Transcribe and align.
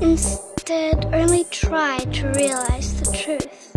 Instead, 0.00 1.12
only 1.12 1.44
try 1.44 1.98
to 1.98 2.28
realize 2.28 3.00
the 3.00 3.10
truth. 3.16 3.70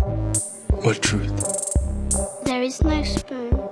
What 0.84 1.02
truth? 1.02 2.44
There 2.44 2.62
is 2.62 2.82
no 2.82 3.02
spoon. 3.02 3.68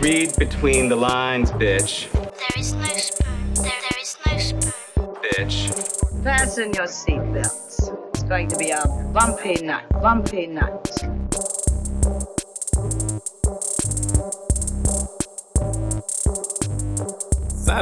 Read 0.00 0.34
between 0.36 0.88
the 0.88 0.96
lines, 0.96 1.52
bitch. 1.52 2.10
There 2.12 2.58
is 2.58 2.72
no 2.74 2.84
spoon. 2.84 3.54
There, 3.54 3.64
there 3.64 4.00
is 4.00 4.16
no 4.26 4.38
spoon. 4.38 4.72
Bitch. 5.22 6.24
Fasten 6.24 6.72
your 6.74 6.86
seatbelts. 6.86 8.08
It's 8.08 8.22
going 8.24 8.48
to 8.48 8.56
be 8.56 8.70
a 8.70 8.84
bumpy 9.12 9.62
night, 9.62 9.88
bumpy 10.00 10.48
night. 10.48 10.88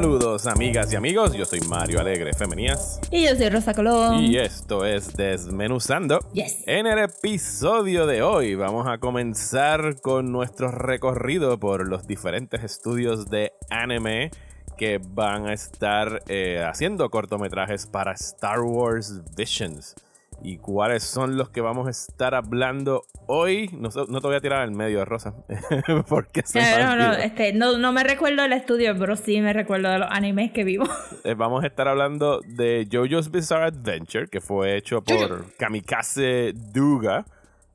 Saludos 0.00 0.46
amigas 0.46 0.90
y 0.90 0.96
amigos, 0.96 1.34
yo 1.34 1.44
soy 1.44 1.60
Mario 1.60 2.00
Alegre 2.00 2.32
Femenías 2.32 2.98
Y 3.10 3.24
yo 3.24 3.36
soy 3.36 3.50
Rosa 3.50 3.74
Colón. 3.74 4.20
y 4.20 4.38
esto 4.38 4.86
es 4.86 5.12
Desmenuzando. 5.12 6.20
Yes. 6.32 6.64
En 6.66 6.86
el 6.86 7.00
episodio 7.00 8.06
de 8.06 8.22
hoy 8.22 8.54
vamos 8.54 8.86
a 8.88 8.96
comenzar 8.96 10.00
con 10.00 10.32
nuestro 10.32 10.70
recorrido 10.70 11.60
por 11.60 11.86
los 11.86 12.06
diferentes 12.06 12.64
estudios 12.64 13.28
de 13.28 13.52
anime 13.68 14.30
que 14.78 15.02
van 15.06 15.46
a 15.46 15.52
estar 15.52 16.22
eh, 16.28 16.64
haciendo 16.66 17.10
cortometrajes 17.10 17.86
para 17.86 18.12
Star 18.12 18.60
Wars 18.60 19.20
Visions. 19.36 19.94
¿Y 20.42 20.56
cuáles 20.58 21.04
son 21.04 21.36
los 21.36 21.50
que 21.50 21.60
vamos 21.60 21.86
a 21.86 21.90
estar 21.90 22.34
hablando 22.34 23.02
hoy? 23.26 23.68
No, 23.72 23.90
te 23.90 24.26
voy 24.26 24.36
a 24.36 24.40
tirar 24.40 24.62
al 24.62 24.70
medio, 24.70 25.04
Rosa. 25.04 25.34
porque 26.08 26.42
se 26.44 26.60
no, 26.60 27.12
este, 27.12 27.52
no, 27.52 27.76
no 27.76 27.92
me 27.92 28.02
recuerdo 28.04 28.42
del 28.42 28.54
estudio, 28.54 28.96
pero 28.98 29.16
sí 29.16 29.40
me 29.40 29.52
recuerdo 29.52 29.90
de 29.90 29.98
los 29.98 30.08
animes 30.10 30.52
que 30.52 30.64
vivo. 30.64 30.84
Eh, 31.22 31.34
vamos 31.34 31.62
a 31.64 31.66
estar 31.66 31.86
hablando 31.86 32.40
de 32.46 32.88
JoJo's 32.90 33.30
Bizarre 33.30 33.66
Adventure, 33.66 34.26
que 34.28 34.40
fue 34.40 34.78
hecho 34.78 35.02
por 35.02 35.54
Kamikaze 35.56 36.52
Duga, 36.54 37.26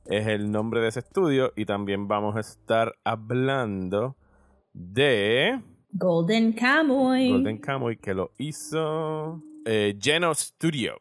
es 0.04 0.26
el 0.26 0.50
nombre 0.50 0.80
de 0.80 0.88
ese 0.88 1.00
estudio, 1.00 1.52
y 1.54 1.64
también 1.64 2.08
vamos 2.08 2.34
a 2.34 2.40
estar 2.40 2.96
hablando 3.04 4.16
de 4.72 5.60
Golden 5.92 6.52
Kamuy. 6.54 7.30
Golden 7.30 7.58
Kamuy, 7.58 7.96
que 7.98 8.14
lo 8.14 8.32
hizo 8.38 9.42
eh, 9.64 9.96
Geno 10.00 10.34
Studio, 10.34 10.96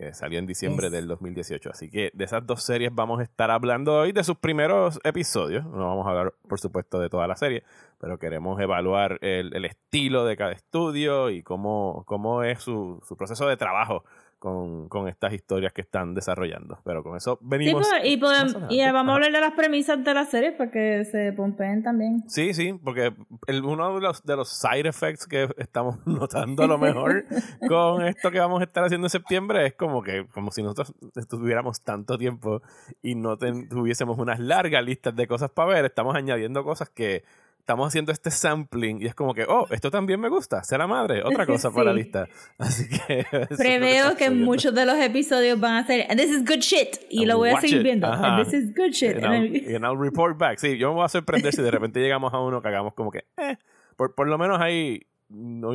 que 0.00 0.14
salió 0.14 0.38
en 0.38 0.46
diciembre 0.46 0.86
Yes. 0.86 0.92
del 0.92 1.08
2018. 1.08 1.70
Así 1.70 1.90
que 1.90 2.10
de 2.14 2.24
esas 2.24 2.46
dos 2.46 2.62
series 2.62 2.90
vamos 2.94 3.20
a 3.20 3.22
estar 3.22 3.50
hablando 3.50 3.94
hoy 4.00 4.12
de 4.12 4.24
sus 4.24 4.36
primeros 4.38 4.98
episodios. 5.04 5.64
No 5.66 5.88
vamos 5.88 6.06
a 6.06 6.10
hablar, 6.10 6.34
por 6.48 6.58
supuesto, 6.58 6.98
de 6.98 7.10
toda 7.10 7.26
la 7.26 7.36
serie, 7.36 7.64
pero 7.98 8.18
queremos 8.18 8.58
evaluar 8.60 9.18
el, 9.20 9.54
el 9.54 9.64
estilo 9.66 10.24
de 10.24 10.36
cada 10.38 10.52
estudio 10.52 11.28
y 11.28 11.42
cómo, 11.42 12.04
cómo 12.06 12.42
es 12.44 12.62
su, 12.62 13.00
su 13.06 13.16
proceso 13.16 13.46
de 13.46 13.58
trabajo 13.58 14.04
con, 14.40 14.88
con 14.88 15.06
estas 15.06 15.32
historias 15.32 15.72
que 15.72 15.82
están 15.82 16.14
desarrollando. 16.14 16.80
Pero 16.84 17.04
con 17.04 17.16
eso 17.16 17.38
Sí, 17.40 17.46
venimos. 17.48 17.86
pues, 17.88 18.04
y, 18.04 18.16
podem- 18.16 18.42
más 18.42 18.54
adelante. 18.54 18.74
y 18.74 18.90
vamos 18.90 19.12
a 19.12 19.14
hablar 19.14 19.32
de 19.32 19.40
las 19.40 19.52
premisas 19.52 20.02
de 20.02 20.14
la 20.14 20.24
serie 20.24 20.50
para 20.52 20.70
que 20.72 21.04
se 21.04 21.32
pompeen 21.32 21.82
también. 21.84 22.24
Sí, 22.28 22.52
sí, 22.54 22.72
porque 22.82 23.12
el- 23.46 23.64
uno 23.64 23.94
de 23.94 24.00
los, 24.00 24.24
de 24.24 24.34
los 24.36 24.48
side 24.48 24.88
effects 24.88 25.26
que 25.26 25.48
estamos 25.58 25.98
notando 26.06 26.64
a 26.64 26.66
lo 26.66 26.78
mejor 26.78 27.24
con 27.68 28.02
esto 28.04 28.30
que 28.32 28.40
vamos 28.40 28.60
a 28.60 28.64
estar 28.64 28.82
haciendo 28.82 29.06
en 29.06 29.10
septiembre 29.10 29.66
es 29.66 29.74
como 29.74 30.02
que 30.02 30.26
como 30.32 30.50
si 30.50 30.62
nosotros 30.62 30.94
estuviéramos 31.14 31.82
tanto 31.82 32.16
tiempo 32.18 32.62
y 33.02 33.14
no 33.14 33.36
ten- 33.36 33.68
tuviésemos 33.68 34.18
unas 34.18 34.40
largas 34.40 34.82
listas 34.84 35.14
de 35.14 35.26
cosas 35.28 35.50
para 35.50 35.68
ver, 35.68 35.84
estamos 35.84 36.16
añadiendo 36.16 36.64
cosas 36.64 36.88
que 36.88 37.22
estamos 37.60 37.86
haciendo 37.86 38.10
este 38.10 38.30
sampling 38.32 39.00
y 39.00 39.06
es 39.06 39.14
como 39.14 39.32
que, 39.32 39.44
oh, 39.48 39.66
esto 39.70 39.90
también 39.90 40.18
me 40.18 40.28
gusta, 40.28 40.64
sea 40.64 40.78
la 40.78 40.86
madre, 40.88 41.22
otra 41.22 41.46
cosa 41.46 41.70
para 41.70 41.92
la 41.92 41.92
Sí. 41.92 41.98
lista. 41.98 42.26
Así 42.58 42.88
que... 42.88 43.24
Preveo 43.56 44.08
que 44.16 44.24
sucediendo. 44.24 44.44
muchos 44.44 44.74
de 44.74 44.84
los 44.86 44.96
episodios 44.96 45.60
van 45.60 45.74
a 45.74 45.86
ser 45.86 46.06
And 46.10 46.18
this 46.18 46.30
is 46.30 46.44
good 46.44 46.58
shit. 46.60 46.96
Y 47.10 47.20
And 47.20 47.28
lo 47.28 47.36
voy 47.38 47.50
a 47.50 47.60
seguir 47.60 47.78
it. 47.78 47.82
viendo. 47.84 48.06
And 48.12 48.44
this 48.44 48.52
is 48.52 48.74
good 48.74 48.90
shit. 48.92 49.16
And 49.22 49.24
And 49.26 49.34
I'll, 49.56 49.74
and 49.76 49.84
I'll 49.84 49.96
report 49.96 50.36
back. 50.38 50.58
Sí, 50.58 50.76
yo 50.78 50.88
me 50.88 50.94
voy 50.96 51.04
a 51.04 51.08
sorprender 51.08 51.52
si 51.54 51.62
de 51.62 51.70
repente 51.70 52.00
llegamos 52.02 52.34
a 52.34 52.40
uno 52.40 52.60
que 52.60 52.68
hagamos 52.68 52.94
como 52.94 53.10
que, 53.12 53.24
eh, 53.36 53.56
por, 53.96 54.14
por 54.14 54.26
lo 54.26 54.36
menos 54.38 54.60
hay, 54.60 55.06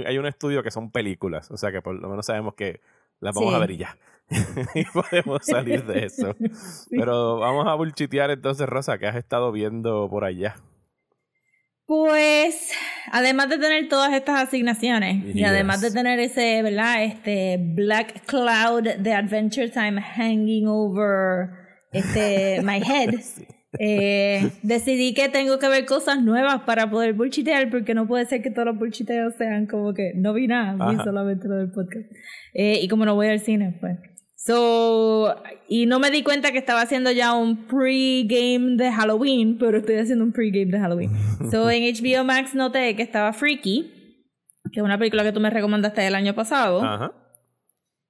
hay 0.05 0.17
un 0.17 0.25
estudio 0.25 0.61
que 0.63 0.71
son 0.71 0.91
películas. 0.91 1.49
O 1.51 1.57
sea 1.57 1.71
que 1.71 1.81
por 1.81 1.95
lo 1.95 2.09
menos 2.09 2.25
sabemos 2.25 2.55
que 2.55 2.81
las 3.21 3.33
vamos 3.33 3.51
Sí. 3.51 3.55
a 3.55 3.59
ver 3.59 3.71
y 3.71 3.77
ya. 3.77 3.97
y 4.73 4.83
podemos 4.85 5.45
salir 5.45 5.85
de 5.85 6.05
eso. 6.05 6.35
Pero 6.89 7.37
vamos 7.37 7.67
a 7.67 7.75
bullchitear 7.75 8.31
entonces, 8.31 8.67
Rosa, 8.67 8.97
que 8.97 9.05
has 9.07 9.15
estado 9.15 9.51
viendo 9.51 10.07
por 10.09 10.23
allá. 10.25 10.55
Pues, 11.87 12.71
además 13.11 13.49
de 13.49 13.59
tener 13.59 13.87
todas 13.89 14.11
estas 14.13 14.41
asignaciones 14.47 15.35
y 15.35 15.43
además 15.43 15.81
de 15.81 15.91
tener 15.91 16.19
ese, 16.19 16.63
¿verdad? 16.63 17.03
Este 17.03 17.57
Black 17.59 18.25
Cloud 18.25 18.83
de 18.97 19.13
Adventure 19.13 19.69
Time 19.69 20.01
hanging 20.01 20.67
over 20.67 21.49
este, 21.91 22.61
my 22.63 22.77
head, 22.81 23.13
Sí. 23.21 23.45
eh, 23.77 24.49
decidí 24.63 25.13
que 25.13 25.29
tengo 25.29 25.59
que 25.59 25.67
ver 25.67 25.85
cosas 25.85 26.21
nuevas 26.23 26.61
para 26.61 26.89
poder 26.89 27.13
bullshitear 27.13 27.69
porque 27.69 27.93
no 27.93 28.07
puede 28.07 28.25
ser 28.25 28.41
que 28.41 28.49
todos 28.49 28.65
los 28.67 28.77
bullchiteos 28.79 29.35
sean 29.35 29.67
como 29.67 29.93
que 29.93 30.13
no 30.15 30.33
vi 30.33 30.47
nada, 30.47 30.89
vi 30.89 30.97
solamente 31.03 31.47
lo 31.47 31.57
del 31.57 31.71
podcast. 31.71 32.05
Eh, 32.53 32.79
y 32.81 32.87
como 32.87 33.05
no 33.05 33.13
voy 33.15 33.27
al 33.27 33.41
cine, 33.41 33.77
pues. 33.79 33.97
So, 34.45 35.35
y 35.67 35.87
no 35.87 35.99
me 35.99 36.11
di 36.11 36.21
cuenta 36.21 36.51
que 36.51 36.59
estaba 36.59 36.81
haciendo 36.81 37.11
ya 37.11 37.33
un 37.33 37.65
pre-game 37.65 38.75
de 38.77 38.91
Halloween, 38.91 39.57
pero 39.57 39.79
estoy 39.79 39.95
haciendo 39.95 40.23
un 40.23 40.31
pre-game 40.33 40.71
de 40.71 40.79
Halloween. 40.79 41.09
So, 41.51 41.69
en 41.71 41.83
HBO 41.83 42.23
Max 42.23 42.53
noté 42.53 42.95
que 42.95 43.01
estaba 43.01 43.33
Freaky, 43.33 43.91
que 44.71 44.79
es 44.79 44.83
una 44.83 44.97
película 44.99 45.23
que 45.23 45.31
tú 45.31 45.39
me 45.39 45.49
recomendaste 45.49 46.05
el 46.05 46.13
año 46.15 46.33
pasado 46.35 46.83
Ajá. 46.83 47.11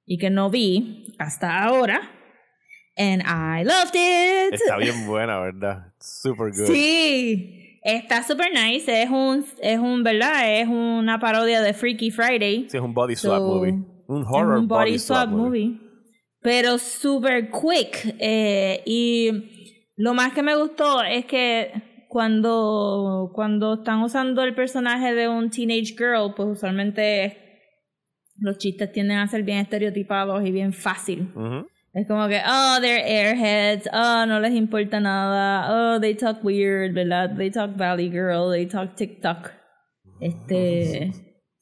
y 0.05 0.17
que 0.17 0.29
no 0.29 0.49
vi 0.49 1.13
hasta 1.19 1.63
ahora. 1.63 2.01
And 2.97 3.21
I 3.23 3.63
loved 3.65 3.95
it. 3.95 4.53
Está 4.53 4.77
bien 4.77 5.05
buena, 5.05 5.39
¿verdad? 5.39 5.93
Super 5.99 6.51
good. 6.51 6.65
Sí, 6.67 7.79
está 7.83 8.23
super 8.23 8.47
nice. 8.53 9.03
Es 9.03 9.09
un, 9.09 9.45
es 9.61 9.79
un, 9.79 10.03
¿verdad? 10.03 10.59
Es 10.59 10.67
una 10.67 11.19
parodia 11.19 11.61
de 11.61 11.73
Freaky 11.73 12.11
Friday. 12.11 12.67
Sí, 12.69 12.77
es 12.77 12.83
un 12.83 12.93
body 12.93 13.15
swap 13.15 13.37
So, 13.39 13.47
movie. 13.47 13.73
Un 14.07 14.21
Es 14.21 14.27
horror 14.29 14.59
un 14.59 14.67
body, 14.67 14.97
swap, 14.99 15.29
movie. 15.29 15.65
movie. 15.67 15.84
Pero 16.45 16.77
super 16.77 17.49
quick. 17.49 18.15
eh, 18.19 18.83
y 18.85 19.91
lo 19.97 20.13
más 20.13 20.31
que 20.33 20.43
me 20.43 20.55
gustó 20.55 21.01
es 21.01 21.25
que 21.25 22.05
cuando, 22.07 23.31
cuando 23.33 23.73
están 23.73 24.01
usando 24.03 24.43
el 24.43 24.53
personaje 24.53 25.13
de 25.13 25.27
un 25.27 25.49
teenage 25.49 25.95
girl, 25.97 26.33
pues 26.35 26.49
usualmente 26.49 27.37
los 28.37 28.57
chistes 28.57 28.91
tienden 28.91 29.17
a 29.17 29.27
ser 29.27 29.43
bien 29.43 29.57
estereotipados 29.57 30.45
y 30.45 30.51
bien 30.51 30.71
fácil. 30.71 31.33
Es 31.93 32.07
como 32.07 32.27
que, 32.27 32.41
oh, 32.45 32.77
they're 32.79 33.03
airheads, 33.03 33.89
oh, 33.91 34.25
no 34.25 34.39
les 34.39 34.53
importa 34.53 34.99
nada, 34.99 35.95
oh, 35.95 35.99
they 35.99 36.13
talk 36.13 36.43
weird, 36.43 36.93
¿verdad? 36.93 37.35
They 37.37 37.49
talk 37.49 37.75
Valley 37.75 38.09
Girl, 38.09 38.51
they 38.51 38.67
talk 38.67 38.95
TikTok, 38.95 39.51
este, 40.19 41.11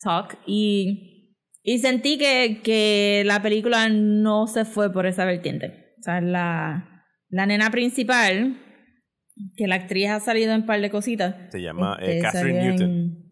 talk. 0.04 0.38
Y, 0.48 1.13
y 1.64 1.80
sentí 1.80 2.18
que, 2.18 2.60
que 2.64 3.24
la 3.26 3.42
película 3.42 3.90
no 3.90 4.48
se 4.48 4.66
fue 4.66 4.92
por 4.92 5.06
esa 5.06 5.26
vertiente. 5.26 5.94
O 6.00 6.04
sea, 6.04 6.20
la, 6.22 7.06
la 7.30 7.46
nena 7.46 7.72
principal, 7.72 8.58
que 9.56 9.68
la 9.68 9.76
actriz 9.76 10.10
ha 10.10 10.20
salido 10.20 10.54
en 10.54 10.62
un 10.62 10.66
par 10.68 10.82
de 10.82 10.90
cositas. 10.90 11.36
Se 11.52 11.62
llama 11.62 11.98
eh, 12.02 12.18
este, 12.18 12.22
Catherine 12.22 12.64
Newton. 12.68 12.90
en- 12.90 13.24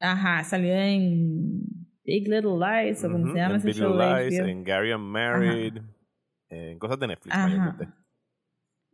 ajá, 0.00 0.42
salió 0.44 0.74
en 0.74 1.62
Big 2.04 2.28
Little 2.28 2.58
Lies, 2.58 3.04
o 3.04 3.10
como 3.10 3.24
Ujú, 3.24 3.32
se 3.32 3.38
llama 3.38 3.54
en 3.54 3.58
ese 3.58 3.66
Big 3.68 3.76
show 3.76 3.90
Little 3.92 4.24
Lies, 4.30 4.38
en 4.40 4.64
Gary 4.64 4.92
Unmarried, 4.92 5.76
eh, 6.50 6.70
en 6.72 6.78
cosas 6.78 6.98
de 6.98 7.06
Netflix 7.08 7.34
Ajá. 7.34 7.46
mayormente. 7.48 7.88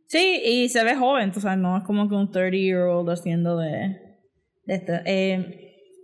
Sí, 0.07 0.41
y 0.45 0.69
se 0.69 0.83
ve 0.83 0.95
joven, 0.95 1.31
o 1.35 1.39
sea, 1.39 1.55
no 1.55 1.77
es 1.77 1.83
como 1.85 2.07
que 2.09 2.15
un 2.15 2.29
30-year-old 2.31 3.09
haciendo 3.09 3.57
de, 3.57 3.97
de 4.65 4.73
esto. 4.75 4.91
Eh, 5.05 5.62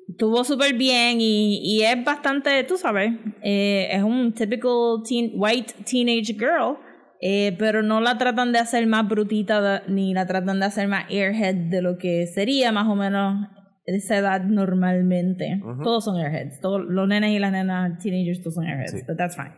estuvo 0.10 0.44
súper 0.44 0.74
bien 0.76 1.20
y, 1.22 1.60
y 1.64 1.84
es 1.84 2.04
bastante, 2.04 2.64
tú 2.64 2.78
sabes, 2.78 3.14
eh, 3.44 3.90
es 3.92 4.04
un 4.04 4.34
typical 4.34 5.02
teen, 5.08 5.32
white 5.36 5.74
teenage 5.86 6.34
girl, 6.34 6.78
eh, 7.22 7.56
pero 7.60 7.84
no 7.84 8.00
la 8.02 8.18
tratan 8.18 8.52
de 8.52 8.60
hacer 8.60 8.86
más 8.88 9.08
brutita 9.08 9.84
ni 9.88 10.14
la 10.14 10.26
tratan 10.26 10.60
de 10.60 10.66
hacer 10.66 10.88
más 10.88 11.06
airhead 11.10 11.56
de 11.70 11.82
lo 11.82 11.98
que 11.98 12.28
sería 12.28 12.72
más 12.72 12.88
o 12.88 12.96
menos 12.96 13.48
esa 13.86 14.18
edad 14.18 14.42
normalmente. 14.44 15.60
Todos 15.84 16.06
son 16.06 16.18
airheads, 16.18 16.60
todos 16.62 16.82
los 16.88 17.08
nenes 17.08 17.32
y 17.32 17.40
las 17.40 17.52
nenas 17.52 17.98
teenagers 18.00 18.40
todos 18.42 18.56
son 18.56 18.66
airheads, 18.68 18.92
Sí. 18.92 18.98
but 19.08 19.18
that's 19.18 19.36
fine. 19.36 19.54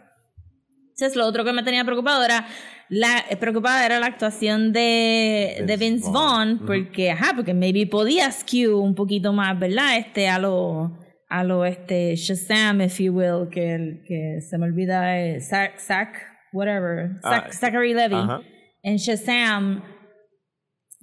Entonces, 1.02 1.18
lo 1.18 1.26
otro 1.26 1.44
que 1.44 1.52
me 1.54 1.64
tenía 1.64 1.84
preocupado 1.84 2.24
era 2.24 2.46
la 2.90 3.24
eh, 3.30 3.36
preocupada 3.38 3.86
era 3.86 4.00
la 4.00 4.06
actuación 4.06 4.72
de, 4.72 5.64
de 5.66 5.78
Vince 5.78 5.86
Vince 5.86 6.12
Vaughn. 6.12 6.14
Vaughn, 6.14 6.54
Ujú. 6.58 6.66
porque 6.68 7.10
ajá, 7.12 7.34
porque 7.36 7.54
maybe 7.54 7.88
podía 7.88 8.32
skew 8.32 8.80
un 8.80 8.94
poquito 8.94 9.34
más, 9.34 9.58
¿verdad? 9.58 9.98
Este 9.98 10.28
a 10.30 10.38
lo 10.38 10.98
a 11.28 11.44
lo 11.44 11.66
este 11.66 12.16
Shazam, 12.16 12.82
if 12.82 13.00
you 13.00 13.14
will, 13.14 13.50
que 13.50 13.74
el 13.76 14.04
que 14.06 14.42
se 14.42 14.58
me 14.58 14.66
olvida 14.66 15.20
eh, 15.20 15.40
Zack 15.42 15.80
Zack 15.80 16.14
whatever, 16.54 17.12
Zack, 17.22 17.46
Ah, 17.48 17.52
Zachary 17.52 17.94
Levy 17.94 18.16
Ajá. 18.16 18.42
en 18.84 18.98
Shazam 18.98 19.82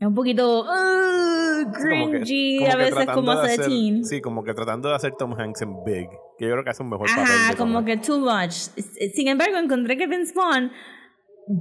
Es 0.00 0.06
un 0.06 0.14
poquito 0.14 0.60
uh, 0.60 1.58
Sí, 1.58 1.88
como 1.88 2.10
que- 2.12 2.20
cringy, 2.20 2.58
como 2.58 2.72
a 2.72 2.76
veces 2.76 3.06
como 3.14 3.32
hace 3.32 3.58
teen. 3.58 4.04
Sí, 4.04 4.20
como 4.20 4.44
que 4.44 4.54
tratando 4.54 4.88
de 4.88 4.94
hacer 4.94 5.12
Tom 5.18 5.34
Hanks 5.38 5.62
en 5.62 5.82
Big. 5.84 6.08
Que 6.38 6.46
yo 6.46 6.52
creo 6.52 6.64
que 6.64 6.70
hace 6.70 6.82
un 6.82 6.90
mejor 6.90 7.08
papel. 7.08 7.24
Ajá, 7.24 7.56
como 7.56 7.84
que 7.84 7.96
too 7.96 8.20
much. 8.20 8.52
Sin 9.14 9.26
embargo, 9.28 9.56
encontré 9.56 9.96
que 9.96 10.06
Vince 10.06 10.32
Vaughn, 10.34 10.70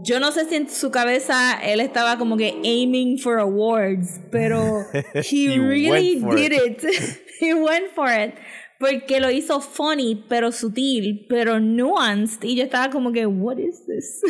yo 0.04 0.20
no 0.20 0.32
sé 0.32 0.46
si 0.46 0.56
en 0.56 0.70
su 0.70 0.92
cabeza 0.92 1.60
él 1.64 1.80
estaba 1.80 2.18
como 2.20 2.38
que 2.38 2.60
aiming 2.64 3.18
for 3.18 3.40
awards, 3.40 4.22
pero 4.32 4.82
he, 4.94 5.22
He 5.24 5.58
really 5.60 6.20
did 6.20 6.52
it. 6.52 6.84
he 7.40 7.54
went 7.56 7.90
for 7.96 8.08
it. 8.08 8.36
Porque 8.80 9.20
lo 9.20 9.32
hizo 9.32 9.60
funny, 9.60 10.24
pero 10.30 10.52
sutil, 10.52 11.26
pero 11.28 11.60
nuanced. 11.60 12.44
Y 12.44 12.56
yo 12.56 12.64
estaba 12.64 12.92
como 12.92 13.12
que, 13.12 13.26
what 13.26 13.58
is 13.58 13.86
this 13.86 14.22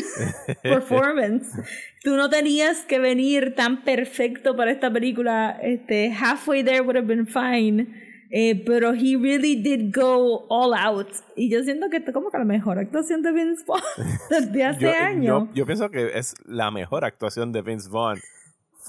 performance? 0.64 1.50
Tú 2.04 2.16
no 2.16 2.30
tenías 2.30 2.86
que 2.86 3.00
venir 3.00 3.56
tan 3.56 3.84
perfecto 3.84 4.56
para 4.56 4.72
esta 4.72 4.92
película. 4.92 5.60
Este, 5.62 6.12
halfway 6.12 6.64
there 6.64 6.82
would 6.82 6.96
have 6.96 7.08
been 7.08 7.28
fine. 7.28 7.88
Eh, 8.30 8.62
pero 8.66 8.94
he 8.94 9.16
really 9.16 9.56
did 9.56 9.94
go 9.94 10.46
all 10.50 10.74
out. 10.74 11.08
Y 11.36 11.50
yo 11.50 11.64
siento 11.64 11.90
que 11.90 11.98
esto 11.98 12.12
como 12.12 12.30
que 12.30 12.38
la 12.38 12.46
mejor 12.46 12.78
actuación 12.78 13.22
de 13.22 13.32
Vince 13.32 13.64
Vaughn 13.66 13.82
desde 14.30 14.64
hace 14.66 14.82
yo, 14.82 14.92
años. 14.92 15.44
yo, 15.50 15.54
yo 15.54 15.66
pienso 15.66 15.90
que 15.90 16.18
es 16.18 16.36
la 16.46 16.70
mejor 16.72 17.06
actuación 17.06 17.52
de 17.52 17.62
Vince 17.62 17.90
Vaughn. 17.90 18.20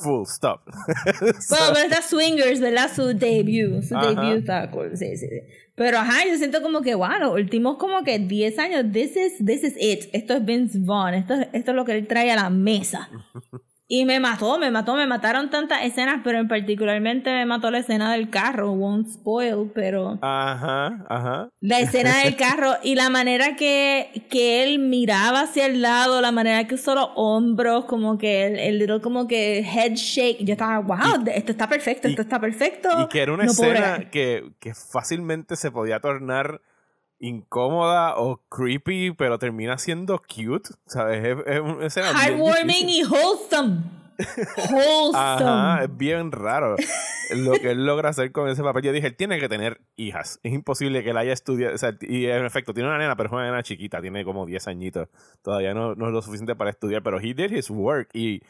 Full 0.03 0.23
stop. 0.27 0.61
Bueno, 1.51 1.65
pero 1.75 1.87
está 1.89 2.03
Swingers, 2.03 2.61
¿verdad? 2.61 2.91
Su 2.95 3.07
debut. 3.15 3.83
Su 3.83 3.97
Ajá. 3.97 4.09
debut 4.09 4.39
está 4.41 4.71
cool. 4.71 4.97
Sí, 4.97 5.17
sí, 5.17 5.27
sí. 5.29 5.41
Pero 5.75 5.99
ajá, 5.99 6.27
yo 6.29 6.37
siento 6.37 6.61
como 6.61 6.83
que, 6.83 6.95
wow, 6.95 7.19
los 7.21 7.35
últimos 7.35 7.77
como 7.79 8.03
que 8.03 8.19
10 8.19 8.59
años, 8.59 8.85
this 8.93 9.15
is, 9.17 9.45
this 9.45 9.63
is 9.63 9.75
it. 9.79 10.09
Esto 10.13 10.35
es 10.35 10.45
Vince 10.45 10.79
Vaughn. 10.81 11.15
Esto, 11.15 11.35
es- 11.35 11.49
esto 11.53 11.71
es 11.71 11.77
lo 11.77 11.85
que 11.85 11.93
él 11.93 12.07
trae 12.09 12.31
a 12.33 12.37
la 12.37 12.51
mesa. 12.51 13.09
Y 13.91 14.05
me 14.05 14.21
mató, 14.21 14.59
me 14.59 14.71
mató, 14.71 14.97
me 14.97 15.07
mataron 15.07 15.49
tantas 15.49 15.83
escenas, 15.83 16.21
pero 16.23 16.39
en 16.39 16.47
particularmente 16.47 17.31
me 17.31 17.47
mató 17.47 17.71
la 17.71 17.79
escena 17.79 18.13
del 18.13 18.29
carro. 18.29 18.73
Won't 18.73 19.09
spoil, 19.09 19.71
pero 19.75 20.19
Ajá, 20.21 21.07
ajá. 21.09 21.49
la 21.61 21.81
escena 21.81 22.19
del 22.19 22.37
carro 22.37 22.75
y 22.83 22.97
la 22.97 23.09
manera 23.09 23.57
que, 23.57 24.27
que 24.29 24.63
él 24.63 24.79
miraba 24.79 25.41
hacia 25.41 25.65
el 25.65 25.81
lado, 25.81 26.21
la 26.21 26.33
manera 26.33 26.67
que 26.67 26.75
usó 26.75 26.95
los 26.95 27.09
hombros, 27.17 27.87
como 27.87 28.19
que 28.19 28.47
el, 28.47 28.59
el 28.59 28.79
little 28.79 29.01
como 29.01 29.27
que 29.27 29.61
head 29.61 29.95
shake. 29.95 30.45
Yo 30.45 30.53
estaba, 30.53 30.81
wow, 30.81 31.25
esto 31.35 31.53
está 31.53 31.67
perfecto, 31.67 32.09
y- 32.09 32.11
esto 32.11 32.21
está 32.23 32.39
perfecto. 32.39 32.91
Y 33.03 33.09
que 33.09 33.23
era 33.23 33.33
una 33.33 33.45
No 33.45 33.53
escena 33.53 34.11
que, 34.11 34.53
que 34.61 34.75
fácilmente 34.75 35.57
se 35.57 35.71
podía 35.71 35.99
tornar 36.01 36.61
incómoda 37.21 38.17
o 38.17 38.41
creepy, 38.49 39.13
pero 39.13 39.39
termina 39.39 39.79
siendo 39.79 40.19
cute. 40.19 40.71
¿Sabes? 40.87 41.25
Es, 41.25 41.37
es 41.47 41.61
una 41.61 41.87
escena 41.87 42.13
Heartwarming 42.13 42.89
y 42.89 43.05
wholesome. 43.05 43.99
Wholesome. 44.73 45.15
Ajá, 45.15 45.85
es 45.85 45.97
bien 45.97 46.33
raro 46.33 46.75
lo 47.37 47.53
que 47.53 47.71
él 47.71 47.87
logra 47.87 48.09
hacer 48.09 48.33
con 48.33 48.49
ese 48.49 48.65
papel. 48.65 48.83
Yo 48.83 48.93
dije, 48.93 49.07
él 49.07 49.17
tiene 49.17 49.39
que 49.39 49.49
tener 49.49 49.81
hijas. 49.97 50.41
Es 50.43 50.53
imposible 50.53 51.05
que 51.05 51.11
él 51.11 51.17
haya 51.17 51.33
estudiado. 51.33 51.75
O 51.75 51.79
sea, 51.79 51.97
y 52.01 52.27
en 52.27 52.45
efecto, 52.45 52.75
tiene 52.75 52.89
una 52.89 52.99
nena, 52.99 53.15
pero 53.15 53.29
es 53.29 53.33
una 53.33 53.45
nena 53.45 53.63
chiquita, 53.63 54.01
tiene 54.01 54.25
como 54.25 54.45
10 54.45 54.67
añitos. 54.67 55.09
Todavía 55.43 55.73
no, 55.73 55.95
no 55.95 56.09
es 56.09 56.13
lo 56.13 56.21
suficiente 56.21 56.57
para 56.57 56.71
estudiar, 56.71 57.03
pero 57.05 57.21
he 57.21 57.33
did 57.33 57.53
his 57.53 57.71
work. 57.71 58.09
Y 58.13 58.43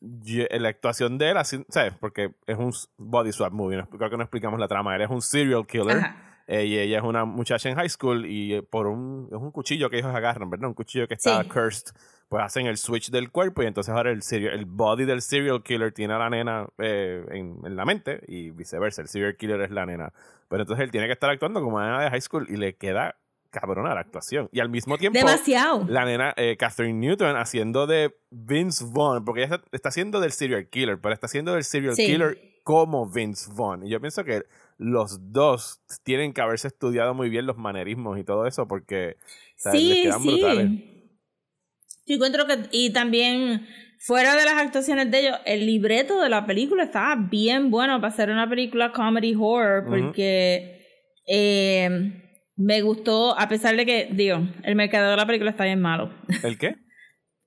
la 0.00 0.68
actuación 0.70 1.18
de 1.18 1.30
él, 1.32 1.36
así, 1.36 1.64
¿sabes? 1.68 1.92
Porque 2.00 2.32
es 2.46 2.56
un 2.56 2.72
body 2.96 3.32
swap 3.32 3.52
movie. 3.52 3.84
creo 3.98 4.08
que 4.08 4.16
no 4.16 4.22
explicamos 4.22 4.58
la 4.58 4.68
trama. 4.68 4.96
Él 4.96 5.02
es 5.02 5.10
un 5.10 5.20
serial 5.20 5.66
killer. 5.66 5.98
Ajá. 5.98 6.33
Eh, 6.46 6.64
y 6.66 6.78
ella 6.78 6.98
es 6.98 7.04
una 7.04 7.24
muchacha 7.24 7.68
en 7.68 7.76
high 7.76 7.88
school 7.88 8.26
y 8.26 8.54
eh, 8.54 8.62
por 8.62 8.86
un, 8.86 9.28
es 9.30 9.36
un 9.38 9.50
cuchillo 9.50 9.88
que 9.90 9.98
ellos 9.98 10.14
agarran, 10.14 10.50
¿verdad? 10.50 10.68
Un 10.68 10.74
cuchillo 10.74 11.06
que 11.08 11.14
está 11.14 11.42
Sí. 11.42 11.48
cursed. 11.48 11.92
Pues 12.28 12.42
hacen 12.42 12.66
el 12.66 12.78
switch 12.78 13.10
del 13.10 13.30
cuerpo 13.30 13.62
y 13.62 13.66
entonces 13.66 13.94
ahora 13.94 14.10
el, 14.10 14.22
serial- 14.22 14.54
el 14.54 14.64
body 14.64 15.04
del 15.04 15.20
serial 15.22 15.62
killer 15.62 15.92
tiene 15.92 16.14
a 16.14 16.18
la 16.18 16.30
nena 16.30 16.66
eh, 16.78 17.22
en, 17.30 17.58
en 17.64 17.76
la 17.76 17.84
mente 17.84 18.20
y 18.26 18.50
viceversa. 18.50 19.02
El 19.02 19.08
serial 19.08 19.36
killer 19.36 19.60
es 19.60 19.70
la 19.70 19.84
nena. 19.86 20.12
Pero 20.48 20.62
entonces 20.62 20.84
él 20.84 20.90
tiene 20.90 21.06
que 21.06 21.12
estar 21.12 21.30
actuando 21.30 21.60
como 21.60 21.76
una 21.76 21.86
nena 21.86 22.02
de 22.04 22.10
high 22.10 22.20
school 22.20 22.46
y 22.48 22.56
le 22.56 22.74
queda 22.76 23.16
cabrona 23.50 23.94
la 23.94 24.00
actuación. 24.00 24.48
Y 24.52 24.58
al 24.60 24.68
mismo 24.68 24.98
tiempo 24.98 25.16
Demasiado. 25.18 25.84
la 25.88 26.04
nena 26.04 26.34
eh, 26.36 26.56
Catherine 26.56 26.98
Newton 26.98 27.36
haciendo 27.36 27.86
de 27.86 28.12
Vince 28.30 28.84
Vaughn, 28.88 29.24
porque 29.24 29.44
ella 29.44 29.54
está, 29.56 29.68
está 29.70 29.88
haciendo 29.90 30.18
del 30.18 30.32
serial 30.32 30.66
killer, 30.68 30.98
pero 31.00 31.14
está 31.14 31.26
haciendo 31.26 31.52
del 31.54 31.62
serial 31.62 31.94
Sí. 31.94 32.04
killer 32.06 32.36
como 32.64 33.06
Vince 33.08 33.48
Vaughn. 33.54 33.86
Y 33.86 33.90
yo 33.90 34.00
pienso 34.00 34.24
que 34.24 34.42
los 34.78 35.32
dos 35.32 35.80
tienen 36.04 36.32
que 36.32 36.40
haberse 36.40 36.68
estudiado 36.68 37.14
muy 37.14 37.30
bien 37.30 37.46
los 37.46 37.56
manerismos 37.56 38.18
y 38.18 38.24
todo 38.24 38.46
eso, 38.46 38.66
porque 38.66 39.16
o 39.18 39.22
sea, 39.56 39.72
les 39.72 39.82
Sí, 39.82 40.02
quedan 40.02 40.22
brutales. 40.22 40.68
sí. 40.68 40.90
Yo 42.06 42.16
encuentro 42.16 42.46
que, 42.46 42.58
y 42.70 42.92
también 42.92 43.66
fuera 43.98 44.36
de 44.36 44.44
las 44.44 44.54
actuaciones 44.54 45.10
de 45.10 45.20
ellos, 45.20 45.38
el 45.46 45.64
libreto 45.64 46.20
de 46.20 46.28
la 46.28 46.44
película 46.44 46.82
estaba 46.84 47.16
bien 47.16 47.70
bueno 47.70 47.98
para 48.00 48.12
hacer 48.12 48.28
una 48.30 48.48
película 48.48 48.92
comedy 48.92 49.34
horror, 49.38 49.86
porque 49.86 50.86
eh, 51.26 52.20
me 52.56 52.82
gustó, 52.82 53.38
a 53.38 53.48
pesar 53.48 53.74
de 53.76 53.86
que, 53.86 54.08
digo, 54.12 54.38
el 54.64 54.74
mercadeo 54.76 55.10
de 55.10 55.16
la 55.16 55.26
película 55.26 55.50
está 55.50 55.64
bien 55.64 55.80
malo. 55.80 56.10
¿El 56.42 56.58
qué? 56.58 56.76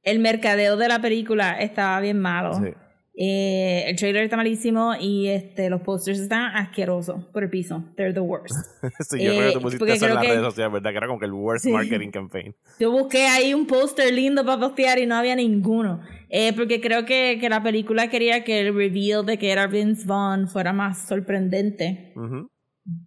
El 0.03 0.19
mercadeo 0.19 0.77
de 0.77 0.87
la 0.87 0.99
película 1.01 1.59
estaba 1.59 1.99
bien 1.99 2.19
malo. 2.19 2.53
Sí. 2.53 2.71
Eh, 3.19 3.85
el 3.87 3.95
trailer 3.95 4.25
está 4.25 4.37
malísimo 4.37 4.93
y 4.99 5.27
este, 5.29 5.71
los 5.71 5.81
posters 5.81 6.19
están 6.19 6.55
asquerosos 6.55 7.25
por 7.33 7.43
el 7.43 7.49
piso. 7.49 7.83
They're 7.95 8.13
the 8.13 8.19
worst. 8.19 8.53
Sí, 8.99 9.23
yo 9.23 9.31
creo 9.31 9.41
que 9.41 9.49
Eh, 9.49 9.53
tú 9.53 9.61
pusiste 9.61 9.79
porque 9.79 9.93
eso 9.93 10.05
en 10.05 10.13
las 10.13 10.23
que- 10.23 10.29
redes 10.29 10.43
sociales, 10.43 10.73
¿verdad? 10.73 10.91
Que 10.91 10.97
era 10.97 11.07
como 11.07 11.19
que 11.19 11.25
el 11.25 11.33
worst 11.33 11.65
Sí. 11.65 11.71
marketing 11.71 12.11
campaign. 12.11 12.55
Yo 12.79 12.91
busqué 12.91 13.25
ahí 13.25 13.55
un 13.55 13.65
póster 13.65 14.13
lindo 14.13 14.45
para 14.45 14.59
postear 14.59 14.99
y 14.99 15.07
no 15.07 15.15
había 15.15 15.35
ninguno. 15.35 16.01
Eh, 16.29 16.53
porque 16.53 16.79
creo 16.79 17.05
que, 17.05 17.37
que 17.41 17.49
la 17.49 17.63
película 17.63 18.09
quería 18.09 18.43
que 18.43 18.59
el 18.61 18.75
reveal 18.75 19.25
de 19.25 19.39
que 19.39 19.49
era 19.51 19.65
Vince 19.65 20.05
Vaughn 20.05 20.47
fuera 20.47 20.71
más 20.71 21.07
sorprendente. 21.07 22.13
Ujú. 22.15 22.49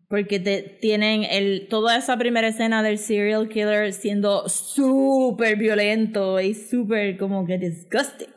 Porque 0.08 0.40
te, 0.40 0.62
tienen 0.80 1.22
el, 1.24 1.68
toda 1.68 1.96
esa 1.96 2.18
primera 2.18 2.48
escena 2.48 2.82
del 2.82 2.98
serial 2.98 3.48
killer 3.48 3.92
siendo 3.92 4.48
súper 4.48 5.56
violento 5.56 6.40
y 6.40 6.54
súper 6.54 7.16
como 7.16 7.46
que 7.46 7.58
disgusting. 7.58 8.28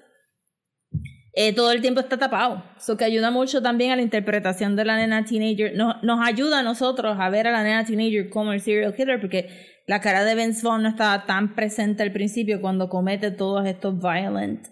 Eh, 1.35 1.53
todo 1.53 1.71
el 1.71 1.81
tiempo 1.81 1.99
está 1.99 2.17
tapado. 2.17 2.63
Eso 2.77 2.95
que 2.95 3.05
ayuda 3.05 3.31
mucho 3.31 3.61
también 3.61 3.91
a 3.91 3.95
la 3.95 4.01
interpretación 4.03 4.75
de 4.75 4.85
la 4.85 4.97
nena 4.97 5.25
teenager. 5.25 5.75
No- 5.75 5.95
nos 6.03 6.19
ayuda 6.25 6.59
a 6.59 6.63
nosotros 6.63 7.17
a 7.19 7.29
ver 7.29 7.47
a 7.47 7.51
la 7.51 7.63
nena 7.63 7.83
teenager 7.85 8.29
como 8.29 8.53
el 8.53 8.61
serial 8.61 8.93
killer 8.95 9.19
porque 9.19 9.49
la 9.87 9.99
cara 9.99 10.23
de 10.23 10.35
Vince 10.35 10.65
Vaughn 10.65 10.83
no 10.83 10.89
estaba 10.89 11.25
tan 11.25 11.55
presente 11.55 12.03
al 12.03 12.11
principio 12.13 12.61
cuando 12.61 12.87
comete 12.87 13.31
todos 13.31 13.65
estos 13.65 13.99
violent 13.99 14.67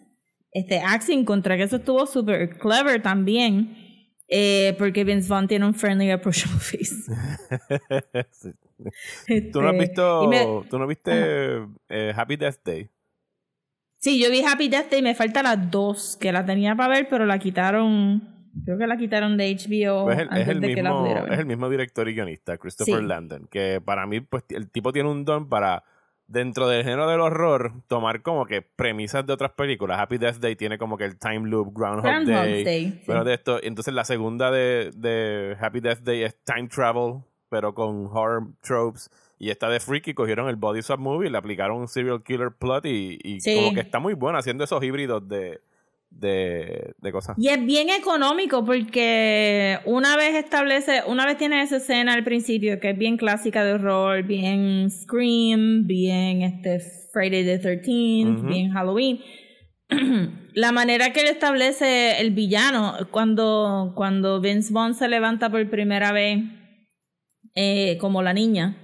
este, 0.53 0.79
acts 0.79 1.09
en 1.09 1.25
contra, 1.25 1.55
que 1.57 1.63
eso 1.63 1.77
estuvo 1.77 2.05
súper 2.05 2.57
clever 2.59 3.01
también. 3.01 3.77
eh, 4.33 4.75
porque 4.77 5.03
Vince 5.03 5.27
Vaughn 5.29 5.47
tiene 5.47 5.65
un 5.65 5.73
friendly 5.73 6.11
approachable 6.11 6.59
face. 6.59 7.11
Sí. 9.27 9.51
¿Tú 9.51 9.61
no 9.61 9.67
has 9.69 9.73
Este, 9.75 9.85
visto, 9.87 10.27
me- 10.27 10.63
¿tú 10.69 10.79
no 10.79 10.87
viste 10.87 11.11
eh, 11.89 12.13
Happy 12.15 12.35
Death 12.35 12.57
Day? 12.65 12.89
Sí, 14.01 14.19
yo 14.21 14.31
vi 14.31 14.43
Happy 14.43 14.67
Death 14.67 14.89
Day 14.89 14.99
y 14.99 15.03
me 15.03 15.13
falta 15.15 15.43
las 15.43 15.69
dos, 15.69 16.17
que 16.19 16.31
la 16.31 16.43
tenía 16.45 16.75
para 16.75 16.89
ver, 16.89 17.07
pero 17.09 17.25
la 17.25 17.37
quitaron. 17.37 18.21
Creo 18.65 18.77
que 18.77 18.87
la 18.87 18.97
quitaron 18.97 19.37
de 19.37 19.55
HBO 19.55 20.05
Pues 20.05 20.17
es, 20.17 20.23
el, 20.23 20.29
antes 20.29 20.41
es 20.43 20.47
el 20.49 20.59
de 20.59 20.73
que 20.75 20.81
la 20.83 20.89
mismo, 20.89 21.01
pudiera 21.03 21.21
ver. 21.21 21.33
es 21.33 21.39
el 21.39 21.45
mismo 21.45 21.69
director 21.69 22.09
y 22.09 22.13
guionista, 22.15 22.57
Christopher 22.57 22.99
Sí. 22.99 23.05
Landon, 23.05 23.47
que 23.49 23.79
para 23.79 24.05
mí, 24.07 24.19
pues, 24.19 24.43
el 24.49 24.69
tipo 24.69 24.91
tiene 24.91 25.07
un 25.09 25.23
don 25.23 25.47
para, 25.47 25.83
dentro 26.27 26.67
del 26.67 26.83
género 26.83 27.07
del 27.07 27.21
horror, 27.21 27.73
tomar 27.87 28.23
como 28.23 28.45
que 28.47 28.61
premisas 28.63 29.25
de 29.25 29.33
otras 29.33 29.51
películas. 29.51 29.99
Happy 29.99 30.17
Death 30.17 30.37
Day 30.37 30.55
tiene 30.55 30.77
como 30.79 30.97
que 30.97 31.05
el 31.05 31.17
time 31.19 31.47
loop, 31.47 31.71
Groundhog, 31.77 32.03
Groundhog 32.03 32.33
Day. 32.35 32.63
Day, 32.63 32.91
sí. 32.91 33.01
Bueno, 33.05 33.23
de 33.23 33.35
esto, 33.35 33.59
entonces 33.61 33.93
la 33.93 34.03
segunda 34.03 34.49
de, 34.51 34.91
de 34.95 35.55
Happy 35.61 35.79
Death 35.79 35.99
Day 35.99 36.23
es 36.23 36.35
time 36.43 36.67
travel, 36.67 37.21
pero 37.49 37.73
con 37.75 38.07
horror 38.11 38.47
tropes. 38.61 39.09
Y 39.43 39.49
esta 39.49 39.69
de 39.69 39.79
Freaky 39.79 40.13
cogieron 40.13 40.47
el 40.49 40.55
body 40.55 40.83
swap 40.83 40.99
movie 40.99 41.27
y 41.27 41.31
le 41.31 41.37
aplicaron 41.39 41.79
un 41.79 41.87
serial 41.87 42.21
killer 42.23 42.51
plot 42.51 42.85
y, 42.85 43.17
y 43.23 43.39
Sí. 43.41 43.55
como 43.55 43.73
que 43.73 43.79
está 43.79 43.97
muy 43.99 44.13
bueno 44.13 44.37
haciendo 44.37 44.63
esos 44.63 44.83
híbridos 44.83 45.27
de, 45.27 45.61
de, 46.11 46.93
de 46.99 47.11
cosas. 47.11 47.35
Y 47.39 47.47
es 47.47 47.65
bien 47.65 47.89
económico 47.89 48.63
porque 48.63 49.79
una 49.85 50.15
vez 50.15 50.35
establece, 50.35 51.01
una 51.07 51.25
vez 51.25 51.37
tiene 51.37 51.59
esa 51.63 51.77
escena 51.77 52.13
al 52.13 52.23
principio 52.23 52.79
que 52.79 52.91
es 52.91 52.97
bien 52.99 53.17
clásica 53.17 53.63
de 53.63 53.73
horror, 53.73 54.21
bien 54.21 54.91
Scream, 54.91 55.87
bien 55.87 56.43
este 56.43 56.79
Friday 57.11 57.43
the 57.43 57.59
13th, 57.59 58.37
Ujú. 58.37 58.47
bien 58.47 58.71
Halloween. 58.71 59.21
La 60.53 60.71
manera 60.71 61.13
que 61.13 61.21
él 61.21 61.27
establece 61.27 62.21
el 62.21 62.29
villano 62.29 62.93
cuando, 63.09 63.93
cuando 63.95 64.39
Vince 64.39 64.71
Vaughn 64.71 64.93
se 64.93 65.07
levanta 65.07 65.49
por 65.49 65.67
primera 65.67 66.11
vez 66.11 66.43
eh, 67.55 67.97
como 67.99 68.21
la 68.21 68.33
niña 68.33 68.77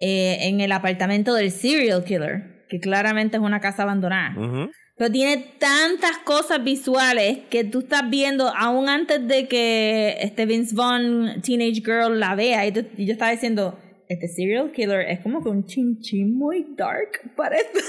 eh, 0.00 0.38
en 0.48 0.60
el 0.60 0.72
apartamento 0.72 1.34
del 1.34 1.50
serial 1.50 2.04
killer, 2.04 2.64
que 2.68 2.80
claramente 2.80 3.36
es 3.36 3.42
una 3.42 3.60
casa 3.60 3.82
abandonada. 3.84 4.34
Ujú. 4.38 4.70
Pero 4.96 5.12
tiene 5.12 5.38
tantas 5.58 6.18
cosas 6.24 6.62
visuales 6.62 7.38
que 7.48 7.64
tú 7.64 7.78
estás 7.80 8.08
viendo 8.10 8.48
aún 8.54 8.88
antes 8.88 9.26
de 9.26 9.48
que 9.48 10.16
este 10.20 10.44
Vince 10.44 10.74
Vaughn 10.74 11.40
Teenage 11.42 11.80
Girl 11.84 12.18
la 12.20 12.34
vea. 12.34 12.66
Y, 12.66 12.72
tú- 12.72 12.86
y 12.98 13.06
yo 13.06 13.12
estaba 13.12 13.30
diciendo, 13.30 13.78
este 14.08 14.28
serial 14.28 14.72
killer 14.72 15.00
es 15.08 15.20
como 15.20 15.42
que 15.42 15.48
un 15.48 15.64
chin 15.64 16.00
chin 16.00 16.36
muy 16.36 16.66
dark 16.76 17.32
para 17.34 17.56
esta, 17.56 17.80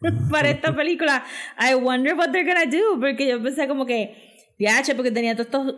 para 0.30 0.48
esta 0.50 0.74
película. 0.74 1.24
I 1.58 1.74
wonder 1.74 2.14
what 2.14 2.30
they're 2.32 2.44
gonna 2.46 2.64
do. 2.70 2.98
Porque 3.00 3.26
yo 3.28 3.42
pensé 3.42 3.68
como 3.68 3.84
que 3.84 4.14
DH, 4.58 4.94
porque 4.96 5.10
tenía 5.10 5.34
todos 5.36 5.46
estos 5.48 5.74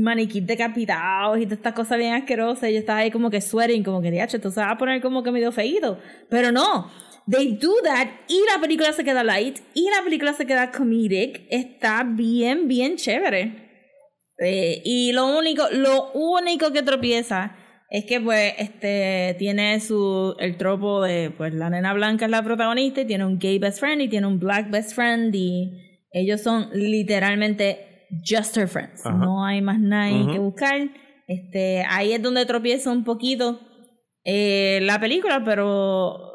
maniquís 0.00 0.46
decapitados 0.46 1.38
y 1.38 1.44
todas 1.44 1.58
estas 1.58 1.74
cosas 1.74 1.98
bien 1.98 2.14
asquerosas. 2.14 2.70
Y 2.70 2.74
yo 2.74 2.78
estaba 2.80 3.00
ahí 3.00 3.10
como 3.10 3.30
que 3.30 3.40
sweating, 3.40 3.82
como 3.82 4.00
que 4.02 4.08
esto 4.18 4.50
se 4.50 4.60
va 4.60 4.70
a 4.70 4.78
poner 4.78 5.00
como 5.00 5.22
que 5.22 5.30
medio 5.30 5.52
feíto. 5.52 5.98
Pero 6.28 6.52
no, 6.52 6.90
they 7.30 7.56
do 7.56 7.72
that 7.82 8.08
y 8.28 8.40
la 8.54 8.60
película 8.60 8.92
se 8.92 9.04
queda 9.04 9.24
light 9.24 9.58
y 9.74 9.88
la 9.90 10.02
película 10.04 10.32
se 10.32 10.46
queda 10.46 10.70
comedic. 10.70 11.46
Está 11.50 12.04
bien, 12.04 12.68
bien 12.68 12.96
chévere. 12.96 13.66
Eh, 14.38 14.82
y 14.84 15.12
lo 15.12 15.26
único, 15.36 15.64
lo 15.72 16.12
único 16.12 16.72
que 16.72 16.82
tropieza 16.82 17.56
es 17.88 18.04
que 18.04 18.20
pues 18.20 18.54
este 18.58 19.36
tiene 19.38 19.80
su 19.80 20.34
el 20.40 20.56
tropo 20.56 21.02
de 21.02 21.30
pues 21.30 21.54
la 21.54 21.70
nena 21.70 21.94
blanca 21.94 22.24
es 22.24 22.30
la 22.30 22.42
protagonista 22.42 23.02
y 23.02 23.06
tiene 23.06 23.24
un 23.24 23.38
gay 23.38 23.58
best 23.58 23.78
friend 23.78 24.02
y 24.02 24.08
tiene 24.08 24.26
un 24.26 24.40
black 24.40 24.70
best 24.70 24.92
friend 24.92 25.34
y 25.34 26.02
ellos 26.10 26.40
son 26.40 26.68
literalmente 26.72 27.85
just 28.22 28.56
her 28.56 28.68
friends. 28.68 29.04
No 29.04 29.44
hay 29.44 29.60
más 29.60 29.78
nadie 29.78 30.26
que 30.32 30.38
buscar. 30.38 30.88
Este, 31.26 31.84
ahí 31.88 32.12
es 32.12 32.22
donde 32.22 32.46
tropieza 32.46 32.90
un 32.90 33.04
poquito 33.04 33.60
eh, 34.24 34.80
la 34.82 35.00
película, 35.00 35.42
pero 35.44 36.32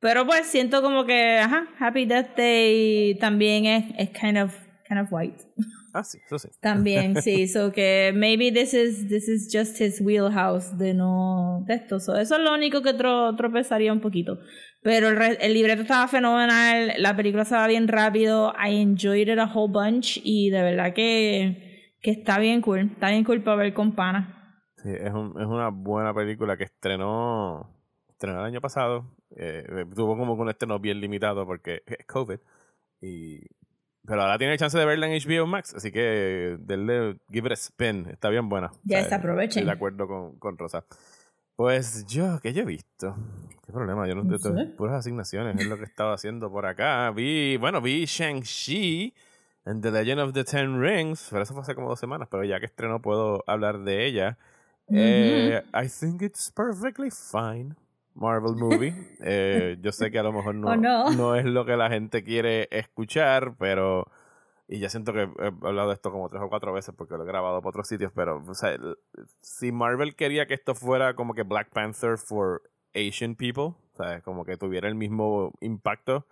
pero 0.00 0.26
pues 0.26 0.46
siento 0.46 0.82
como 0.82 1.04
que 1.04 1.38
ajá, 1.38 1.66
Happy 1.78 2.04
Death 2.04 2.36
Day 2.36 3.16
también 3.18 3.66
es, 3.66 3.84
es 3.96 4.10
kind 4.10 4.38
of 4.38 4.54
kind 4.86 5.00
of 5.00 5.08
white. 5.10 5.44
Ah, 5.94 6.02
sí, 6.02 6.18
eso 6.26 6.38
sí. 6.40 6.48
También, 6.60 7.14
sí. 7.22 7.46
So 7.46 7.70
que 7.70 8.12
maybe 8.12 8.50
this 8.50 8.74
is, 8.74 9.08
this 9.08 9.28
is 9.28 9.48
just 9.50 9.80
his 9.80 10.00
wheelhouse 10.00 10.76
de 10.76 10.92
no 10.92 11.62
de 11.68 11.74
esto. 11.74 11.96
eso 11.96 12.16
es 12.18 12.30
lo 12.30 12.52
único 12.52 12.82
que 12.82 12.94
tropezaría 12.94 13.92
un 13.92 14.00
poquito. 14.00 14.40
Pero 14.82 15.08
el, 15.08 15.38
el, 15.40 15.54
libreto 15.54 15.82
estaba 15.82 16.08
fenomenal, 16.08 16.94
la 16.98 17.14
película 17.14 17.44
estaba 17.44 17.68
bien 17.68 17.86
rápido, 17.86 18.52
I 18.58 18.82
enjoyed 18.82 19.28
it 19.28 19.38
a 19.38 19.46
whole 19.46 19.72
bunch 19.72 20.20
y 20.24 20.50
de 20.50 20.62
verdad 20.62 20.92
que, 20.92 21.94
que 22.02 22.10
está 22.10 22.40
bien 22.40 22.60
cool. 22.60 22.90
Está 22.92 23.10
bien 23.10 23.22
cool 23.22 23.44
para 23.44 23.56
ver 23.58 23.72
con 23.72 23.94
pana. 23.94 24.66
Sí, 24.82 24.90
es, 24.90 25.12
un, 25.12 25.40
es 25.40 25.46
una 25.46 25.68
buena 25.68 26.12
película 26.12 26.56
que 26.56 26.64
estrenó, 26.64 27.70
estrenó 28.08 28.40
el 28.40 28.46
año 28.46 28.60
pasado. 28.60 29.14
Eh, 29.36 29.86
tuvo 29.94 30.16
como 30.16 30.34
un 30.34 30.48
estreno 30.48 30.80
bien 30.80 31.00
limitado 31.00 31.46
porque 31.46 31.82
es 31.86 32.04
COVID. 32.04 32.40
Y 33.00 33.46
pero 34.06 34.22
ahora 34.22 34.38
tiene 34.38 34.56
chance 34.58 34.78
de 34.78 34.84
verla 34.84 35.08
en 35.08 35.20
HBO 35.20 35.46
Max, 35.46 35.74
así 35.74 35.90
que 35.90 36.56
denle 36.60 37.18
Give 37.30 37.46
It 37.48 37.52
a 37.52 37.54
Spin. 37.54 38.08
Está 38.10 38.28
bien 38.28 38.48
buena. 38.48 38.70
Ya 38.84 39.04
se 39.04 39.14
aprovechen. 39.14 39.48
Estoy 39.60 39.64
de 39.64 39.72
acuerdo 39.72 40.06
con, 40.06 40.38
con 40.38 40.58
Rosa. 40.58 40.84
Pues 41.56 42.04
yo, 42.06 42.40
¿qué 42.42 42.52
yo 42.52 42.62
he 42.62 42.66
visto? 42.66 43.16
¿Qué 43.64 43.72
problema? 43.72 44.06
Yo 44.08 44.14
no, 44.16 44.24
no 44.24 44.38
sé. 44.38 44.50
puras 44.76 44.96
asignaciones, 44.96 45.58
es 45.58 45.66
lo 45.66 45.78
que 45.78 45.84
estaba 45.84 46.14
haciendo 46.14 46.50
por 46.50 46.66
acá. 46.66 47.10
Vi, 47.12 47.56
bueno, 47.56 47.80
vi 47.80 48.04
Shang-Chi 48.04 49.14
en 49.64 49.80
The 49.80 49.90
Legend 49.90 50.20
of 50.20 50.32
the 50.32 50.44
Ten 50.44 50.80
Rings, 50.80 51.28
pero 51.30 51.42
eso 51.42 51.54
fue 51.54 51.62
hace 51.62 51.74
como 51.74 51.88
dos 51.88 52.00
semanas, 52.00 52.28
pero 52.30 52.44
ya 52.44 52.60
que 52.60 52.66
estrenó 52.66 53.00
puedo 53.00 53.44
hablar 53.46 53.80
de 53.80 54.04
ella. 54.06 54.36
eh, 54.88 55.62
I 55.72 55.88
think 55.88 56.22
it's 56.22 56.50
perfectly 56.50 57.10
fine. 57.10 57.74
Marvel 58.14 58.56
movie. 58.56 58.94
Eh, 59.26 59.78
yo 59.80 59.90
sé 59.92 60.10
que 60.10 60.18
a 60.18 60.22
lo 60.22 60.32
mejor 60.32 60.54
no, 60.54 60.76
no. 60.76 61.34
es 61.34 61.44
lo 61.46 61.64
que 61.64 61.76
la 61.76 61.88
gente 61.88 62.22
quiere 62.22 62.68
escuchar, 62.70 63.54
pero. 63.58 64.06
Y 64.68 64.78
ya 64.78 64.88
siento 64.88 65.12
que 65.12 65.22
he 65.22 65.66
hablado 65.66 65.88
de 65.88 65.94
esto 65.94 66.10
como 66.10 66.28
tres 66.28 66.42
o 66.42 66.48
cuatro 66.48 66.72
veces 66.72 66.94
porque 66.96 67.16
lo 67.16 67.24
he 67.24 67.26
grabado 67.26 67.60
por 67.60 67.70
otros 67.70 67.86
sitios, 67.86 68.12
pero, 68.14 68.42
o 68.46 68.54
sea, 68.54 68.78
si 69.40 69.72
Marvel 69.72 70.16
quería 70.16 70.46
que 70.46 70.54
esto 70.54 70.74
fuera 70.74 71.14
como 71.14 71.34
que 71.34 71.42
Black 71.42 71.70
Panther 71.70 72.16
for 72.16 72.62
Asian 72.94 73.34
people, 73.34 73.74
o 73.92 73.96
sea, 73.96 74.22
como 74.22 74.44
que 74.44 74.56
tuviera 74.56 74.88
el 74.88 74.94
mismo 74.94 75.52
impacto, 75.60 76.26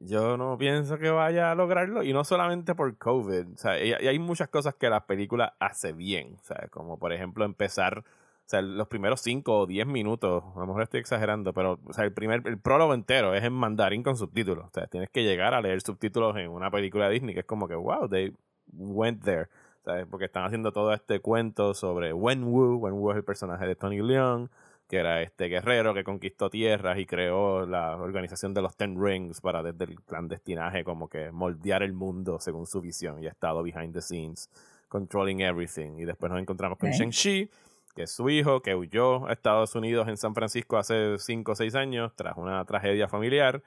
yo 0.00 0.36
no 0.36 0.56
pienso 0.56 0.98
que 0.98 1.10
vaya 1.10 1.50
a 1.50 1.54
lograrlo. 1.54 2.02
Y 2.02 2.12
no 2.12 2.24
solamente 2.24 2.74
por 2.74 2.96
COVID, 2.96 3.54
o 3.54 3.58
sea, 3.58 3.82
y 3.82 3.92
hay 3.92 4.18
muchas 4.18 4.48
cosas 4.48 4.74
que 4.74 4.88
la 4.88 5.06
película 5.06 5.54
hace 5.60 5.92
bien, 5.92 6.36
o 6.40 6.44
sea, 6.44 6.68
como 6.70 6.98
por 6.98 7.12
ejemplo 7.12 7.44
empezar 7.44 8.04
o 8.48 8.50
sea, 8.50 8.62
los 8.62 8.88
primeros 8.88 9.20
5 9.20 9.58
o 9.58 9.66
10 9.66 9.86
minutos, 9.86 10.42
a 10.56 10.60
lo 10.60 10.66
mejor 10.66 10.82
estoy 10.82 11.00
exagerando, 11.00 11.52
pero 11.52 11.78
o 11.84 11.92
sea, 11.92 12.04
el 12.04 12.14
primer 12.14 12.40
el 12.46 12.58
prólogo 12.58 12.94
entero 12.94 13.34
es 13.34 13.44
en 13.44 13.52
mandarín 13.52 14.02
con 14.02 14.16
subtítulos. 14.16 14.64
O 14.68 14.70
sea, 14.72 14.86
tienes 14.86 15.10
que 15.10 15.22
llegar 15.22 15.52
a 15.52 15.60
leer 15.60 15.82
subtítulos 15.82 16.34
en 16.38 16.48
una 16.48 16.70
película 16.70 17.08
de 17.08 17.12
Disney 17.12 17.34
que 17.34 17.40
es 17.40 17.46
como 17.46 17.68
que, 17.68 17.74
wow, 17.74 18.08
they 18.08 18.32
went 18.72 19.22
there. 19.22 19.48
¿sabes? 19.84 20.06
Porque 20.06 20.24
están 20.24 20.46
haciendo 20.46 20.72
todo 20.72 20.94
este 20.94 21.20
cuento 21.20 21.74
sobre 21.74 22.14
Wenwu. 22.14 22.78
Wenwu 22.78 23.10
es 23.10 23.18
el 23.18 23.24
personaje 23.24 23.66
de 23.66 23.76
Tony 23.76 24.00
Leung, 24.00 24.48
que 24.88 24.96
era 24.96 25.20
este 25.20 25.48
guerrero 25.48 25.92
que 25.92 26.02
conquistó 26.02 26.48
tierras 26.48 26.98
y 26.98 27.04
creó 27.04 27.66
la 27.66 27.96
organización 27.96 28.54
de 28.54 28.62
los 28.62 28.74
Ten 28.78 28.98
Rings 28.98 29.42
para 29.42 29.62
desde 29.62 29.84
el 29.84 30.00
clandestinaje 30.00 30.84
como 30.84 31.10
que 31.10 31.30
moldear 31.32 31.82
el 31.82 31.92
mundo 31.92 32.40
según 32.40 32.64
su 32.64 32.80
visión 32.80 33.22
y 33.22 33.26
ha 33.26 33.30
estado 33.30 33.62
behind 33.62 33.92
the 33.92 34.00
scenes, 34.00 34.48
controlling 34.88 35.42
everything. 35.42 35.98
Y 35.98 36.06
después 36.06 36.32
nos 36.32 36.40
encontramos 36.40 36.78
con 36.78 36.90
Shang-Chi 36.92 37.50
que 37.98 38.04
es 38.04 38.12
su 38.12 38.30
hijo, 38.30 38.62
que 38.62 38.76
huyó 38.76 39.26
a 39.26 39.32
Estados 39.32 39.74
Unidos 39.74 40.06
en 40.06 40.16
San 40.16 40.32
Francisco 40.32 40.76
hace 40.76 41.18
5 41.18 41.50
o 41.50 41.54
6 41.56 41.74
años 41.74 42.12
tras 42.14 42.36
una 42.36 42.64
tragedia 42.64 43.08
familiar, 43.08 43.60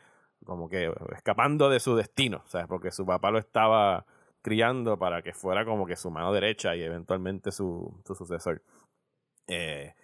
como 0.46 0.70
que 0.70 0.90
escapando 1.14 1.70
de 1.70 1.82
su 1.82 1.98
destino, 1.98 2.42
¿sabes? 2.48 2.66
Porque 2.68 2.92
su 2.92 3.06
papá 3.06 3.30
lo 3.32 3.40
estaba 3.40 4.06
criando 4.42 4.98
para 4.98 5.22
que 5.22 5.34
fuera 5.34 5.66
como 5.66 5.86
que 5.86 5.98
su 5.98 6.12
mano 6.12 6.32
derecha 6.32 6.78
y 6.78 6.82
eventualmente 6.82 7.52
su, 7.52 7.94
sucesor. 8.06 8.62
Eh, 9.48 9.96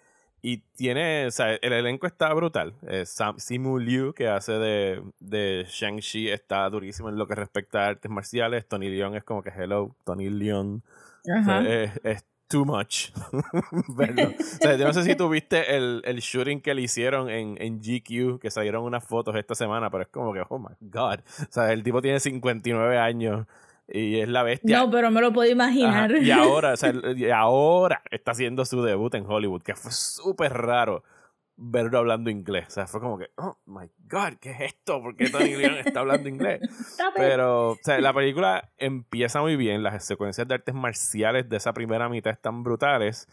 y 0.42 0.58
tiene, 0.76 1.26
o 1.26 1.30
sea, 1.30 1.54
el 1.54 1.72
elenco 1.72 2.06
está 2.06 2.34
brutal. 2.34 2.74
Eh, 2.86 3.06
Simu 3.06 3.78
Liu, 3.78 4.12
que 4.12 4.28
hace 4.28 4.52
de, 4.52 5.02
de 5.20 5.64
Shang-Chi, 5.70 6.28
está 6.28 6.68
durísimo 6.68 7.08
en 7.08 7.16
lo 7.16 7.26
que 7.26 7.34
respecta 7.34 7.86
a 7.86 7.88
artes 7.88 8.10
marciales. 8.10 8.68
Tony 8.68 8.90
Leon 8.90 9.16
es 9.16 9.24
como 9.24 9.42
que 9.42 9.48
hello, 9.56 9.96
Tony 10.04 10.28
Leon. 10.28 10.82
es, 11.24 12.26
too 12.48 12.64
much. 12.64 13.10
o 13.32 14.42
sea, 14.60 14.76
yo 14.76 14.86
no 14.86 14.92
sé 14.92 15.04
si 15.04 15.14
tuviste 15.14 15.76
el, 15.76 16.02
el 16.04 16.20
shooting 16.20 16.60
que 16.60 16.74
le 16.74 16.82
hicieron 16.82 17.30
en, 17.30 17.56
en 17.60 17.80
GQ, 17.80 18.40
que 18.40 18.50
salieron 18.50 18.84
unas 18.84 19.04
fotos 19.04 19.36
esta 19.36 19.54
semana, 19.54 19.90
pero 19.90 20.02
es 20.02 20.08
como 20.08 20.32
que, 20.32 20.42
oh 20.48 20.58
my 20.58 20.74
god. 20.80 21.20
O 21.42 21.52
sea, 21.52 21.72
el 21.72 21.82
tipo 21.82 22.02
tiene 22.02 22.18
59 22.18 22.98
años 22.98 23.46
y 23.88 24.20
es 24.20 24.28
la 24.28 24.42
bestia. 24.42 24.78
No, 24.78 24.90
pero 24.90 25.10
me 25.10 25.20
lo 25.20 25.32
puedo 25.32 25.50
imaginar. 25.50 26.12
Y 26.16 26.30
ahora, 26.30 26.74
o 26.74 26.76
sea, 26.76 26.92
y 27.16 27.30
ahora 27.30 28.02
está 28.10 28.32
haciendo 28.32 28.64
su 28.64 28.82
debut 28.82 29.14
en 29.14 29.24
Hollywood, 29.26 29.62
que 29.62 29.74
fue 29.74 29.92
súper 29.92 30.52
raro 30.52 31.02
verlo 31.58 31.98
hablando 31.98 32.30
inglés. 32.30 32.66
O 32.68 32.70
sea, 32.70 32.86
fue 32.86 33.00
como 33.00 33.18
que, 33.18 33.30
oh 33.36 33.58
my 33.66 33.90
god, 34.08 34.34
¿qué 34.40 34.52
es 34.52 34.60
esto? 34.60 35.02
¿Por 35.02 35.16
qué 35.16 35.28
Tony 35.28 35.56
Leon 35.56 35.74
está 35.74 36.00
hablando 36.00 36.28
inglés? 36.28 36.60
Pero, 37.16 37.72
o 37.72 37.78
sea, 37.82 38.00
la 38.00 38.14
película 38.14 38.70
empieza 38.78 39.42
muy 39.42 39.56
bien. 39.56 39.82
Las 39.82 40.04
secuencias 40.04 40.46
de 40.46 40.54
artes 40.54 40.74
marciales 40.74 41.48
de 41.48 41.56
esa 41.56 41.72
primera 41.72 42.08
mitad 42.08 42.32
están 42.32 42.62
brutales. 42.62 43.28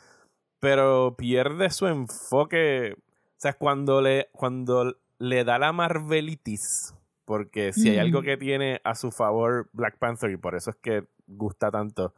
Pero 0.59 1.15
pierde 1.15 1.69
su 1.69 1.85
enfoque. 1.87 2.95
O 2.97 3.37
sea, 3.37 3.53
cuando 3.53 4.01
le, 4.01 4.29
cuando 4.31 4.97
le 5.19 5.43
da 5.43 5.59
la 5.59 5.71
Marvelitis. 5.71 6.95
Porque 7.25 7.73
si 7.73 7.89
hay 7.89 7.97
algo 7.97 8.21
que 8.21 8.37
tiene 8.37 8.81
a 8.83 8.93
su 8.93 9.11
favor 9.11 9.69
Black 9.73 9.97
Panther, 9.97 10.29
y 10.29 10.37
por 10.37 10.55
eso 10.55 10.69
es 10.69 10.75
que 10.75 11.07
gusta 11.25 11.71
tanto, 11.71 12.13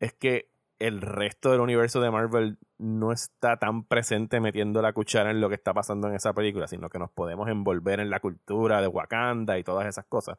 es 0.00 0.12
que 0.12 0.50
el 0.80 1.02
resto 1.02 1.52
del 1.52 1.60
universo 1.60 2.00
de 2.00 2.10
Marvel 2.10 2.58
no 2.78 3.12
está 3.12 3.58
tan 3.58 3.84
presente 3.84 4.40
metiendo 4.40 4.82
la 4.82 4.92
cuchara 4.92 5.30
en 5.30 5.40
lo 5.40 5.48
que 5.48 5.54
está 5.54 5.74
pasando 5.74 6.08
en 6.08 6.14
esa 6.14 6.32
película, 6.32 6.66
sino 6.66 6.88
que 6.88 6.98
nos 6.98 7.10
podemos 7.10 7.48
envolver 7.48 8.00
en 8.00 8.10
la 8.10 8.18
cultura 8.18 8.80
de 8.80 8.88
Wakanda 8.88 9.58
y 9.58 9.62
todas 9.62 9.86
esas 9.86 10.06
cosas. 10.06 10.38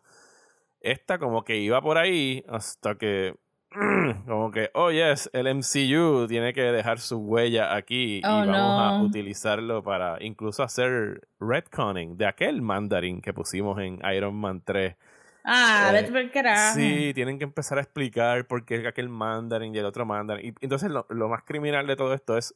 Esta 0.81 1.19
como 1.19 1.43
que 1.43 1.57
iba 1.57 1.79
por 1.81 2.00
ahí 2.00 2.43
hasta 2.50 2.95
que 2.95 3.36
como 4.25 4.51
que, 4.51 4.69
oh 4.74 4.91
yes, 4.91 5.29
el 5.31 5.48
MCU 5.48 6.27
tiene 6.27 6.53
que 6.53 6.63
dejar 6.63 7.00
su 7.00 7.19
huella 7.19 7.75
aquí 7.75 8.17
y 8.17 8.25
oh, 8.25 8.45
vamos 8.45 8.81
a 8.81 9.01
utilizarlo 9.03 9.83
para 9.83 10.17
incluso 10.21 10.63
hacer 10.63 11.27
retconning 11.39 12.17
de 12.17 12.25
aquel 12.25 12.62
mandarín 12.62 13.21
que 13.21 13.31
pusimos 13.31 13.79
en 13.79 14.00
Iron 14.13 14.36
Man 14.36 14.62
3 14.65 14.95
Ah, 15.43 15.88
eh, 15.89 15.93
vete 15.93 16.12
por 16.12 16.31
carajo. 16.31 16.75
Sí, 16.75 17.13
tienen 17.13 17.38
que 17.38 17.43
empezar 17.43 17.77
a 17.77 17.81
explicar 17.81 18.48
por 18.48 18.65
qué 18.65 18.88
aquel 18.88 19.10
mandarin 19.10 19.74
y 19.74 19.77
el 19.77 19.86
otro 19.86 20.05
mandarin. 20.05 20.53
Y 20.60 20.65
entonces 20.65 20.91
lo, 20.91 21.05
lo, 21.10 21.29
más 21.29 21.43
criminal 21.43 21.88
de 21.88 21.95
todo 21.95 22.13
esto 22.13 22.38
es, 22.38 22.55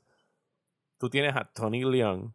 tú 0.97 1.09
tienes 1.09 1.35
a 1.35 1.45
Tony 1.45 1.83
Leung 1.83 2.31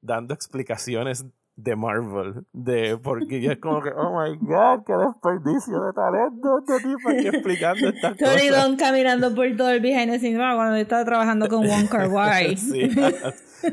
dando 0.00 0.34
explicaciones 0.34 1.26
de 1.58 1.74
Marvel, 1.74 2.44
de 2.52 2.96
porque 2.98 3.40
yo 3.40 3.50
es 3.50 3.58
como 3.58 3.82
que, 3.82 3.90
oh 3.90 4.16
my 4.16 4.36
god, 4.40 4.84
qué 4.86 4.92
desperdicio 4.92 5.82
de 5.82 5.92
talento 5.92 6.60
este 6.60 6.88
tipo 6.88 7.08
aquí 7.08 7.26
explicando 7.26 7.88
estas 7.88 8.16
Tony 8.16 8.18
cosas. 8.18 8.36
Tony 8.36 8.50
Leung 8.50 8.76
caminando 8.76 9.34
por 9.34 9.56
todo 9.56 9.70
el 9.70 9.80
behind 9.80 10.12
the 10.12 10.20
scenes 10.20 10.38
cuando 10.38 10.76
estaba 10.76 11.04
trabajando 11.04 11.48
con 11.48 11.66
Wong 11.66 11.88
Kar 11.88 12.08
Wai. 12.12 12.56
sí, 12.56 12.88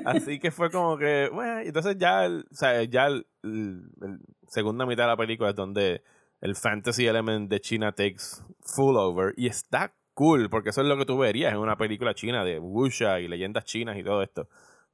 así 0.04 0.40
que 0.40 0.50
fue 0.50 0.72
como 0.72 0.98
que, 0.98 1.30
bueno, 1.32 1.60
entonces 1.60 1.96
ya, 2.00 2.28
o 2.28 2.56
sea, 2.56 2.82
ya 2.86 3.06
el, 3.06 3.28
segunda 4.48 4.88
mitad 4.88 5.04
de 5.04 5.10
la 5.10 5.18
película 5.18 5.52
es 5.52 5.56
donde 5.56 6.02
el 6.46 6.56
fantasy 6.56 7.08
element 7.08 7.50
de 7.50 7.60
China 7.60 7.92
takes 7.92 8.44
full 8.62 8.96
over 8.98 9.34
y 9.36 9.48
está 9.48 9.94
cool 10.14 10.50
porque 10.50 10.70
eso 10.70 10.82
es 10.82 10.88
lo 10.88 10.96
que 10.98 11.06
tú 11.06 11.18
verías 11.18 11.52
en 11.52 11.60
una 11.60 11.76
película 11.76 12.14
china 12.14 12.46
de 12.46 12.60
wuxia 12.60 13.20
y 13.20 13.28
leyendas 13.28 13.66
chinas 13.66 13.98
y 13.98 14.04
todo 14.04 14.22
esto. 14.22 14.48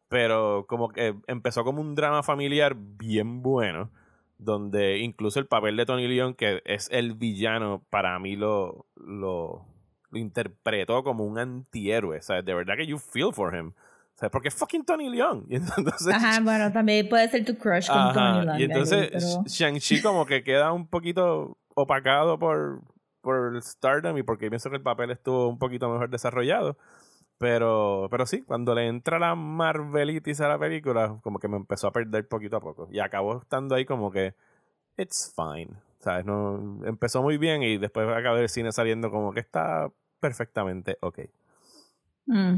Pero 0.08 0.65
como 0.67 0.89
que 0.89 1.15
empezó 1.27 1.63
como 1.63 1.81
un 1.81 1.93
drama 1.96 2.24
familiar 2.24 2.75
bien 2.77 3.41
bueno 3.41 3.91
donde 4.38 4.98
incluso 4.98 5.39
el 5.39 5.46
papel 5.46 5.77
de 5.77 5.86
Tony 5.86 6.08
Leon 6.08 6.34
que 6.34 6.62
es 6.65 6.89
el 6.91 7.13
villano 7.13 7.86
para 7.89 8.17
mí 8.17 8.36
lo 8.36 8.88
lo 8.96 9.67
lo 10.10 10.20
interpretó 10.20 11.03
como 11.03 11.25
un 11.25 11.38
antihéroe. 11.38 12.17
O 12.17 12.22
sea, 12.22 12.41
de 12.41 12.53
verdad 12.53 12.75
que 12.77 12.88
you 12.88 12.98
feel 12.98 13.31
for 13.34 13.55
him. 13.55 13.74
Sea, 14.15 14.30
porque 14.30 14.50
es 14.50 14.53
fucking 14.56 14.84
Tony 14.86 15.10
Leung. 15.10 15.46
Y 15.50 15.56
entonces, 15.56 16.13
Ajá, 16.13 16.39
bueno, 16.41 16.72
también 16.72 17.10
puede 17.10 17.27
ser 17.30 17.44
tu 17.46 17.58
crush 17.58 17.88
con 17.88 17.98
Ajá, 17.98 18.13
Tony 18.13 18.46
Leung. 18.46 18.60
Y 18.60 18.63
entonces 18.63 19.10
pero- 19.12 19.44
Shang-Chi 19.46 20.01
como 20.01 20.25
que 20.25 20.44
queda 20.44 20.72
un 20.72 20.88
poquito 20.88 21.58
opacado 21.75 22.38
por, 22.38 22.82
por 23.22 23.56
el 23.56 23.62
Stardom 23.63 24.18
y 24.18 24.24
porque 24.24 24.50
pienso 24.50 24.70
que 24.70 24.75
el 24.77 24.82
papel 24.84 25.12
estuvo 25.12 25.48
un 25.48 25.58
poquito 25.58 25.89
mejor 25.89 26.10
desarrollado. 26.10 26.77
Pero, 27.39 28.08
pero 28.12 28.27
sí, 28.27 28.44
cuando 28.44 28.75
le 28.75 28.86
entra 28.86 29.18
la 29.18 29.34
Marvelitis 29.34 30.41
a 30.41 30.48
la 30.48 30.60
película, 30.60 31.18
como 31.24 31.39
que 31.39 31.48
me 31.48 31.58
empezó 31.58 31.88
a 31.88 31.91
perder 31.91 32.27
poquito 32.27 32.58
a 32.58 32.60
poco. 32.62 32.88
Y 32.91 33.00
acabó 33.00 33.39
estando 33.41 33.74
ahí 33.74 33.84
como 33.84 34.12
que, 34.12 34.36
it's 34.96 35.34
fine. 35.36 35.72
¿Sabes? 35.98 36.24
No, 36.25 36.80
empezó 36.86 37.24
muy 37.24 37.38
bien 37.39 37.63
y 37.63 37.77
después 37.80 38.08
acabé 38.10 38.41
el 38.41 38.50
cine 38.50 38.72
saliendo 38.72 39.10
como 39.10 39.34
que 39.34 39.39
está 39.39 39.89
perfectamente 40.20 40.98
ok. 41.01 41.20
Mm. 42.27 42.56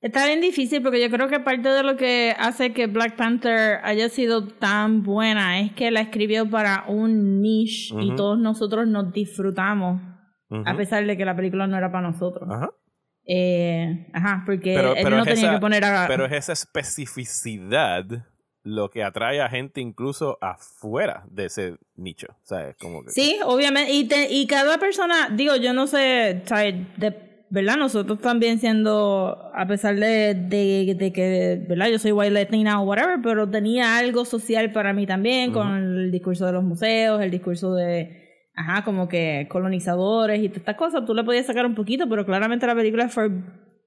Está 0.00 0.26
bien 0.26 0.40
difícil 0.40 0.80
porque 0.82 1.00
yo 1.00 1.10
creo 1.10 1.28
que 1.28 1.40
parte 1.40 1.68
de 1.68 1.82
lo 1.82 1.96
que 1.96 2.32
hace 2.38 2.72
que 2.72 2.86
Black 2.86 3.16
Panther 3.16 3.80
haya 3.82 4.08
sido 4.08 4.46
tan 4.46 5.02
buena 5.02 5.60
es 5.60 5.72
que 5.72 5.90
la 5.90 6.00
escribió 6.00 6.48
para 6.48 6.84
un 6.86 7.40
niche 7.40 7.94
y 8.00 8.14
todos 8.14 8.38
nosotros 8.38 8.86
nos 8.86 9.12
disfrutamos 9.12 10.00
a 10.64 10.76
pesar 10.76 11.04
de 11.04 11.16
que 11.16 11.24
la 11.24 11.34
película 11.36 11.66
no 11.66 11.76
era 11.76 11.90
para 11.92 12.08
nosotros. 12.10 12.48
Ajá. 12.50 12.70
Eh, 13.26 14.06
ajá, 14.14 14.42
porque 14.46 14.72
Pero- 14.74 14.94
él 14.94 15.00
pero 15.02 15.16
no 15.16 15.22
es 15.22 15.28
tenía 15.28 15.42
esa- 15.44 15.54
que 15.54 15.60
poner 15.60 15.84
a... 15.84 16.06
Pero 16.08 16.24
es 16.24 16.32
esa 16.32 16.52
especificidad 16.54 18.04
lo 18.62 18.90
que 18.90 19.02
atrae 19.02 19.40
a 19.40 19.48
gente 19.48 19.80
incluso 19.80 20.38
afuera 20.40 21.24
de 21.30 21.46
ese 21.46 21.76
nicho. 21.96 22.28
O 22.30 22.46
sea, 22.46 22.68
es 22.70 22.76
como 22.76 23.02
que... 23.04 23.10
Sí, 23.10 23.38
obviamente. 23.44 23.92
Y, 23.92 24.06
te- 24.08 24.32
y 24.32 24.46
cada 24.46 24.78
persona, 24.78 25.28
digo, 25.32 25.56
yo 25.56 25.72
no 25.72 25.86
sé, 25.86 26.42
sea, 26.46 26.58
de- 26.58 27.37
¿verdad? 27.50 27.76
Nosotros 27.76 28.20
también 28.20 28.58
siendo, 28.58 29.50
a 29.54 29.66
pesar 29.66 29.96
de, 29.96 30.34
de, 30.34 30.94
de 30.98 31.12
que, 31.12 31.64
¿verdad? 31.68 31.88
Yo 31.88 31.98
soy 31.98 32.12
white 32.12 32.30
latina 32.30 32.80
o 32.80 32.84
whatever, 32.84 33.18
pero 33.22 33.48
tenía 33.48 33.98
algo 33.98 34.24
social 34.24 34.72
para 34.72 34.92
mí 34.92 35.06
también, 35.06 35.52
con 35.52 35.74
el 35.76 36.10
discurso 36.10 36.46
de 36.46 36.52
los 36.52 36.64
museos, 36.64 37.22
el 37.22 37.30
discurso 37.30 37.74
de, 37.74 38.50
ajá, 38.54 38.84
como 38.84 39.08
que 39.08 39.46
colonizadores 39.50 40.40
y 40.40 40.48
todas 40.48 40.58
estas 40.58 40.76
cosas. 40.76 41.04
Tú 41.06 41.14
le 41.14 41.24
podías 41.24 41.46
sacar 41.46 41.66
un 41.66 41.74
poquito, 41.74 42.08
pero 42.08 42.26
claramente 42.26 42.66
la 42.66 42.74
película 42.74 43.04
es 43.04 43.12
for 43.12 43.30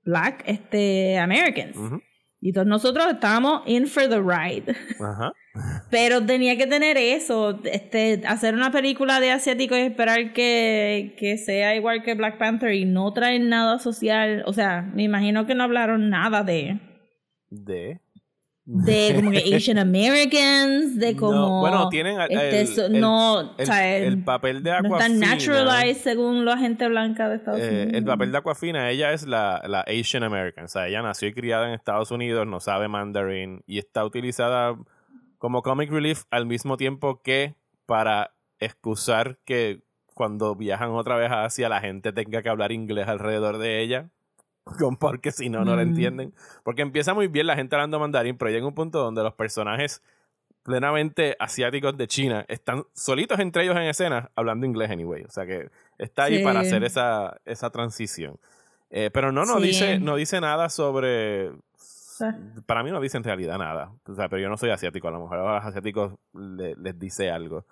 black 0.03 0.44
este, 0.48 1.18
Americans. 1.18 1.77
Ujú. 1.77 2.01
Y 2.42 2.54
todos 2.54 2.66
nosotros 2.66 3.06
estábamos 3.12 3.62
in 3.68 3.86
for 3.86 4.10
the 4.10 4.20
ride. 4.20 4.76
Ajá. 5.00 5.32
Pero 5.92 6.26
tenía 6.26 6.58
que 6.58 6.66
tener 6.66 6.98
eso, 6.98 7.60
este, 7.66 8.22
hacer 8.26 8.56
una 8.56 8.72
película 8.72 9.20
de 9.20 9.32
asiáticos 9.32 9.78
y 9.78 9.82
esperar 9.82 10.34
que, 10.34 11.16
que 11.20 11.38
sea 11.38 11.76
igual 11.76 12.04
que 12.04 12.16
Black 12.16 12.38
Panther 12.38 12.74
y 12.74 12.86
no 12.86 13.14
traer 13.14 13.42
nada 13.42 13.78
social. 13.80 14.44
O 14.48 14.54
sea, 14.54 14.82
me 14.82 15.04
imagino 15.04 15.46
que 15.46 15.56
no 15.56 15.64
hablaron 15.64 16.10
nada 16.10 16.44
de, 16.44 16.80
De... 17.50 18.00
de 18.74 19.13
como 19.16 19.32
que 19.32 19.56
Asian 19.56 19.78
Americans, 19.78 20.98
de 20.98 21.16
como... 21.16 21.32
No, 21.34 21.60
bueno, 21.60 21.90
tienen 21.90 22.20
el, 22.22 22.32
este, 22.32 22.62
el- 22.62 22.68
so- 22.68 22.90
no, 22.90 23.42
el- 23.58 23.63
o 23.63 23.66
sea, 23.66 23.98
el 23.98 24.24
papel 24.24 24.63
de 24.63 24.72
no 24.72 24.78
Aquafina. 24.78 24.98
están 25.06 25.20
naturalized 25.20 26.01
según 26.01 26.46
la 26.46 26.58
gente 26.58 26.88
blanca 26.88 27.28
de 27.30 27.36
Estados 27.36 27.60
eh, 27.62 27.70
Unidos. 27.70 27.94
el 27.94 28.04
papel 28.06 28.32
de 28.32 28.38
Aquafina, 28.38 28.90
ella 28.90 29.12
es 29.13 29.28
la, 29.28 29.62
la 29.68 29.82
Asian 29.82 30.24
American. 30.24 30.66
O 30.66 30.68
sea, 30.68 30.88
ella 30.88 31.01
nació 31.01 31.28
y 31.28 31.34
criada 31.34 31.68
en 31.68 31.74
Estados 31.74 32.12
Unidos, 32.12 32.48
no 32.48 32.60
sabe 32.60 32.88
mandarín 32.88 33.63
y 33.68 33.78
está 33.78 34.06
utilizada 34.06 34.75
como 35.38 35.62
comic 35.63 35.90
relief 35.92 36.24
al 36.32 36.46
mismo 36.46 36.78
tiempo 36.78 37.22
que 37.22 37.56
para 37.86 38.32
excusar 38.60 39.40
que 39.44 39.82
cuando 40.13 40.56
viajan 40.56 40.92
otra 40.92 41.16
vez 41.16 41.32
a 41.32 41.46
Asia 41.46 41.68
la 41.68 41.82
gente 41.82 42.13
tenga 42.13 42.42
que 42.44 42.50
hablar 42.50 42.72
inglés 42.72 43.08
alrededor 43.08 43.58
de 43.58 43.82
ella. 43.82 44.10
Porque 45.00 45.32
si 45.32 45.50
no, 45.50 45.65
no 45.65 45.75
la 45.75 45.84
Mm. 45.84 45.89
entienden. 45.89 46.34
Porque 46.63 46.82
empieza 46.82 47.13
muy 47.13 47.27
bien 47.27 47.48
la 47.48 47.56
gente 47.56 47.75
hablando 47.75 48.00
mandarín, 48.00 48.38
pero 48.38 48.51
llega 48.51 48.65
un 48.68 48.75
punto 48.75 49.00
donde 49.00 49.24
los 49.24 49.34
personajes 49.34 50.01
plenamente 50.63 51.36
asiáticos 51.39 51.98
de 51.98 52.08
China 52.08 52.46
están 52.48 52.84
solitos 52.94 53.39
entre 53.39 53.63
ellos 53.63 53.75
en 53.75 53.83
escena 53.83 54.29
hablando 54.36 54.66
inglés 54.68 54.92
anyway. 54.92 55.24
O 55.24 55.29
sea 55.31 55.46
que 55.48 55.70
está 55.98 56.25
ahí 56.25 56.38
Sí. 56.38 56.44
para 56.44 56.59
hacer 56.59 56.83
esa, 56.83 57.38
esa 57.46 57.72
transición. 57.72 58.38
Eh, 58.92 59.09
pero 59.12 59.31
no, 59.31 59.46
no 59.46 59.57
Sí. 59.57 59.64
dice, 59.68 60.00
no 60.00 60.16
dice 60.16 60.40
nada 60.42 60.70
sobre. 60.70 61.51
Para 62.68 62.83
mí 62.83 62.92
no 62.92 63.01
dice 63.01 63.18
en 63.18 63.24
realidad 63.24 63.57
nada. 63.57 63.92
O 64.07 64.14
sea, 64.14 64.29
pero 64.29 64.40
yo 64.44 64.50
no 64.50 64.57
soy 64.57 64.70
asiático. 64.70 65.07
A 65.07 65.12
lo 65.12 65.22
mejor 65.22 65.40
a 65.40 65.55
los 65.55 65.66
asiáticos 65.66 66.14
le- 66.33 66.75
les 66.75 67.00
dice 67.00 67.31
algo. 67.31 67.66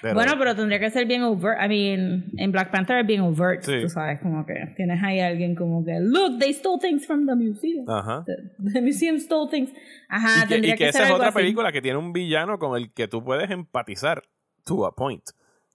Pero- 0.00 0.14
bueno, 0.14 0.32
pero 0.38 0.54
tendría 0.56 0.78
que 0.80 0.90
ser 0.90 1.06
bien 1.06 1.22
overt. 1.22 1.60
I 1.62 1.68
mean, 1.68 2.24
en 2.36 2.52
Black 2.52 2.70
Panther 2.70 2.98
es 2.98 3.06
bien 3.06 3.20
overt. 3.20 3.62
Sí. 3.62 3.80
Tú 3.82 3.88
sabes, 3.88 4.20
como 4.20 4.44
que 4.44 4.54
tienes 4.76 5.02
ahí 5.02 5.20
a 5.20 5.28
alguien 5.28 5.54
como 5.54 5.84
que, 5.84 5.98
look, 6.00 6.38
they 6.38 6.52
stole 6.52 6.78
things 6.80 7.06
from 7.06 7.26
the 7.26 7.34
museum. 7.34 7.88
Ajá. 7.88 8.24
The, 8.26 8.36
the 8.72 8.80
museum 8.82 9.18
stole 9.18 9.50
things. 9.50 9.70
Ajá, 10.08 10.38
y 10.44 10.48
que, 10.48 10.54
tendría 10.54 10.74
y 10.74 10.78
que 10.78 10.84
que, 10.84 10.88
esa 10.90 10.98
ser 10.98 11.02
es 11.02 11.06
algo 11.08 11.16
otra 11.18 11.28
así. 11.28 11.38
película 11.38 11.72
que 11.72 11.80
tiene 11.82 11.98
un 11.98 12.12
villano 12.12 12.58
con 12.58 12.76
el 12.76 12.92
que 12.92 13.08
tú 13.08 13.22
puedes 13.24 13.50
empatizar 13.50 14.22
to 14.64 14.84
a 14.86 14.94
point. 14.94 15.22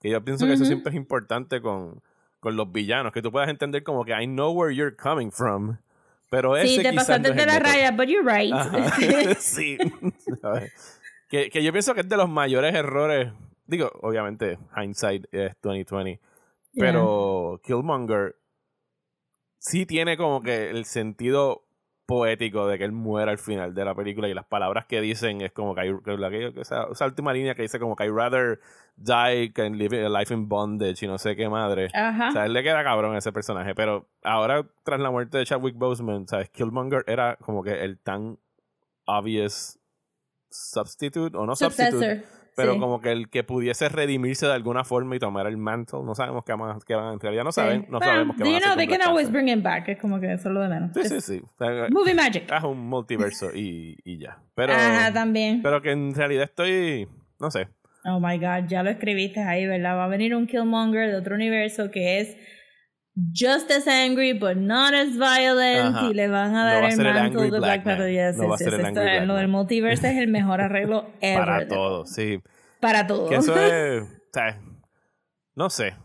Que 0.01 0.09
yo 0.11 0.23
pienso 0.23 0.45
que 0.45 0.53
eso 0.53 0.65
siempre 0.65 0.91
es 0.91 0.95
importante 0.95 1.59
con, 1.61 2.01
con 2.39 2.55
los 2.55 2.71
villanos, 2.71 3.11
que 3.13 3.21
tú 3.21 3.31
puedas 3.31 3.49
entender 3.49 3.83
como 3.83 4.05
que 4.05 4.11
I 4.11 4.27
know 4.27 4.51
where 4.53 4.75
you're 4.75 4.95
coming 4.95 5.31
from, 5.31 5.77
pero 6.29 6.55
ese 6.55 6.67
Sí, 6.75 6.83
te 6.83 6.93
pasaste 6.93 7.29
no 7.29 7.33
es 7.33 7.35
de 7.35 7.45
la 7.47 7.57
raya, 7.59 7.91
but 7.91 8.05
you're 8.07 8.21
right. 8.23 8.53
Sí. 9.39 9.77
Que, 11.29 11.49
que 11.49 11.61
yo 11.61 11.73
pienso 11.73 11.93
que 11.93 12.01
es 12.01 12.07
de 12.09 12.15
los 12.15 12.29
mayores 12.29 12.73
errores. 12.73 13.33
Digo, 13.67 13.91
obviamente, 14.01 14.57
hindsight 14.75 15.25
es 15.31 15.53
2020. 15.61 16.19
Pero 16.73 17.59
Killmonger 17.63 18.35
sí 19.59 19.85
tiene 19.85 20.15
como 20.15 20.41
que 20.41 20.69
el 20.69 20.85
sentido 20.85 21.67
poético 22.05 22.67
de 22.67 22.77
que 22.77 22.85
él 22.85 22.93
muera 22.93 23.31
al 23.31 23.37
final 23.37 23.75
de 23.75 23.83
la 23.83 23.93
película 23.93 24.29
y 24.29 24.33
las 24.33 24.45
palabras 24.45 24.85
que 24.85 25.01
dicen 25.01 25.41
es 25.41 25.51
como 25.51 25.75
que, 25.75 25.81
hay, 25.81 25.93
que 26.03 26.61
esa, 26.61 26.87
esa 26.89 27.05
última 27.05 27.33
línea 27.33 27.53
que 27.53 27.63
dice 27.63 27.79
como 27.79 27.97
que 27.97 28.05
I 28.05 28.09
rather 28.09 28.61
die 28.95 29.51
than 29.53 29.77
live 29.77 30.05
a 30.05 30.09
life 30.09 30.33
in 30.33 30.47
bondage 30.47 31.03
y 31.03 31.07
no 31.07 31.17
sé 31.17 31.35
qué 31.35 31.49
madre. 31.49 31.89
Ajá. 31.93 32.29
O 32.29 32.31
sea, 32.31 32.45
él 32.45 32.53
le 32.53 32.63
queda 32.63 32.83
cabrón 32.83 33.15
a 33.15 33.17
ese 33.17 33.33
personaje. 33.33 33.75
Pero 33.75 34.07
ahora, 34.23 34.65
tras 34.83 35.01
la 35.01 35.11
muerte 35.11 35.37
de 35.37 35.45
Chadwick 35.45 35.75
Boseman, 35.75 36.27
¿sabes? 36.27 36.49
Killmonger 36.49 37.03
era 37.07 37.35
como 37.37 37.61
que 37.61 37.83
el 37.83 37.99
tan 37.99 38.39
obvious 39.05 39.77
substitute, 40.49 41.35
o 41.37 41.45
no 41.45 41.55
substitute. 41.55 42.23
Pero 42.57 42.73
sí. 42.73 42.79
como 42.79 42.99
que 42.99 43.11
el 43.13 43.29
que 43.29 43.43
pudiese 43.45 43.87
redimirse 43.87 44.45
de 44.47 44.51
alguna 44.53 44.83
forma 44.83 45.15
y 45.15 45.19
tomar 45.19 45.47
el 45.47 45.55
mantle. 45.55 45.99
No 46.03 46.13
sabemos 46.15 46.43
qué 46.43 46.55
más, 46.57 46.83
qué 46.83 46.95
van, 46.95 47.13
en 47.13 47.19
realidad 47.21 47.43
no 47.45 47.51
Sí. 47.53 47.61
saben, 47.61 47.83
no 47.89 47.99
Bueno, 47.99 48.05
sabemos 48.13 48.35
qué 48.35 48.43
van 48.43 48.51
a 48.51 48.55
you 48.55 48.59
know, 48.59 48.71
hacer 48.73 48.77
they 48.87 48.97
can 48.97 49.07
always 49.07 49.31
bring 49.31 49.47
him 49.47 49.63
back. 49.63 49.87
Es 49.87 49.97
como 49.99 50.19
que 50.19 50.33
eso 50.33 50.49
es 50.49 50.53
lo 50.53 50.59
de 50.61 50.67
menos. 50.67 50.91
Sí, 50.93 51.05
sí, 51.07 51.21
sí. 51.21 51.41
O 51.45 51.57
sea, 51.57 51.87
Movie 51.89 52.13
magic. 52.15 52.51
haz 52.51 52.63
un 52.65 52.79
multiverso 52.89 53.51
y, 53.55 53.95
y 54.03 54.17
ya. 54.17 54.39
Pero, 54.55 54.73
Ajá, 54.73 55.13
también. 55.13 55.61
pero 55.61 55.81
que 55.81 55.91
en 55.91 56.13
realidad 56.13 56.43
estoy, 56.45 57.07
no 57.39 57.49
sé, 57.51 57.69
Oh 58.09 58.19
my 58.21 58.37
god, 58.37 58.67
ya 58.67 58.83
lo 58.83 58.89
escribiste 58.89 59.41
ahí, 59.41 59.65
¿verdad? 59.67 59.97
Va 59.97 60.05
a 60.05 60.07
venir 60.07 60.33
un 60.33 60.47
Killmonger 60.47 61.09
de 61.11 61.17
otro 61.17 61.35
universo 61.35 61.91
que 61.91 62.21
es 62.21 62.37
just 63.33 63.71
as 63.71 63.87
angry 63.87 64.33
but 64.33 64.57
not 64.57 64.93
as 64.93 65.09
violent 65.17 65.95
Ajá. 65.95 66.09
y 66.09 66.13
le 66.13 66.27
van 66.27 66.55
a 66.55 66.63
No 66.63 66.65
dar 66.65 66.81
va 66.83 66.87
a 66.87 66.91
el 66.91 67.07
Angry 67.07 67.43
de 67.49 67.49
Black 67.59 67.61
Black 67.61 67.83
Panther. 67.83 68.11
Yes, 68.11 68.37
No 68.37 68.55
yes, 68.55 68.59
yes. 68.59 68.73
Esto- 68.73 69.25
Lo 69.25 69.35
del 69.35 69.47
multiverso 69.47 70.07
es 70.07 70.17
el 70.17 70.27
mejor 70.27 70.61
arreglo 70.61 71.09
ever. 71.21 71.39
para 71.45 71.59
de 71.59 71.65
todo, 71.65 72.05
sí. 72.05 72.41
Para 72.79 73.07
todo. 73.07 73.29
Que 73.29 73.35
eso 73.35 73.55
es. 73.57 74.03
o 74.03 74.29
sea, 74.33 74.59
no 75.55 75.69
sé. 75.69 75.95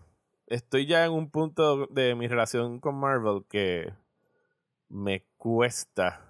Estoy 0.47 0.87
ya 0.87 1.05
en 1.05 1.13
un 1.13 1.31
punto 1.31 1.87
de 1.87 2.15
mi 2.15 2.29
relación 2.29 2.79
con 2.81 2.95
Marvel 2.99 3.45
que 3.49 3.93
me 4.89 5.25
cuesta 5.37 6.21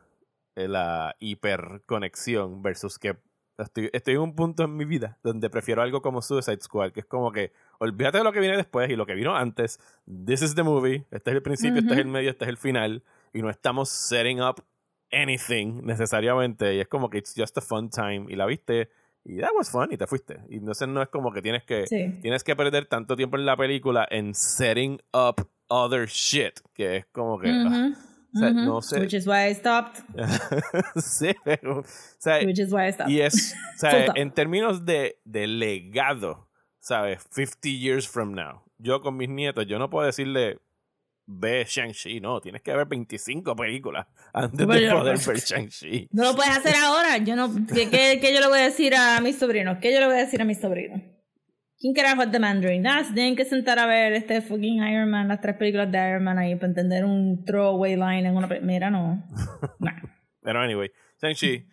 la 0.54 1.14
hiperconexión 1.18 2.62
versus 2.62 2.98
que 2.98 3.16
estoy, 3.64 3.90
estoy 3.92 4.14
en 4.14 4.20
un 4.20 4.34
punto 4.34 4.64
en 4.64 4.76
mi 4.76 4.84
vida 4.84 5.18
donde 5.22 5.48
prefiero 5.50 5.82
algo 5.82 6.02
como 6.02 6.22
Suicide 6.22 6.60
Squad, 6.60 6.92
que 6.92 7.00
es 7.00 7.06
como 7.06 7.32
que 7.32 7.52
olvídate 7.78 8.18
de 8.18 8.24
lo 8.24 8.32
que 8.32 8.40
viene 8.40 8.56
después 8.56 8.90
y 8.90 8.96
lo 8.96 9.06
que 9.06 9.14
vino 9.14 9.36
antes. 9.36 9.78
This 10.26 10.42
is 10.42 10.54
the 10.54 10.62
movie. 10.62 11.04
Este 11.10 11.30
es 11.30 11.36
el 11.36 11.42
principio, 11.42 11.78
este 11.80 11.92
es 11.94 11.98
el 12.00 12.06
medio, 12.08 12.30
este 12.30 12.44
es 12.44 12.48
el 12.48 12.56
final. 12.56 13.02
Y 13.32 13.42
no 13.42 13.50
estamos 13.50 13.88
setting 13.88 14.40
up 14.40 14.62
anything 15.10 15.84
necesariamente. 15.84 16.74
Y 16.74 16.80
es 16.80 16.88
como 16.88 17.10
que 17.10 17.18
it's 17.18 17.34
just 17.36 17.56
a 17.58 17.60
fun 17.60 17.90
time. 17.90 18.26
Y 18.28 18.36
la 18.36 18.46
viste 18.46 18.88
y 19.24 19.38
that 19.38 19.50
was 19.56 19.70
fun 19.70 19.88
y 19.92 19.96
te 19.96 20.06
fuiste. 20.06 20.40
Y 20.48 20.56
entonces 20.56 20.88
no 20.88 21.00
es 21.02 21.08
como 21.08 21.32
que 21.32 21.42
tienes 21.42 21.62
que 21.64 21.86
Sí. 21.86 22.18
tienes 22.22 22.42
que 22.42 22.56
perder 22.56 22.86
tanto 22.86 23.14
tiempo 23.16 23.36
en 23.36 23.46
la 23.46 23.56
película 23.56 24.06
en 24.10 24.34
setting 24.34 25.00
up 25.12 25.46
other 25.68 26.06
shit, 26.08 26.58
que 26.74 26.96
es 26.98 27.06
como 27.12 27.38
que 27.38 27.48
ah, 27.50 27.64
Ujú, 27.66 27.96
o 28.34 28.38
sea, 28.38 28.48
ujú. 28.50 28.60
no 28.60 28.82
sé. 28.82 29.00
Which 29.00 29.14
is 29.14 29.26
why 29.26 29.50
I 29.50 29.54
stopped. 29.54 30.00
sí, 30.96 31.34
pero, 31.44 31.80
o 31.80 31.84
sea, 32.18 32.44
Which 32.44 32.58
is 32.58 32.72
why 32.72 32.88
I 32.88 32.92
stopped. 32.92 33.12
y 33.12 33.20
es, 33.20 33.54
o 33.76 33.78
sea, 33.78 34.06
en 34.14 34.30
términos 34.32 34.84
de, 34.84 35.18
de 35.24 35.46
legado, 35.46 36.48
¿sabes? 36.80 37.22
50 37.30 37.68
years 37.68 38.08
from 38.08 38.32
now. 38.34 38.62
Yo 38.78 39.00
con 39.00 39.16
mis 39.16 39.28
nietos, 39.28 39.66
yo 39.66 39.78
no 39.78 39.88
puedo 39.90 40.06
decirle, 40.06 40.58
ve 41.26 41.64
Shang-Chi, 41.68 42.20
no, 42.20 42.40
tienes 42.40 42.62
que 42.62 42.74
ver 42.74 42.86
25 42.86 43.54
películas 43.54 44.06
antes 44.32 44.66
Bueno, 44.66 44.80
de 44.80 44.92
poder 44.92 45.18
ver 45.18 45.36
Shang-Chi. 45.44 46.08
No 46.12 46.24
lo 46.24 46.34
puedes 46.34 46.56
hacer 46.56 46.74
ahora. 46.76 47.18
Yo 47.18 47.36
no. 47.36 47.50
¿qué, 47.72 47.88
qué, 47.88 48.18
qué 48.20 48.34
yo 48.34 48.40
le 48.40 48.48
voy 48.48 48.58
a 48.58 48.64
decir 48.64 48.94
a 48.94 49.20
mis 49.20 49.38
sobrinos? 49.38 49.78
¿Qué 49.80 49.92
yo 49.92 50.00
le 50.00 50.06
voy 50.06 50.16
a 50.16 50.24
decir 50.24 50.40
a 50.40 50.44
mis 50.44 50.58
sobrinos? 50.60 51.00
¿Quién 51.82 51.94
carajo 51.94 52.22
es 52.22 52.30
The 52.30 52.38
Mandarin? 52.38 52.86
Ah, 52.86 53.02
se 53.02 53.12
tienen 53.12 53.34
que 53.34 53.44
sentar 53.44 53.76
a 53.80 53.86
ver 53.86 54.12
este 54.12 54.40
fucking 54.40 54.84
Iron 54.86 55.10
Man, 55.10 55.26
las 55.26 55.40
tres 55.40 55.56
películas 55.56 55.90
de 55.90 55.98
Iron 55.98 56.22
Man 56.22 56.38
ahí 56.38 56.54
para 56.54 56.68
entender 56.68 57.04
un 57.04 57.44
throwaway 57.44 57.96
line 57.96 58.28
en 58.28 58.36
una 58.36 58.46
Mira, 58.62 58.88
no. 58.88 59.20
Nah. 59.80 60.00
Pero 60.42 60.60
anyway, 60.60 60.88
Shang-Chi, 61.20 61.66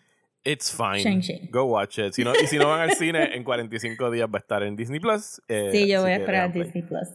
it's 0.44 0.76
fine. 0.76 1.04
Shang-Chi. 1.04 1.50
Go 1.52 1.66
watch 1.66 2.00
it. 2.00 2.14
Si 2.14 2.24
no, 2.24 2.34
y 2.34 2.48
si 2.48 2.58
no 2.58 2.70
van 2.70 2.82
al 2.82 2.94
cine, 2.96 3.36
en 3.36 3.44
45 3.44 4.10
días 4.10 4.28
va 4.28 4.40
a 4.40 4.42
estar 4.42 4.64
en 4.64 4.76
Disney 4.76 5.00
Plus. 5.00 5.40
eh, 5.48 5.70
Sí, 5.72 5.88
yo 5.88 6.02
voy 6.02 6.12
a 6.12 6.16
esperar 6.18 6.50
a. 6.50 6.52
Disney 6.52 6.82
Plus. 6.84 7.08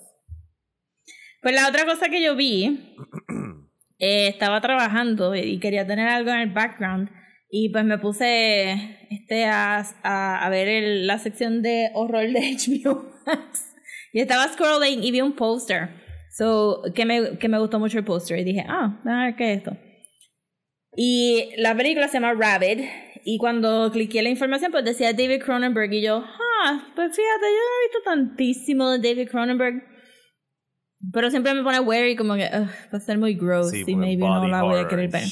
Pues 1.42 1.52
la 1.52 1.68
otra 1.68 1.84
cosa 1.86 2.08
que 2.08 2.22
yo 2.22 2.36
vi, 2.36 2.96
eh, 3.98 4.28
estaba 4.28 4.60
trabajando 4.60 5.34
y 5.34 5.58
quería 5.58 5.84
tener 5.84 6.06
algo 6.06 6.30
en 6.30 6.38
el 6.40 6.50
background 6.52 7.10
y 7.56 7.68
pues 7.68 7.84
me 7.84 7.98
puse 7.98 8.72
este 9.10 9.44
a, 9.44 9.84
a, 10.02 10.44
a 10.44 10.48
ver 10.50 10.66
el- 10.66 11.06
la 11.06 11.18
sección 11.20 11.62
de 11.62 11.90
horror 11.94 12.26
de 12.28 12.40
HBO 12.58 13.12
Max 13.26 13.72
y 14.12 14.20
estaba 14.20 14.48
scrolling 14.52 15.04
y 15.04 15.12
vi 15.12 15.20
un 15.20 15.34
póster 15.36 15.90
so, 16.36 16.82
que, 16.96 17.04
me, 17.04 17.38
que 17.38 17.48
me 17.48 17.60
gustó 17.60 17.78
mucho 17.78 17.98
el 17.98 18.04
póster 18.04 18.40
y 18.40 18.44
dije, 18.44 18.64
ah, 18.68 19.00
a 19.04 19.24
ver 19.26 19.36
qué 19.36 19.52
es 19.52 19.58
esto. 19.58 19.76
Y 20.96 21.50
la 21.58 21.76
película 21.76 22.08
se 22.08 22.14
llama 22.14 22.34
Rabbit. 22.34 22.80
Y 23.24 23.38
cuando 23.38 23.90
cliqué 23.92 24.20
la 24.22 24.28
información, 24.30 24.70
pues 24.72 24.84
decía 24.84 25.12
David 25.12 25.42
Cronenberg. 25.42 25.92
Y 25.92 26.02
yo, 26.02 26.24
ah, 26.24 26.92
pues 26.94 27.16
fíjate, 27.16 27.46
yo 27.46 27.48
no 27.48 27.74
he 27.80 27.86
visto 27.88 27.98
tantísimo 28.04 28.90
de 28.90 29.08
David 29.08 29.28
Cronenberg. 29.30 29.82
Pero 31.12 31.30
siempre 31.30 31.52
me 31.54 31.62
pone 31.62 31.80
wary, 31.80 32.16
como 32.16 32.34
que 32.34 32.48
va 32.48 32.68
a 32.98 33.00
ser 33.00 33.18
muy 33.18 33.34
gross. 33.34 33.70
Sí, 33.70 33.84
y 33.86 33.96
maybe 33.96 34.22
no 34.24 34.46
la 34.48 34.62
voy 34.62 34.78
a 34.78 34.88
querer 34.88 35.10
ver. 35.10 35.22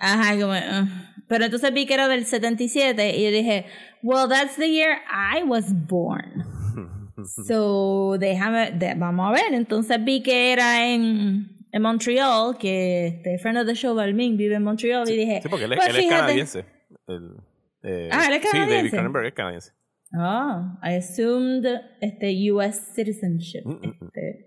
Ajá, 0.00 0.32
como, 0.40 0.52
ugh. 0.52 0.88
Pero 1.28 1.44
entonces 1.44 1.72
vi 1.72 1.86
que 1.86 1.94
era 1.94 2.08
del 2.08 2.24
77 2.24 3.16
y 3.16 3.22
yo 3.24 3.30
dije, 3.30 3.66
well, 4.02 4.28
that's 4.28 4.56
the 4.56 4.68
year 4.68 4.98
I 5.08 5.42
was 5.44 5.66
born. 5.86 6.44
So, 7.46 8.16
déjame, 8.18 8.70
de- 8.72 8.94
vamos 8.94 9.28
a 9.28 9.32
ver. 9.32 9.52
Entonces 9.52 10.02
vi 10.02 10.22
que 10.22 10.52
era 10.52 10.86
en, 10.88 11.54
en 11.70 11.82
Montreal, 11.82 12.56
que 12.58 13.08
este 13.08 13.38
friend 13.38 13.58
of 13.58 13.66
the 13.66 13.74
show, 13.74 13.94
Balmin, 13.94 14.38
vive 14.38 14.54
en 14.54 14.62
Montreal, 14.64 15.06
y 15.08 15.16
dije, 15.16 15.40
Sí, 15.42 15.48
porque 15.50 15.66
él, 15.66 15.72
es- 15.74 15.78
pues 15.80 15.88
él 15.90 15.96
es 15.96 16.06
canadiense. 16.08 16.64
El, 17.06 17.36
eh, 17.82 18.08
Ah, 18.10 18.24
él 18.26 18.34
es 18.36 18.42
Sí, 18.50 18.56
David 18.56 18.68
canadiense. 18.70 18.90
Cronenberg 18.96 19.26
es 19.26 19.32
canadiense. 19.34 19.72
Oh, 20.14 20.78
I 20.82 20.94
assumed 20.96 21.66
este 22.00 22.50
US 22.52 22.76
citizenship. 22.94 23.64
Mm, 23.66 23.70
mm, 23.72 23.86
mm. 23.86 24.04
Este, 24.06 24.46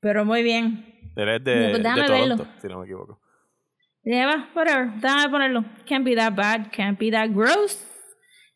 pero 0.00 0.24
muy 0.24 0.42
bien. 0.42 0.86
Él 1.14 1.28
es 1.28 1.44
de, 1.44 1.68
pues 1.70 1.82
de 1.82 1.82
Toronto, 2.06 2.12
verlo. 2.12 2.46
si 2.60 2.68
no 2.68 2.78
me 2.80 2.84
equivoco. 2.86 3.20
Dije, 4.04 4.26
va, 4.26 4.48
whatever, 4.54 4.90
déjame 5.00 5.28
ponerlo. 5.30 5.64
Can't 5.86 6.04
be 6.04 6.14
that 6.16 6.34
bad, 6.34 6.70
can't 6.72 6.98
be 6.98 7.10
that 7.10 7.30
gross. 7.30 7.84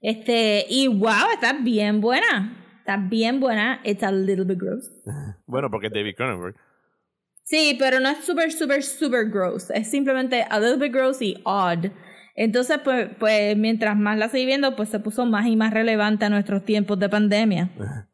Este, 0.00 0.66
y 0.68 0.88
wow, 0.88 1.30
está 1.32 1.52
bien 1.52 2.00
buena. 2.00 2.52
Está 2.78 2.96
bien 2.96 3.40
buena. 3.40 3.80
It's 3.84 4.02
a 4.02 4.12
little 4.12 4.44
bit 4.44 4.58
gross. 4.58 4.90
Bueno, 5.46 5.70
porque 5.70 5.86
es 5.86 5.92
David 5.92 6.14
Cronenberg. 6.16 6.56
Sí, 7.44 7.76
pero 7.78 8.00
no 8.00 8.08
es 8.08 8.24
super, 8.24 8.50
super, 8.50 8.82
super 8.82 9.30
gross. 9.30 9.70
Es 9.70 9.88
simplemente 9.88 10.44
a 10.48 10.58
little 10.58 10.76
bit 10.76 10.92
gross 10.92 11.22
y 11.22 11.40
odd. 11.44 11.86
Entonces, 12.34 12.78
pues, 12.82 13.08
pues 13.18 13.56
mientras 13.56 13.96
más 13.96 14.18
la 14.18 14.28
seguí 14.28 14.46
viendo, 14.46 14.74
pues 14.74 14.88
se 14.88 14.98
puso 14.98 15.24
más 15.24 15.46
y 15.46 15.56
más 15.56 15.72
relevante 15.72 16.24
a 16.24 16.28
nuestros 16.28 16.64
tiempos 16.64 16.98
de 16.98 17.08
pandemia. 17.08 17.70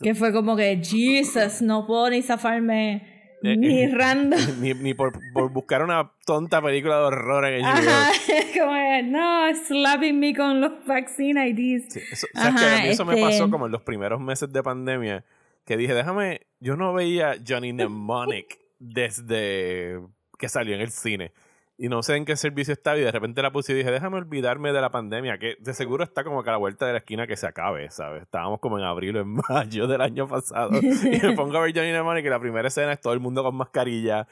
Que 0.00 0.14
fue 0.14 0.32
como 0.32 0.54
que, 0.54 0.80
Jesus, 0.80 1.60
no 1.60 1.84
puedo 1.84 2.10
ni 2.10 2.22
zafarme 2.22 3.15
ni 3.54 3.82
eh, 3.82 3.90
random. 3.94 4.40
ni, 4.60 4.74
ni 4.74 4.94
por, 4.94 5.12
por 5.32 5.50
buscar 5.52 5.82
una 5.82 6.10
tonta 6.24 6.60
película 6.62 6.96
de 6.96 7.02
horror 7.04 7.44
en 7.46 7.62
HBO. 7.62 7.68
Ajá, 7.68 8.10
como 8.58 8.72
que, 8.72 9.02
no, 9.04 9.54
slapping 9.54 10.18
me 10.18 10.34
con 10.34 10.60
los 10.60 10.72
vaccine 10.86 11.48
IDs. 11.48 11.92
Sí, 11.92 12.00
eso. 12.10 12.26
Ajá, 12.34 12.78
A 12.78 12.82
mí 12.82 12.88
eso 12.88 13.04
me 13.04 13.14
este- 13.14 13.24
pasó 13.26 13.50
como 13.50 13.66
en 13.66 13.72
los 13.72 13.82
primeros 13.82 14.20
meses 14.20 14.52
de 14.52 14.62
pandemia, 14.62 15.24
que 15.64 15.76
dije, 15.76 15.94
déjame, 15.94 16.40
yo 16.60 16.76
no 16.76 16.92
veía 16.94 17.36
Johnny 17.46 17.72
Mnemonic 17.72 18.58
desde 18.78 20.00
que 20.38 20.48
salió 20.48 20.74
en 20.74 20.80
el 20.80 20.90
cine. 20.90 21.32
Y 21.78 21.90
no 21.90 22.02
sé 22.02 22.16
en 22.16 22.24
qué 22.24 22.36
servicio 22.36 22.72
estaba 22.72 22.96
y 22.96 23.02
de 23.02 23.12
repente 23.12 23.42
la 23.42 23.52
puse 23.52 23.72
y 23.72 23.76
dije, 23.76 23.90
déjame 23.90 24.16
olvidarme 24.16 24.72
de 24.72 24.80
la 24.80 24.90
pandemia, 24.90 25.36
que 25.36 25.56
de 25.60 25.74
seguro 25.74 26.04
está 26.04 26.24
como 26.24 26.42
que 26.42 26.48
a 26.48 26.52
la 26.52 26.58
vuelta 26.58 26.86
de 26.86 26.92
la 26.92 26.98
esquina 26.98 27.26
que 27.26 27.36
se 27.36 27.46
acabe, 27.46 27.90
¿sabes? 27.90 28.22
Estábamos 28.22 28.60
como 28.60 28.78
en 28.78 28.84
abril 28.84 29.18
o 29.18 29.20
en 29.20 29.34
mayo 29.50 29.86
del 29.86 30.00
año 30.00 30.26
pasado. 30.26 30.70
y 30.80 31.20
me 31.20 31.32
pongo 31.34 31.58
a 31.58 31.60
ver 31.60 31.74
Johnny 31.74 31.90
Mnemonic 31.90 32.24
y 32.24 32.30
la 32.30 32.40
primera 32.40 32.68
escena 32.68 32.94
es 32.94 33.00
todo 33.02 33.12
el 33.12 33.20
mundo 33.20 33.42
con 33.42 33.54
mascarilla, 33.56 34.26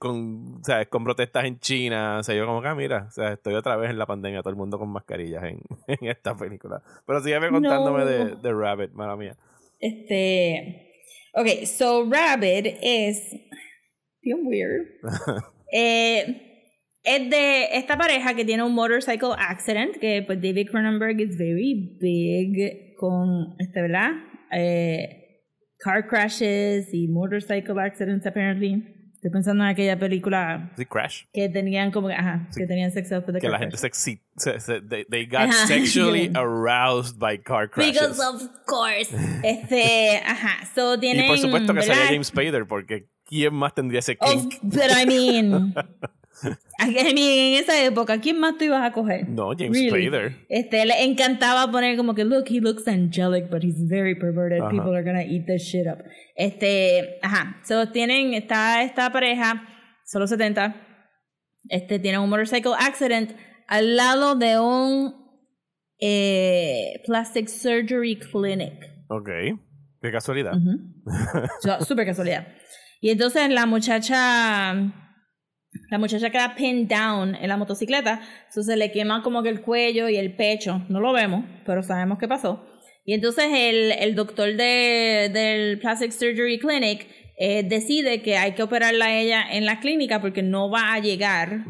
con, 0.00 0.58
¿sabes? 0.64 0.88
con 0.88 1.04
protestas 1.04 1.44
en 1.44 1.60
China. 1.60 2.18
O 2.18 2.22
sea, 2.24 2.34
yo 2.34 2.44
como 2.44 2.60
que, 2.60 2.66
ah, 2.66 2.74
mira, 2.74 3.06
o 3.08 3.10
sea, 3.12 3.34
estoy 3.34 3.54
otra 3.54 3.76
vez 3.76 3.90
en 3.90 3.98
la 3.98 4.06
pandemia, 4.06 4.40
todo 4.42 4.50
el 4.50 4.56
mundo 4.56 4.76
con 4.76 4.88
mascarillas 4.88 5.44
en, 5.44 5.60
en 5.86 6.08
esta 6.08 6.36
película. 6.36 6.82
Pero 7.06 7.20
sígueme 7.20 7.50
contándome 7.50 8.00
No. 8.00 8.04
de, 8.06 8.34
de 8.34 8.52
Rabbit, 8.52 8.90
mala 8.94 9.16
mía. 9.16 9.36
Este. 9.78 10.90
Ok, 11.34 11.46
so 11.66 12.04
Rabbit 12.10 12.66
es. 12.82 13.30
Bien 14.22 14.40
weird. 14.44 14.86
eh, 15.72 16.48
es 17.02 17.30
de 17.30 17.76
esta 17.78 17.96
pareja 17.96 18.34
que 18.34 18.44
tiene 18.44 18.62
un 18.62 18.74
motorcycle 18.74 19.30
accident, 19.38 19.96
que 19.98 20.22
pues 20.26 20.40
David 20.40 20.68
Cronenberg 20.70 21.20
is 21.20 21.36
very 21.38 21.96
big 22.00 22.94
con, 22.96 23.54
este, 23.58 23.82
¿verdad? 23.82 24.10
Eh, 24.52 25.40
car 25.78 26.06
crashes 26.06 26.92
y 26.92 27.08
motorcycle 27.08 27.80
accidents, 27.80 28.26
apparently. 28.26 28.96
Estoy 29.14 29.32
pensando 29.32 29.64
en 29.64 29.68
aquella 29.70 29.98
película 29.98 30.72
Sí, 30.78 30.86
Crash. 30.86 31.24
que 31.34 31.50
tenían 31.50 31.90
como 31.90 32.08
ajá, 32.08 32.48
que 32.56 32.66
tenían 32.66 32.90
sexo 32.90 33.16
después 33.16 33.34
de 33.34 33.40
Que 33.40 33.48
car 33.48 33.52
la 33.52 33.58
gente 33.58 33.76
se, 33.76 33.90
se, 34.36 34.60
se- 34.60 34.80
they, 34.80 35.04
they 35.10 35.26
got 35.26 35.40
Ajá. 35.50 35.66
sexually 35.66 36.30
aroused 36.34 37.18
by 37.18 37.36
car 37.38 37.68
crashes. 37.68 38.00
Because 38.00 38.18
of 38.18 38.40
course. 38.66 39.14
Este, 39.44 40.22
ajá. 40.24 40.64
So 40.74 40.98
tienen. 40.98 41.26
y 41.26 41.28
por 41.28 41.36
supuesto 41.38 41.66
que 41.74 41.80
¿verdad? 41.80 41.94
sería 41.96 42.10
James 42.12 42.28
Spader, 42.28 42.66
porque 42.66 43.10
¿quién 43.26 43.52
más 43.52 43.74
tendría 43.74 43.98
ese 43.98 44.16
Of, 44.20 44.30
kink? 44.48 44.54
but 44.62 44.90
I 44.90 45.04
mean, 45.06 45.74
I 46.78 47.14
mean, 47.14 47.54
en 47.54 47.62
esa 47.62 47.82
época, 47.84 48.18
¿quién 48.20 48.38
más 48.38 48.56
tú 48.56 48.64
ibas 48.64 48.82
a 48.82 48.92
coger? 48.92 49.28
No, 49.28 49.52
James 49.56 49.72
Really. 49.72 50.08
Spader. 50.08 50.46
Este, 50.48 50.84
le 50.86 51.04
encantaba 51.04 51.70
poner 51.70 51.96
como 51.96 52.14
que, 52.14 52.24
look, 52.24 52.46
he 52.48 52.60
looks 52.60 52.86
angelic, 52.88 53.50
but 53.50 53.62
he's 53.62 53.86
very 53.88 54.14
perverted. 54.14 54.60
Ajá. 54.60 54.70
People 54.70 54.94
are 54.94 55.04
gonna 55.04 55.22
eat 55.22 55.46
this 55.46 55.62
shit 55.62 55.86
up. 55.86 55.98
Este, 56.36 57.18
ajá. 57.22 57.56
So 57.64 57.88
tienen, 57.90 58.34
está 58.34 58.82
esta 58.82 59.10
pareja, 59.12 59.62
solo 60.04 60.26
70. 60.26 60.74
Este, 61.68 61.98
tienen 61.98 62.20
un 62.20 62.30
motorcycle 62.30 62.72
accident 62.78 63.32
al 63.68 63.96
lado 63.96 64.34
de 64.34 64.58
un 64.58 65.14
eh, 66.00 67.02
plastic 67.06 67.48
surgery 67.48 68.18
clinic. 68.18 68.90
Ok. 69.08 69.28
Qué 70.02 70.10
casualidad. 70.10 70.52
So, 71.60 71.84
Súper 71.84 72.06
casualidad. 72.06 72.46
Y 73.00 73.10
entonces 73.10 73.48
la 73.50 73.66
muchacha, 73.66 74.74
la 75.90 75.98
muchacha 75.98 76.30
queda 76.30 76.54
pinned 76.54 76.88
down 76.88 77.34
en 77.34 77.48
la 77.48 77.56
motocicleta, 77.56 78.20
se 78.48 78.76
le 78.76 78.90
quema 78.90 79.22
como 79.22 79.42
que 79.42 79.48
el 79.48 79.60
cuello 79.60 80.08
y 80.08 80.16
el 80.16 80.34
pecho. 80.34 80.82
No 80.88 81.00
lo 81.00 81.12
vemos, 81.12 81.44
pero 81.64 81.82
sabemos 81.82 82.18
qué 82.18 82.28
pasó. 82.28 82.64
Y 83.04 83.14
entonces 83.14 83.46
el, 83.52 83.92
el 83.92 84.14
doctor 84.14 84.56
de, 84.56 85.30
del 85.32 85.78
Plastic 85.78 86.12
Surgery 86.12 86.58
Clinic 86.58 87.08
eh, 87.38 87.62
decide 87.62 88.20
que 88.22 88.36
hay 88.36 88.52
que 88.52 88.62
operarla 88.62 89.06
a 89.06 89.18
ella 89.18 89.42
en 89.50 89.64
la 89.64 89.80
clínica 89.80 90.20
porque 90.20 90.42
no 90.42 90.70
va 90.70 90.92
a 90.92 90.98
llegar 90.98 91.64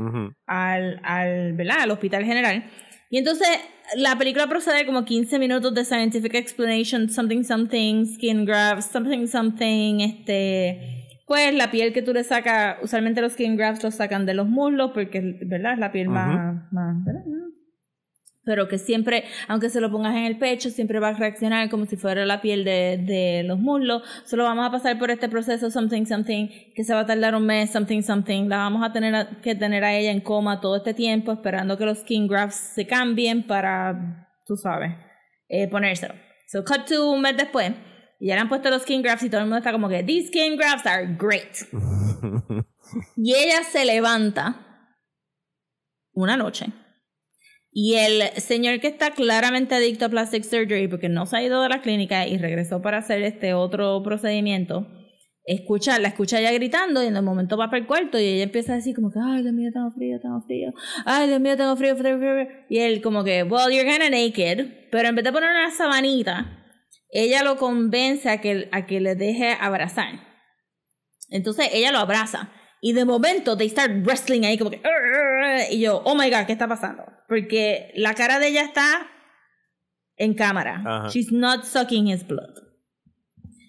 al, 0.47 1.01
al, 1.05 1.53
¿verdad? 1.53 1.83
al 1.83 1.91
hospital 1.93 2.25
general. 2.25 2.65
Y 3.09 3.19
entonces 3.19 3.49
la 3.97 4.17
película 4.17 4.49
procede 4.49 4.87
como 4.87 5.05
15 5.05 5.39
minutos 5.39 5.75
de 5.75 5.85
scientific 5.85 6.35
explanation, 6.35 7.09
something, 7.09 7.45
something, 7.45 8.05
skin 8.07 8.45
grafts, 8.45 8.91
something, 8.91 9.27
something, 9.27 10.01
este... 10.01 11.00
Pues 11.31 11.55
la 11.55 11.71
piel 11.71 11.93
que 11.93 12.03
tú 12.03 12.13
le 12.13 12.25
sacas, 12.25 12.79
usualmente 12.83 13.21
los 13.21 13.35
skin 13.35 13.57
grafts 13.57 13.85
los 13.85 13.95
sacan 13.95 14.27
de 14.27 14.35
los 14.35 14.49
muslos 14.49 14.91
porque, 14.93 15.39
¿verdad? 15.47 15.75
Es 15.75 15.79
la 15.79 15.93
piel 15.93 16.09
más, 16.09 16.73
más, 16.73 17.05
¿verdad? 17.05 17.23
Pero 18.43 18.67
que 18.67 18.79
siempre, 18.79 19.23
aunque 19.47 19.69
se 19.71 19.81
lo 19.81 19.93
pongas 19.93 20.17
en 20.17 20.25
el 20.25 20.39
pecho, 20.39 20.71
siempre 20.71 20.99
va 20.99 21.11
a 21.11 21.13
reaccionar 21.13 21.71
como 21.71 21.87
si 21.87 21.97
fuera 21.97 22.27
la 22.27 22.41
piel 22.41 22.65
de, 22.65 22.99
de 23.07 23.45
los 23.45 23.61
muslos. 23.61 24.03
Solo 24.25 24.43
vamos 24.43 24.67
a 24.67 24.73
pasar 24.73 24.99
por 24.99 25.13
este 25.13 25.29
proceso, 25.29 25.71
something, 25.71 26.05
something, 26.05 26.49
que 26.75 26.83
se 26.83 26.95
va 26.95 27.01
a 27.03 27.07
tardar 27.07 27.37
un 27.37 27.47
mes, 27.47 27.71
something, 27.71 28.03
something. 28.03 28.49
La 28.49 28.57
vamos 28.57 28.83
a 28.85 28.93
tener 28.93 29.15
a- 29.15 29.41
que 29.41 29.55
tener 29.55 29.85
a 29.85 29.95
ella 29.95 30.11
en 30.11 30.23
coma 30.23 30.61
todo 30.61 30.79
este 30.79 30.95
tiempo, 30.95 31.31
esperando 31.31 31.79
que 31.79 31.85
los 31.85 31.99
skin 32.01 32.27
grafts 32.27 32.57
se 32.75 32.89
cambien 32.89 33.47
para, 33.47 34.27
tú 34.47 34.57
sabes, 34.57 34.97
eh, 35.49 35.69
ponérselo. 35.69 36.15
So, 36.49 36.65
cut 36.65 36.87
to 36.89 37.09
un 37.13 37.21
mes 37.21 37.37
después, 37.37 37.71
y 38.21 38.29
ya 38.29 38.35
le 38.35 38.43
han 38.43 38.51
puesto 38.51 38.69
los 38.69 38.83
skin 38.83 39.01
grafts 39.01 39.25
y 39.25 39.31
todo 39.31 39.41
el 39.41 39.47
mundo 39.47 39.57
está 39.57 39.73
como 39.73 39.89
que, 39.89 40.05
these 40.05 40.29
skin 40.29 40.57
grafts 40.57 40.87
are 40.87 41.17
great. 41.19 41.57
y 43.17 43.35
ella 43.35 43.65
se 43.65 43.85
levanta 43.87 44.87
una 46.13 46.37
noche. 46.37 46.67
Y 47.73 47.95
el 47.95 48.23
señor 48.37 48.81
que 48.81 48.89
está 48.89 49.13
claramente 49.13 49.75
adicto 49.75 50.05
a 50.05 50.09
plastic 50.11 50.45
surgery 50.45 50.87
porque 50.87 51.09
no 51.09 51.25
se 51.25 51.39
ha 51.39 51.43
ido 51.43 51.63
de 51.63 51.71
la 51.71 51.81
clínica 51.81 52.27
y 52.27 52.37
regresó 52.37 52.83
para 52.83 52.99
hacer 52.99 53.23
este 53.23 53.55
otro 53.55 54.03
procedimiento, 54.03 54.87
escucha, 55.45 55.99
la 55.99 56.09
escucha 56.09 56.41
ella 56.41 56.53
gritando 56.53 57.03
y 57.03 57.07
en 57.07 57.17
el 57.17 57.23
momento 57.23 57.57
va 57.57 57.71
para 57.71 57.79
el 57.79 57.87
cuarto 57.87 58.19
y 58.19 58.25
ella 58.25 58.43
empieza 58.43 58.73
a 58.73 58.77
decir 58.77 58.95
como 58.95 59.11
que, 59.11 59.19
ay 59.25 59.43
Dios 59.43 59.55
mío, 59.55 59.71
tengo 59.73 59.91
frío, 59.93 60.21
tengo 60.21 60.43
frío, 60.43 60.73
ay 61.07 61.29
Dios 61.29 61.41
mío, 61.41 61.57
tengo 61.57 61.75
frío, 61.77 61.97
frío, 61.97 62.19
frío. 62.19 62.35
frío". 62.35 62.49
Y 62.69 62.79
él 62.81 63.01
como 63.01 63.25
que, 63.25 63.45
well, 63.45 63.73
you're 63.73 63.89
kinda 63.89 64.11
naked, 64.11 64.91
pero 64.91 65.09
en 65.09 65.15
vez 65.15 65.25
de 65.25 65.33
poner 65.33 65.49
una 65.49 65.71
sabanita, 65.71 66.60
ella 67.13 67.43
lo 67.43 67.57
convence 67.57 68.29
a 68.29 68.41
que, 68.41 68.69
a 68.73 68.87
que 68.87 69.01
le 69.01 69.15
deje 69.15 69.57
abrazar. 69.61 70.21
Entonces 71.31 71.69
ella 71.73 71.93
lo 71.93 71.99
abraza. 71.99 72.51
Y 72.83 72.93
de 72.95 73.05
momento, 73.05 73.57
they 73.57 73.69
start 73.69 73.93
wrestling 74.07 74.45
ahí 74.45 74.57
como 74.57 74.71
que... 74.71 74.81
Y 75.71 75.81
yo, 75.81 76.03
oh 76.05 76.15
my 76.15 76.31
god, 76.31 76.47
¿qué 76.47 76.53
está 76.53 76.67
pasando? 76.67 77.05
Porque 77.29 77.93
la 77.95 78.15
cara 78.15 78.39
de 78.39 78.49
ella 78.49 78.63
está 78.63 79.07
en 80.17 80.35
cámara. 80.35 80.83
Ajá. 80.85 81.09
She's 81.09 81.31
not 81.31 81.65
sucking 81.65 82.09
his 82.09 82.27
blood. 82.27 82.55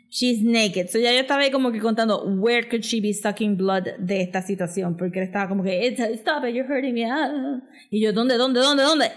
She's 0.09 0.41
naked. 0.43 0.87
So 0.89 0.97
ya 0.99 1.11
yo 1.13 1.19
estaba 1.21 1.41
ahí 1.41 1.51
como 1.51 1.71
que 1.71 1.79
contando, 1.79 2.23
where 2.25 2.67
could 2.67 2.83
she 2.83 2.99
be 3.01 3.13
sucking 3.13 3.55
blood 3.57 3.83
de 3.99 4.21
esta 4.21 4.41
situación? 4.41 4.97
Porque 4.97 5.19
él 5.19 5.25
estaba 5.25 5.47
como 5.47 5.63
que, 5.63 5.87
"It's- 5.87 5.99
stop 6.19 6.43
it, 6.45 6.53
you're 6.53 6.67
hurting 6.67 6.93
me. 6.93 7.05
ah". 7.09 7.61
Y 7.89 8.01
yo, 8.01 8.11
¿dónde, 8.11 8.35
dónde, 8.37 8.59
dónde, 8.59 8.83
dónde? 8.83 9.11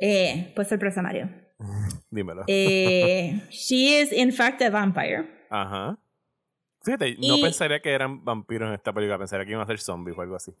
Eh, 0.00 0.52
pues 0.56 0.68
sorpresa, 0.68 1.00
Mario. 1.02 1.30
Dímelo. 2.12 2.44
Eh, 2.46 3.40
she 3.50 4.00
is 4.00 4.12
in 4.12 4.32
fact 4.32 4.60
a 4.62 4.70
vampire. 4.70 5.26
Ajá. 5.50 5.98
Fíjate, 6.84 7.16
no 7.18 7.40
pensaría 7.40 7.80
que 7.80 7.90
eran 7.90 8.24
vampiros 8.24 8.68
en 8.68 8.74
esta 8.74 8.92
película, 8.92 9.18
pensaría 9.18 9.46
que 9.46 9.52
iban 9.52 9.62
a 9.62 9.66
ser 9.66 9.78
zombies 9.78 10.16
o 10.16 10.20
algo 10.20 10.36
así. 10.36 10.52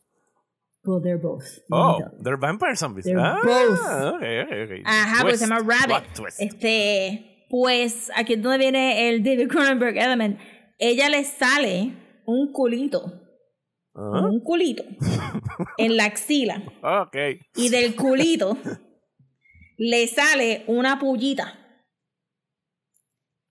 Well, 0.84 1.00
they're 1.00 1.18
both. 1.18 1.44
Oh, 1.70 2.00
they're 2.22 2.36
vampire 2.36 2.74
zombies. 2.74 3.04
They're 3.04 3.20
ah, 3.20 3.40
both. 3.44 4.16
Okay, 4.16 4.42
okay, 4.42 4.64
okay. 4.64 4.82
Ajá, 4.84 5.22
pues 5.22 5.38
se 5.38 5.46
llama 5.46 5.60
Rabbit. 5.60 6.04
Este, 6.38 7.46
pues 7.50 8.10
aquí 8.16 8.34
es 8.34 8.42
donde 8.42 8.58
viene 8.58 9.08
el 9.08 9.22
David 9.22 9.48
Cronenberg 9.48 9.96
element. 9.96 10.40
Ella 10.78 11.08
le 11.08 11.24
sale 11.24 11.92
un 12.24 12.52
culito, 12.52 13.22
Ah, 13.94 14.22
un 14.24 14.40
culito 14.40 14.82
en 15.76 15.96
la 15.98 16.06
axila 16.06 16.62
Ok. 16.82 17.14
y 17.56 17.68
del 17.68 17.94
culito 17.94 18.56
le 19.90 20.06
sale 20.06 20.64
una 20.66 20.98
pullita. 20.98 21.58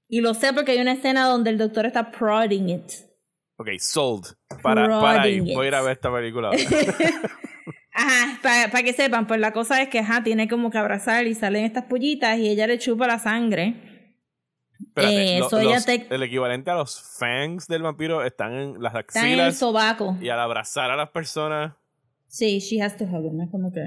Y 0.08 0.22
lo 0.22 0.34
sé 0.34 0.54
porque 0.54 0.74
hay 0.74 0.80
una 0.82 0.94
escena 0.94 1.26
donde 1.28 1.50
el 1.50 1.58
doctor 1.58 1.86
está 1.86 2.12
prodding 2.12 2.70
it. 2.70 2.92
Ok, 3.58 3.70
sold. 3.80 4.26
Para, 4.62 4.88
para 5.00 5.22
ahí. 5.24 5.40
Voy 5.40 5.66
a 5.66 5.68
ir 5.70 5.76
a 5.76 5.82
ver 5.82 5.94
esta 5.94 6.12
película. 6.14 6.50
ahora. 6.50 6.60
Ajá, 7.94 8.40
para 8.72 8.84
que 8.84 8.94
sepan, 8.94 9.28
pues 9.28 9.40
la 9.40 9.52
cosa 9.52 9.82
es 9.82 9.90
que 9.90 10.00
ajá, 10.00 10.24
tiene 10.24 10.48
como 10.48 10.72
que 10.72 10.78
abrazar 10.78 11.28
y 11.28 11.36
salen 11.36 11.66
estas 11.66 11.84
pullitas 11.86 12.38
y 12.40 12.48
ella 12.50 12.66
le 12.66 12.80
chupa 12.80 13.06
la 13.06 13.20
sangre. 13.20 13.76
Espérate, 14.80 15.36
Eh, 15.36 15.40
lo- 15.40 15.50
so 15.50 15.60
ella 15.60 15.76
los- 15.76 15.86
te- 15.86 16.08
el 16.10 16.24
equivalente 16.24 16.72
a 16.72 16.76
los 16.76 17.00
fangs 17.20 17.68
del 17.68 17.82
vampiro 17.84 18.24
están 18.24 18.54
en 18.54 18.82
las 18.82 18.96
Está 18.96 19.20
en 19.20 19.26
el 19.34 19.40
axilas 19.42 19.58
sobaco. 19.58 20.18
y 20.22 20.30
al 20.30 20.40
abrazar 20.40 20.90
a 20.90 20.96
las 20.96 21.10
personas. 21.10 21.74
Sí, 22.28 22.60
she 22.60 22.82
has 22.82 22.96
to 22.98 23.04
hug 23.04 23.34
no 23.34 23.44
es 23.44 23.52
como 23.52 23.72
que 23.74 23.82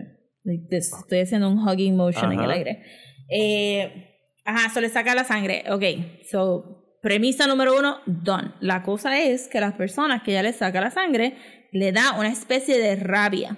like 0.44 0.66
this. 0.68 0.92
Estoy 0.92 1.20
haciendo 1.20 1.48
un 1.50 1.58
hugging 1.58 1.96
motion 1.96 2.32
en 2.32 2.38
Ajá. 2.38 2.44
el 2.46 2.50
aire. 2.58 2.82
Eh, 3.30 4.10
ajá, 4.44 4.72
so 4.72 4.80
le 4.80 4.88
saca 4.88 5.14
la 5.14 5.24
sangre. 5.24 5.64
Ok, 5.70 5.82
so 6.30 6.98
premisa 7.02 7.46
número 7.46 7.76
uno, 7.78 7.98
done. 8.06 8.52
La 8.60 8.82
cosa 8.82 9.18
es 9.20 9.48
que 9.48 9.60
las 9.60 9.74
personas 9.74 10.22
que 10.22 10.32
ya 10.32 10.42
le 10.42 10.52
saca 10.52 10.80
la 10.80 10.90
sangre 10.90 11.34
le 11.72 11.92
da 11.92 12.12
una 12.18 12.28
especie 12.28 12.78
de 12.78 12.96
rabia. 12.96 13.56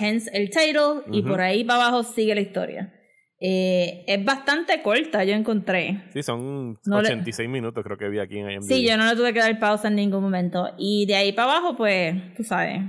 Hence 0.00 0.30
el 0.34 0.50
title 0.50 1.02
y 1.10 1.20
Ujú. 1.20 1.28
por 1.30 1.40
ahí 1.40 1.64
para 1.64 1.86
abajo 1.86 2.02
sigue 2.02 2.34
la 2.34 2.40
historia. 2.40 2.92
Eh, 3.40 4.04
es 4.08 4.24
bastante 4.24 4.82
corta, 4.82 5.22
yo 5.24 5.32
encontré. 5.34 6.02
Sí, 6.12 6.22
son 6.24 6.76
No 6.84 7.00
le- 7.00 7.08
86 7.08 7.48
minutos, 7.48 7.84
creo 7.84 7.96
que 7.96 8.08
vi 8.08 8.18
aquí 8.18 8.38
en 8.38 8.50
IMDb. 8.50 8.62
Sí, 8.66 8.84
yo 8.86 8.96
no 8.96 9.06
le 9.06 9.14
tuve 9.16 9.32
que 9.32 9.38
dar 9.38 9.58
pausa 9.60 9.88
en 9.88 9.94
ningún 9.94 10.22
momento. 10.22 10.68
Y 10.76 11.06
de 11.06 11.14
ahí 11.16 11.32
para 11.32 11.52
abajo, 11.52 11.76
pues, 11.76 12.14
tú 12.36 12.42
sabes, 12.42 12.80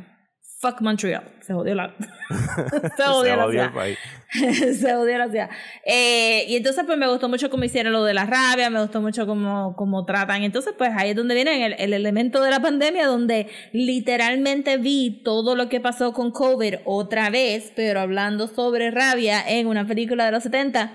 fuck 0.59 0.81
Montreal. 0.81 1.23
Se 1.41 1.53
jodió 1.53 1.73
la. 1.73 1.95
se 2.97 3.03
jodió 3.03 3.35
la 3.35 3.49
ciudad. 3.49 3.71
se 4.75 4.93
jodió 4.93 5.17
la 5.17 5.29
ciudad. 5.29 5.49
Eh, 5.85 6.45
y 6.47 6.57
entonces, 6.57 6.83
pues, 6.85 6.97
me 6.97 7.07
gustó 7.07 7.29
mucho 7.29 7.49
cómo 7.49 7.63
hicieron 7.63 7.93
lo 7.93 8.03
de 8.03 8.13
la 8.13 8.25
rabia, 8.25 8.69
me 8.69 8.81
gustó 8.81 9.01
mucho 9.01 9.25
cómo, 9.25 9.75
cómo 9.77 10.05
tratan. 10.05 10.43
Entonces, 10.43 10.73
pues, 10.77 10.91
ahí 10.95 11.11
es 11.11 11.15
donde 11.15 11.35
viene 11.35 11.65
el, 11.65 11.73
el 11.79 11.93
elemento 11.93 12.41
de 12.41 12.51
la 12.51 12.61
pandemia, 12.61 13.07
donde 13.07 13.47
literalmente 13.71 14.77
vi 14.77 15.21
todo 15.23 15.55
lo 15.55 15.69
que 15.69 15.79
pasó 15.79 16.13
con 16.13 16.31
COVID 16.31 16.75
otra 16.85 17.29
vez, 17.29 17.71
pero 17.75 18.01
hablando 18.01 18.47
sobre 18.47 18.91
rabia 18.91 19.41
en 19.47 19.67
una 19.67 19.87
película 19.87 20.25
de 20.25 20.31
los 20.31 20.43
70. 20.43 20.91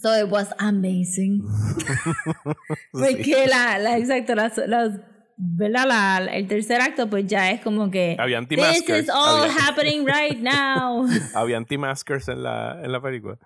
So 0.00 0.18
it 0.18 0.30
was 0.30 0.48
amazing. 0.58 1.42
Porque 2.92 3.46
la, 3.46 3.78
la, 3.78 3.98
exacto, 3.98 4.34
las, 4.34 4.56
las, 4.56 4.92
¿verdad? 5.36 5.86
La, 5.86 6.18
el 6.32 6.46
tercer 6.48 6.80
acto, 6.80 7.08
pues 7.08 7.26
ya 7.26 7.50
es 7.50 7.60
como 7.60 7.90
que. 7.90 8.16
Había 8.18 8.38
This 8.40 8.58
anti-maskers. 8.58 9.02
is 9.04 9.10
all 9.10 9.42
Había, 9.50 9.54
happening 9.68 10.06
right 10.06 10.38
now. 10.38 11.06
había 11.34 11.56
anti-maskers 11.58 12.28
en 12.28 12.42
la, 12.42 12.80
en 12.82 12.92
la 12.92 13.00
película. 13.00 13.38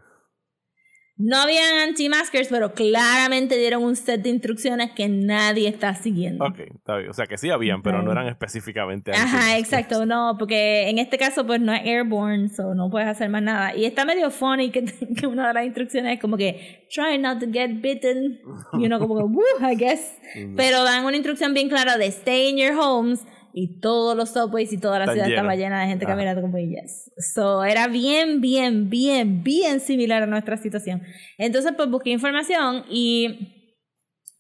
No 1.23 1.37
habían 1.37 1.89
anti-maskers, 1.89 2.49
pero 2.49 2.73
claramente 2.73 3.59
dieron 3.59 3.83
un 3.85 3.95
set 3.95 4.23
de 4.23 4.31
instrucciones 4.31 4.93
que 4.93 5.07
nadie 5.09 5.69
está 5.69 5.95
siguiendo. 5.95 6.45
Ok, 6.47 6.61
está 6.75 6.97
bien. 6.97 7.11
O 7.11 7.13
sea 7.13 7.27
que 7.27 7.37
sí 7.37 7.51
habían, 7.51 7.83
pero 7.83 8.03
no 8.03 8.11
eran 8.11 8.27
específicamente 8.29 9.13
Ajá, 9.13 9.23
anti-maskers. 9.23 9.59
exacto, 9.59 10.07
no, 10.07 10.37
porque 10.39 10.89
en 10.89 10.99
este 10.99 11.19
caso 11.19 11.47
pues 11.47 11.61
no 11.61 11.75
es 11.75 11.83
airborne, 11.85 12.49
so 12.49 12.75
no 12.75 12.89
puedes 12.91 13.07
hacer 13.07 13.29
más 13.29 13.43
nada. 13.43 13.77
Y 13.77 13.85
está 13.85 14.07
medio 14.07 14.31
funny 14.31 14.71
que, 14.71 14.85
que 15.21 15.27
una 15.27 15.49
de 15.49 15.55
las 15.55 15.67
instrucciones 15.67 16.15
es 16.15 16.21
como 16.21 16.39
que 16.39 16.87
try 16.91 17.19
not 17.19 17.39
to 17.39 17.47
get 17.53 17.71
bitten, 17.83 18.41
you 18.73 18.87
know, 18.87 18.99
como 18.99 19.17
que 19.17 19.25
woo, 19.25 19.71
I 19.71 19.77
guess. 19.77 20.19
Pero 20.57 20.85
dan 20.85 21.05
una 21.05 21.17
instrucción 21.17 21.53
bien 21.53 21.69
clara 21.69 21.99
de 21.99 22.07
stay 22.07 22.49
in 22.49 22.57
your 22.57 22.73
homes 22.79 23.27
y 23.53 23.81
todos 23.81 24.17
los 24.17 24.31
subways 24.31 24.73
y 24.73 24.79
toda 24.79 24.99
la 24.99 25.13
ciudad 25.13 25.29
estaba 25.29 25.55
llena 25.57 25.81
de 25.83 25.89
gente 25.89 26.05
Ajá. 26.05 26.15
caminando 26.15 26.41
como 26.43 26.59
yes. 26.59 27.11
So 27.35 27.65
era 27.65 27.89
bien, 27.89 28.41
bien, 28.41 28.89
bien, 28.91 29.43
bien 29.43 29.81
similar 29.81 30.23
a 30.23 30.27
nuestra 30.27 30.57
situación. 30.57 31.03
Entonces 31.39 31.73
pues 31.77 31.89
busqué 31.91 32.11
información 32.11 32.85
y 32.91 33.57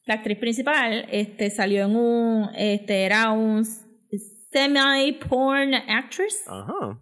la 0.07 0.15
actriz 0.15 0.39
principal 0.39 1.07
este 1.11 1.51
salió 1.51 1.85
en 1.85 1.97
un 1.97 2.51
este 2.57 3.05
era 3.05 3.31
un 3.33 3.65
semi 4.51 5.13
porn 5.29 5.75
actress 5.75 6.43
Ajá. 6.49 6.99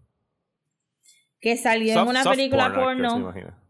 que 1.40 1.56
salió 1.56 1.94
Soft- 1.94 2.02
en 2.02 2.08
una 2.08 2.24
película 2.24 2.72
porn 2.74 2.80
actress, 3.04 3.12
porno 3.12 3.30
imagino. 3.30 3.67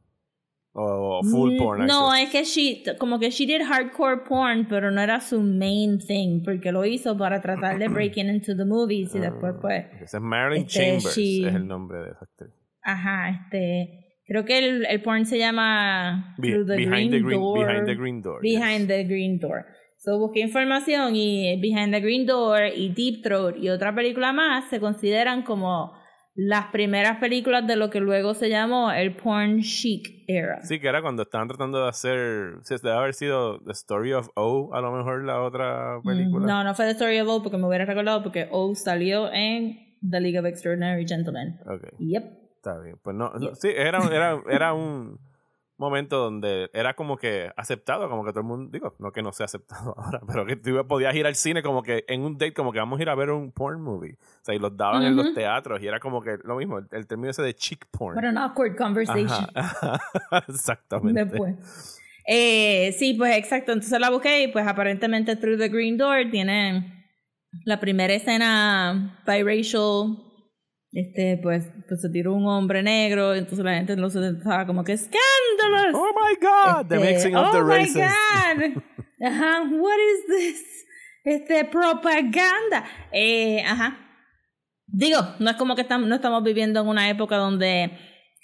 O, 0.80 1.20
full 1.24 1.54
Mm, 1.54 1.58
porn 1.58 1.86
no 1.86 2.14
es 2.14 2.30
que 2.30 2.44
she 2.44 2.84
como 2.98 3.18
que 3.18 3.30
she 3.30 3.46
did 3.46 3.62
hardcore 3.62 4.18
porn 4.28 4.66
pero 4.68 4.90
no 4.92 5.00
era 5.00 5.20
su 5.20 5.40
main 5.40 5.98
thing 5.98 6.42
porque 6.44 6.70
lo 6.70 6.84
hizo 6.84 7.16
para 7.18 7.40
tratar 7.40 7.78
de 7.78 7.88
breaking 7.88 8.28
into 8.28 8.56
the 8.56 8.64
movies 8.64 9.12
y 9.14 9.18
después 9.18 9.54
pues 9.60 9.86
Ese 10.00 10.18
es 10.18 10.22
Marilyn 10.22 10.66
este, 10.66 10.78
Chambers, 10.78 11.16
she- 11.16 11.48
es 11.48 11.54
el 11.54 11.66
nombre 11.66 11.98
de 11.98 12.10
esa 12.10 12.24
actriz. 12.24 12.52
ajá 12.82 13.30
este 13.30 14.04
creo 14.26 14.44
que 14.44 14.58
el, 14.58 14.86
el 14.86 15.02
porn 15.02 15.26
se 15.26 15.38
llama 15.38 16.34
Be- 16.38 16.50
Through 16.52 16.66
the 16.66 16.76
behind, 16.76 16.92
Green 16.92 17.10
the 17.10 17.20
green, 17.22 17.40
Door 17.40 17.58
behind 17.66 17.86
the 17.86 17.94
Green 17.96 18.22
Door. 18.22 18.40
Behind 18.42 18.78
yes. 18.80 18.88
the 18.88 19.04
Green 19.04 19.38
Door. 19.40 19.66
So 20.00 20.16
busqué 20.18 20.40
información 20.40 21.16
y 21.16 21.60
Behind 21.60 21.92
the 21.92 22.00
Green 22.00 22.24
Door 22.24 22.66
y 22.76 22.90
Deep 22.90 23.22
Throat 23.24 23.56
y 23.56 23.68
otra 23.68 23.92
película 23.92 24.32
más 24.32 24.68
se 24.70 24.78
consideran 24.78 25.42
como 25.42 25.92
las 26.40 26.66
primeras 26.66 27.18
películas 27.18 27.66
de 27.66 27.74
lo 27.74 27.90
que 27.90 27.98
luego 27.98 28.32
se 28.32 28.48
llamó 28.48 28.92
el 28.92 29.16
porn 29.16 29.60
chic 29.60 30.22
era. 30.28 30.62
Sí, 30.62 30.78
que 30.78 30.86
era 30.86 31.02
cuando 31.02 31.22
estaban 31.24 31.48
tratando 31.48 31.82
de 31.82 31.88
hacer. 31.88 32.58
Sí, 32.62 32.76
debe 32.80 32.94
haber 32.96 33.12
sido 33.14 33.58
The 33.64 33.72
Story 33.72 34.12
of 34.12 34.28
O, 34.36 34.72
a 34.72 34.80
lo 34.80 34.92
mejor 34.92 35.24
la 35.24 35.42
otra 35.42 35.98
película. 36.04 36.44
Mm, 36.44 36.48
No, 36.48 36.62
no 36.62 36.74
fue 36.76 36.84
The 36.84 36.92
Story 36.92 37.18
of 37.18 37.28
O 37.28 37.42
porque 37.42 37.58
me 37.58 37.66
hubiera 37.66 37.84
recordado 37.86 38.22
porque 38.22 38.46
O 38.52 38.72
salió 38.76 39.32
en 39.32 39.96
The 40.08 40.20
League 40.20 40.38
of 40.38 40.46
Extraordinary 40.46 41.08
Gentlemen. 41.08 41.58
Ok, 41.66 41.88
Yep. 41.98 42.24
está 42.56 42.78
bien. 42.78 42.96
Pues 43.02 43.16
no, 43.16 43.32
no, 43.34 43.56
sí, 43.56 43.70
era, 43.74 43.98
era, 44.14 44.40
era 44.48 44.74
un 44.74 45.18
momento 45.78 46.18
donde 46.18 46.70
era 46.74 46.94
como 46.94 47.16
que 47.16 47.50
aceptado, 47.56 48.08
como 48.08 48.24
que 48.24 48.30
todo 48.30 48.40
el 48.40 48.46
mundo, 48.46 48.70
digo, 48.72 48.94
no 48.98 49.12
que 49.12 49.22
no 49.22 49.32
sea 49.32 49.46
aceptado 49.46 49.94
ahora, 49.98 50.20
pero 50.26 50.44
que 50.44 50.56
tú 50.56 50.86
podías 50.86 51.14
ir 51.14 51.26
al 51.26 51.36
cine 51.36 51.62
como 51.62 51.82
que 51.82 52.04
en 52.08 52.22
un 52.22 52.36
date, 52.36 52.52
como 52.52 52.72
que 52.72 52.78
vamos 52.78 52.98
a 52.98 53.02
ir 53.02 53.08
a 53.08 53.14
ver 53.14 53.30
un 53.30 53.52
porn 53.52 53.80
movie. 53.80 54.14
O 54.14 54.44
sea, 54.44 54.54
y 54.54 54.58
los 54.58 54.76
daban 54.76 55.02
en 55.04 55.16
los 55.16 55.32
teatros 55.34 55.80
y 55.80 55.86
era 55.86 56.00
como 56.00 56.20
que 56.20 56.38
lo 56.44 56.56
mismo, 56.56 56.78
el, 56.78 56.86
el 56.90 57.06
término 57.06 57.30
ese 57.30 57.42
de 57.42 57.54
chick 57.54 57.86
porn. 57.90 58.16
What 58.16 58.24
an 58.24 58.38
awkward 58.38 58.76
conversation. 58.76 59.46
Ajá, 59.54 60.00
exactamente. 60.48 61.24
Después. 61.24 61.98
Eh, 62.26 62.94
sí, 62.98 63.14
pues 63.14 63.36
exacto. 63.36 63.72
Entonces 63.72 63.98
la 63.98 64.10
busqué 64.10 64.42
y 64.42 64.48
pues 64.48 64.66
aparentemente 64.66 65.36
Through 65.36 65.58
the 65.58 65.68
Green 65.68 65.96
Door 65.96 66.30
tiene 66.30 67.06
la 67.64 67.80
primera 67.80 68.12
escena 68.12 69.22
biracial. 69.26 70.27
Este, 70.92 71.38
pues, 71.42 71.70
pues 71.86 72.00
se 72.00 72.08
tiró 72.10 72.34
un 72.34 72.46
hombre 72.46 72.82
negro. 72.82 73.34
Entonces 73.34 73.64
la 73.64 73.74
gente 73.74 73.92
en 73.92 74.00
los 74.00 74.12
70 74.12 74.38
estaba 74.38 74.66
como 74.66 74.84
que 74.84 74.96
scandalous. 74.96 75.94
Oh 75.94 76.10
my 76.14 76.36
god, 76.40 76.86
the 76.88 76.96
Este, 76.96 77.12
mixing 77.12 77.36
of 77.36 77.48
oh 77.48 77.52
the 77.52 77.62
my 77.62 77.68
races. 77.68 77.94
God. 77.96 78.82
Ajá, 79.26 79.62
what 79.70 79.96
is 79.98 80.26
this? 80.28 80.64
Este, 81.24 81.64
propaganda. 81.64 82.84
Eh, 83.12 83.62
ajá. 83.66 83.98
Digo, 84.86 85.18
no 85.40 85.50
es 85.50 85.56
como 85.56 85.74
que 85.74 85.82
estamos, 85.82 86.08
no 86.08 86.14
estamos 86.14 86.42
viviendo 86.42 86.80
en 86.80 86.86
una 86.88 87.10
época 87.10 87.36
donde 87.36 87.90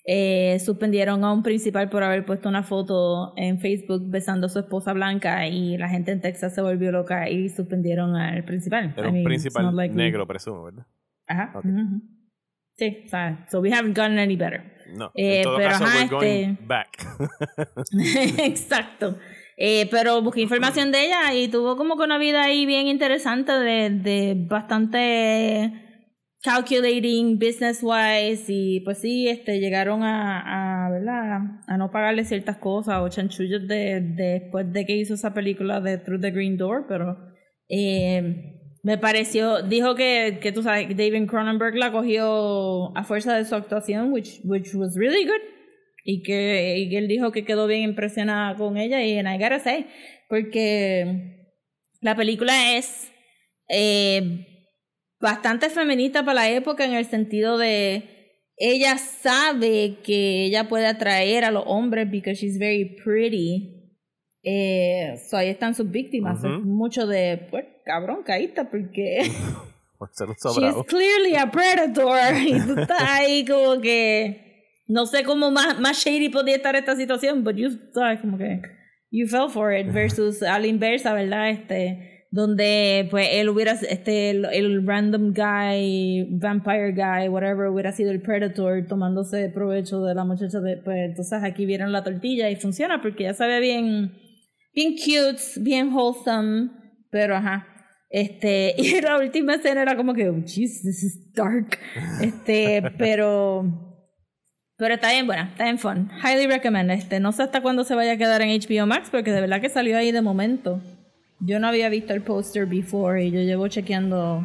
eh, 0.06 0.58
suspendieron 0.58 1.24
a 1.24 1.32
un 1.32 1.42
principal 1.42 1.88
por 1.88 2.02
haber 2.02 2.26
puesto 2.26 2.48
una 2.50 2.62
foto 2.62 3.32
en 3.38 3.58
Facebook 3.60 4.10
besando 4.10 4.48
a 4.48 4.50
su 4.50 4.58
esposa 4.58 4.92
blanca 4.92 5.46
y 5.46 5.78
la 5.78 5.88
gente 5.88 6.12
en 6.12 6.20
Texas 6.20 6.54
se 6.54 6.60
volvió 6.60 6.92
loca 6.92 7.30
y 7.30 7.48
suspendieron 7.48 8.14
al 8.16 8.44
principal. 8.44 8.92
Era 8.96 9.06
I 9.06 9.08
un 9.08 9.14
mean, 9.14 9.24
principal 9.24 9.74
we- 9.74 9.88
negro, 9.88 10.26
presumo, 10.26 10.64
¿verdad? 10.64 10.86
Ajá. 11.26 11.52
Ok. 11.54 11.64
ujú. 11.64 12.02
Sí, 12.76 13.02
o 13.06 13.08
sea, 13.08 13.46
so 13.50 13.60
we 13.60 13.70
haven't 13.72 13.96
gotten 13.96 14.18
any 14.18 14.36
better. 14.36 14.62
No, 14.96 15.10
Eh, 15.14 15.38
en 15.38 15.42
todo 15.44 15.56
pero, 15.56 15.70
caso, 15.70 15.84
ajá, 15.84 15.96
we're 15.98 16.08
going 16.10 16.50
este- 16.50 16.66
back. 16.66 16.88
Exacto. 18.38 19.18
Eh, 19.56 19.86
pero 19.90 20.20
busqué 20.22 20.40
información 20.40 20.90
de 20.90 21.06
ella 21.06 21.32
y 21.34 21.48
tuvo 21.48 21.76
como 21.76 21.96
que 21.96 22.02
una 22.04 22.18
vida 22.18 22.42
ahí 22.42 22.66
bien 22.66 22.88
interesante 22.88 23.52
de, 23.52 23.90
de 23.90 24.34
bastante 24.36 25.72
calculating 26.42 27.38
business 27.38 27.80
wise 27.82 28.44
y 28.48 28.80
pues 28.80 28.98
sí, 28.98 29.28
este 29.28 29.60
llegaron 29.60 30.02
a, 30.02 30.86
a, 30.86 30.90
¿verdad? 30.90 31.40
a 31.66 31.76
no 31.78 31.90
pagarle 31.90 32.24
ciertas 32.24 32.58
cosas 32.58 32.98
o 33.00 33.08
chanchullos 33.08 33.66
de, 33.66 34.00
de- 34.00 34.40
después 34.40 34.70
de 34.72 34.84
que 34.84 34.96
hizo 34.96 35.14
esa 35.14 35.32
película 35.32 35.80
de 35.80 35.98
Through 35.98 36.20
the 36.20 36.30
Green 36.32 36.56
Door, 36.58 36.86
pero 36.88 37.16
eh, 37.68 38.60
me 38.84 38.98
pareció, 38.98 39.62
dijo 39.62 39.94
que, 39.94 40.38
que 40.42 40.52
tú 40.52 40.62
sabes, 40.62 40.94
David 40.94 41.26
Cronenberg 41.26 41.74
la 41.74 41.90
cogió 41.90 42.96
a 42.96 43.02
fuerza 43.02 43.34
de 43.34 43.46
su 43.46 43.54
actuación, 43.54 44.12
which, 44.12 44.40
which 44.44 44.74
was 44.74 44.94
really 44.94 45.24
good 45.24 45.40
y 46.04 46.22
que, 46.22 46.76
y 46.78 46.94
él 46.94 47.08
dijo 47.08 47.32
que 47.32 47.46
quedó 47.46 47.66
bien 47.66 47.80
impresionada 47.80 48.54
con 48.56 48.76
ella 48.76 49.02
y 49.02 49.18
and 49.18 49.26
I 49.26 49.42
gotta 49.42 49.58
say, 49.58 49.86
porque 50.28 51.48
la 52.02 52.14
película 52.14 52.76
es 52.76 53.10
eh, 53.70 54.46
bastante 55.18 55.70
feminista 55.70 56.22
para 56.22 56.42
la 56.42 56.50
época 56.50 56.84
en 56.84 56.92
el 56.92 57.06
sentido 57.06 57.56
de 57.56 58.02
ella 58.58 58.98
sabe 58.98 59.96
que 60.04 60.44
ella 60.44 60.68
puede 60.68 60.86
atraer 60.86 61.44
a 61.44 61.50
los 61.50 61.64
hombres 61.66 62.10
because 62.10 62.38
she's 62.38 62.58
very 62.58 62.96
pretty. 63.02 63.73
Eh, 64.44 65.18
so 65.28 65.36
ahí 65.36 65.48
están 65.48 65.74
sus 65.74 65.90
víctimas. 65.90 66.38
Ujú. 66.40 66.54
Es 66.54 66.60
mucho 66.60 67.06
de, 67.06 67.48
pues, 67.50 67.64
cabrón, 67.84 68.22
caísta, 68.24 68.70
porque 68.70 69.22
She's 70.12 70.86
clearly 70.86 71.36
a 71.36 71.50
predator. 71.50 72.18
Y 72.46 72.60
tú 72.60 72.80
estás 72.80 73.02
ahí 73.02 73.44
como 73.44 73.80
que. 73.80 74.42
No 74.86 75.06
sé 75.06 75.24
cómo 75.24 75.50
más, 75.50 75.80
más 75.80 76.04
shady 76.04 76.28
podía 76.28 76.56
estar 76.56 76.76
esta 76.76 76.94
situación, 76.94 77.42
but 77.42 77.56
you 77.56 77.70
sabes 77.92 78.20
como 78.20 78.36
que. 78.36 78.60
You 79.10 79.26
fell 79.26 79.48
for 79.48 79.72
it. 79.72 79.92
Versus 79.92 80.42
a 80.42 80.58
la 80.58 80.66
inversa, 80.66 81.14
¿verdad? 81.14 81.50
Este. 81.50 82.26
Donde 82.30 83.06
pues 83.10 83.28
él 83.32 83.48
hubiera. 83.48 83.72
Este. 83.72 84.30
El, 84.30 84.44
el 84.46 84.86
random 84.86 85.32
guy, 85.32 86.26
vampire 86.30 86.92
guy, 86.92 87.28
whatever, 87.28 87.68
hubiera 87.68 87.92
sido 87.92 88.10
el 88.10 88.20
predator 88.20 88.84
tomándose 88.86 89.48
provecho 89.48 90.02
de 90.02 90.14
la 90.14 90.24
muchacha. 90.24 90.60
De, 90.60 90.76
pues 90.76 90.98
entonces 91.10 91.42
aquí 91.42 91.64
vieron 91.64 91.92
la 91.92 92.02
tortilla 92.04 92.50
y 92.50 92.56
funciona 92.56 93.00
porque 93.00 93.24
ya 93.24 93.34
sabe 93.34 93.60
bien. 93.60 94.23
Bien 94.74 94.94
cute, 94.96 95.60
bien 95.60 95.92
wholesome. 95.92 96.70
Pero 97.10 97.36
ajá. 97.36 97.66
Este, 98.10 98.74
y 98.78 99.00
la 99.00 99.18
última 99.18 99.54
escena 99.54 99.82
era 99.82 99.96
como 99.96 100.14
que, 100.14 100.28
oh, 100.28 100.40
jeez, 100.46 100.82
this 100.82 101.02
is 101.02 101.32
dark. 101.32 101.78
Este, 102.20 102.82
pero. 102.98 103.80
Pero 104.76 104.94
está 104.94 105.10
bien 105.10 105.26
buena, 105.26 105.50
está 105.50 105.64
bien 105.64 105.78
fun. 105.78 106.10
Highly 106.22 106.46
recommend. 106.46 106.90
Este, 106.90 107.20
no 107.20 107.32
sé 107.32 107.44
hasta 107.44 107.60
cuándo 107.60 107.84
se 107.84 107.94
vaya 107.94 108.12
a 108.12 108.16
quedar 108.16 108.42
en 108.42 108.50
HBO 108.60 108.86
Max, 108.86 109.08
porque 109.10 109.30
de 109.30 109.40
verdad 109.40 109.60
que 109.60 109.68
salió 109.68 109.96
ahí 109.96 110.10
de 110.10 110.20
momento. 110.20 110.80
Yo 111.40 111.60
no 111.60 111.68
había 111.68 111.88
visto 111.88 112.12
el 112.12 112.22
póster 112.22 112.66
before 112.66 113.24
y 113.24 113.30
yo 113.30 113.40
llevo 113.40 113.68
chequeando, 113.68 114.44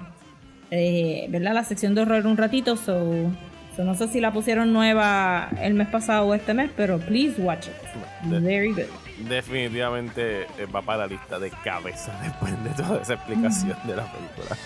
eh, 0.70 1.28
¿verdad? 1.30 1.54
La 1.54 1.64
sección 1.64 1.96
de 1.96 2.02
horror 2.02 2.28
un 2.28 2.38
ratito, 2.38 2.76
so, 2.76 3.32
so 3.76 3.84
no 3.84 3.96
sé 3.96 4.08
si 4.08 4.20
la 4.20 4.32
pusieron 4.32 4.72
nueva 4.74 5.50
el 5.62 5.74
mes 5.74 5.88
pasado 5.88 6.28
o 6.28 6.34
este 6.36 6.54
mes, 6.54 6.70
pero 6.76 7.00
please 7.00 7.42
watch 7.42 7.68
it. 7.68 8.32
Very 8.42 8.72
good. 8.72 9.09
Definitivamente 9.20 10.44
eh, 10.58 10.66
va 10.74 10.82
para 10.82 11.00
la 11.00 11.08
lista 11.08 11.40
de 11.40 11.52
cabeza 11.52 12.18
después 12.24 12.64
de 12.64 12.70
toda 12.72 13.02
esa 13.02 13.14
explicación 13.16 13.78
de 13.84 13.96
la 13.96 14.12
película. 14.12 14.58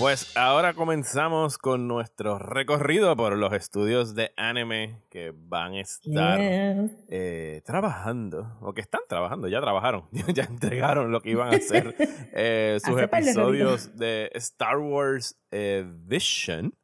Pues 0.00 0.34
ahora 0.34 0.72
comenzamos 0.72 1.58
con 1.58 1.86
nuestro 1.86 2.38
recorrido 2.38 3.14
por 3.16 3.36
los 3.36 3.52
estudios 3.52 4.14
de 4.14 4.32
anime 4.34 5.02
que 5.10 5.34
van 5.36 5.74
a 5.74 5.82
estar 5.82 6.40
eh, 6.40 7.60
trabajando, 7.66 8.56
o 8.62 8.72
que 8.72 8.80
están 8.80 9.02
trabajando, 9.10 9.46
ya 9.46 9.60
trabajaron, 9.60 10.08
ya 10.34 10.44
entregaron 10.44 11.12
lo 11.12 11.20
que 11.20 11.32
iban 11.32 11.52
a 11.52 11.56
hacer, 11.58 11.94
eh, 12.32 12.78
sus 12.82 12.96
Hace 12.96 13.04
episodios 13.04 13.94
de 13.98 14.30
Star 14.36 14.78
Wars 14.78 15.38
eh, 15.50 15.84
Vision, 15.86 16.74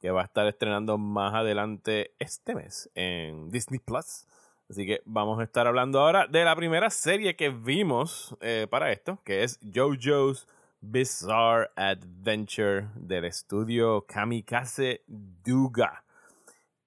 que 0.00 0.10
va 0.10 0.22
a 0.22 0.24
estar 0.24 0.48
estrenando 0.48 0.98
más 0.98 1.32
adelante 1.36 2.16
este 2.18 2.56
mes 2.56 2.90
en 2.96 3.50
Disney 3.50 3.78
Plus. 3.78 4.26
Así 4.68 4.86
que 4.86 5.02
vamos 5.04 5.38
a 5.38 5.44
estar 5.44 5.68
hablando 5.68 6.00
ahora 6.00 6.26
de 6.26 6.44
la 6.44 6.56
primera 6.56 6.90
serie 6.90 7.36
que 7.36 7.50
vimos 7.50 8.36
eh, 8.40 8.66
para 8.68 8.90
esto, 8.90 9.20
que 9.22 9.44
es 9.44 9.60
JoJo's 9.62 10.48
Bizarre 10.80 11.70
Adventure 11.76 12.88
del 12.94 13.26
estudio 13.26 14.06
Kamikaze 14.06 15.02
Duga. 15.06 16.04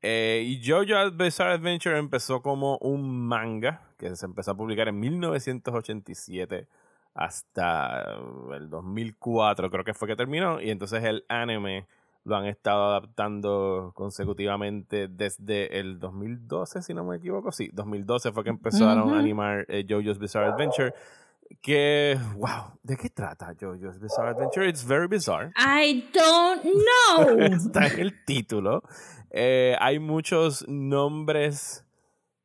Eh, 0.02 0.44
y 0.46 0.62
JoJo's 0.62 1.16
Bizarre 1.16 1.54
Adventure 1.54 1.98
empezó 1.98 2.42
como 2.42 2.78
un 2.80 3.28
manga 3.28 3.82
que 3.98 4.16
se 4.16 4.26
empezó 4.26 4.52
a 4.52 4.58
publicar 4.58 4.90
en 4.90 5.00
1987 5.00 6.68
hasta 7.14 8.18
el 8.54 8.70
2004, 8.70 9.70
creo 9.70 9.84
que 9.84 9.94
fue 9.94 10.08
que 10.08 10.16
terminó. 10.16 10.60
Y 10.60 10.72
entonces 10.72 11.04
el 11.04 11.24
anime 11.30 11.88
lo 12.26 12.36
han 12.36 12.46
estado 12.46 12.86
adaptando 12.86 13.92
consecutivamente 13.96 15.08
desde 15.08 15.80
el 15.80 16.00
2012, 16.00 16.82
si 16.82 16.94
no 16.94 17.04
me 17.04 17.18
equivoco. 17.18 17.52
Sí, 17.52 17.70
2012 17.74 18.32
fue 18.32 18.44
que 18.44 18.50
empezaron 18.50 19.14
a 19.14 19.20
animar 19.20 19.66
eh, 19.70 19.86
JoJo's 19.88 20.20
Bizarre 20.20 20.48
Adventure. 20.48 20.94
Que, 21.62 22.20
wow, 22.36 22.78
¿de 22.84 22.98
qué 22.98 23.10
trata 23.10 23.54
JoJo's 23.54 24.00
Bizarre 24.00 24.32
Adventure? 24.32 24.68
It's 24.68 24.84
very 24.84 25.08
bizarre. 25.08 25.54
I 25.56 26.04
don't 26.14 26.64
know. 26.64 27.40
Está 27.40 27.88
en 27.88 28.00
el 28.00 28.26
título. 28.26 28.84
Eh, 29.30 29.76
hay 29.80 30.00
muchos 30.00 30.68
nombres 30.68 31.86